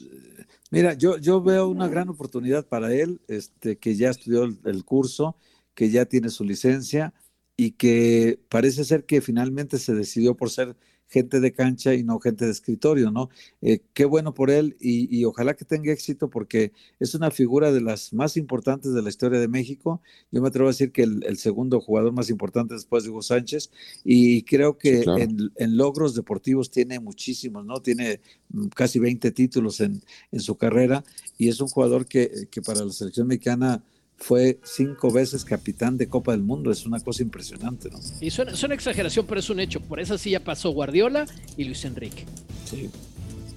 mira, 0.70 0.94
yo, 0.94 1.16
yo 1.18 1.42
veo 1.42 1.68
una 1.68 1.88
gran 1.88 2.08
oportunidad 2.08 2.66
para 2.66 2.94
él, 2.94 3.20
este, 3.28 3.78
que 3.78 3.96
ya 3.96 4.10
estudió 4.10 4.44
el 4.44 4.84
curso, 4.84 5.36
que 5.74 5.90
ya 5.90 6.04
tiene 6.04 6.28
su 6.28 6.44
licencia 6.44 7.14
y 7.56 7.72
que 7.72 8.40
parece 8.48 8.84
ser 8.84 9.04
que 9.04 9.20
finalmente 9.20 9.78
se 9.78 9.94
decidió 9.94 10.36
por 10.36 10.50
ser 10.50 10.76
gente 11.14 11.38
de 11.38 11.52
cancha 11.52 11.94
y 11.94 12.02
no 12.02 12.18
gente 12.18 12.44
de 12.44 12.50
escritorio, 12.50 13.12
¿no? 13.12 13.30
Eh, 13.62 13.78
qué 13.92 14.04
bueno 14.04 14.34
por 14.34 14.50
él 14.50 14.76
y, 14.80 15.24
ojalá 15.24 15.54
que 15.54 15.64
tenga 15.64 15.92
éxito 15.92 16.28
porque 16.28 16.72
es 16.98 17.14
una 17.14 17.30
figura 17.30 17.70
de 17.70 17.80
las 17.80 18.12
más 18.12 18.36
importantes 18.36 18.92
de 18.92 19.00
la 19.00 19.10
historia 19.10 19.38
de 19.38 19.46
México. 19.46 20.00
Yo 20.32 20.42
me 20.42 20.48
atrevo 20.48 20.68
a 20.68 20.72
decir 20.72 20.90
que 20.90 21.04
el, 21.04 21.36
segundo 21.36 21.80
jugador 21.80 22.12
más 22.12 22.30
importante 22.30 22.74
después 22.74 23.04
de 23.04 23.10
Hugo 23.10 23.22
Sánchez 23.22 23.70
y 24.04 24.42
creo 24.42 24.76
que 24.76 25.04
en, 25.04 25.76
logros 25.76 26.16
deportivos 26.16 26.72
tiene 26.72 26.98
muchísimos, 26.98 27.64
¿no? 27.64 27.80
Tiene 27.80 28.20
mm, 28.50 28.66
casi 28.68 28.98
20 28.98 29.30
títulos 29.30 29.80
en, 29.80 30.02
en 30.32 30.40
su 30.40 30.56
carrera 30.56 31.04
y 31.38 31.48
es 31.48 31.60
un 31.60 31.68
jugador 31.68 32.06
que, 32.06 32.48
que 32.50 32.60
para 32.60 32.84
la 32.84 32.92
selección 32.92 33.28
mexicana 33.28 33.84
fue 34.26 34.58
cinco 34.64 35.12
veces 35.12 35.44
capitán 35.44 35.98
de 35.98 36.08
Copa 36.08 36.32
del 36.32 36.40
Mundo. 36.40 36.70
Es 36.70 36.86
una 36.86 36.98
cosa 36.98 37.22
impresionante, 37.22 37.90
¿no? 37.90 37.98
Y 38.22 38.30
suena, 38.30 38.52
una 38.64 38.74
exageración, 38.74 39.26
pero 39.26 39.38
es 39.38 39.50
un 39.50 39.60
hecho. 39.60 39.80
Por 39.80 40.00
esa 40.00 40.16
sí 40.16 40.30
ya 40.30 40.40
pasó 40.40 40.70
Guardiola 40.70 41.26
y 41.58 41.64
Luis 41.64 41.84
Enrique. 41.84 42.24
Sí. 42.64 42.88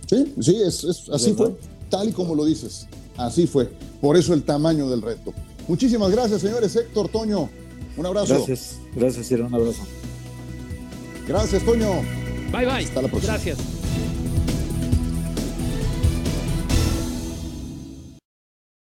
Sí, 0.07 0.33
sí, 0.41 0.61
es, 0.61 0.85
así 1.09 1.33
fue. 1.33 1.55
Tal 1.89 2.09
y 2.09 2.11
como 2.11 2.35
lo 2.35 2.43
dices. 2.43 2.85
Así 3.15 3.47
fue. 3.47 3.69
Por 4.01 4.17
eso 4.17 4.33
el 4.33 4.43
tamaño 4.43 4.89
del 4.89 5.01
reto. 5.01 5.33
Muchísimas 5.69 6.11
gracias, 6.11 6.41
señores. 6.41 6.75
Héctor, 6.75 7.07
Toño, 7.07 7.49
un 7.95 8.05
abrazo. 8.05 8.35
Gracias, 8.35 8.77
gracias, 8.93 9.25
Ciro, 9.25 9.47
un 9.47 9.55
abrazo. 9.55 9.83
Gracias, 11.25 11.63
Toño. 11.63 12.01
Bye, 12.51 12.65
bye. 12.65 12.83
Hasta 12.83 13.01
la 13.01 13.07
próxima. 13.07 13.33
Gracias. 13.33 13.76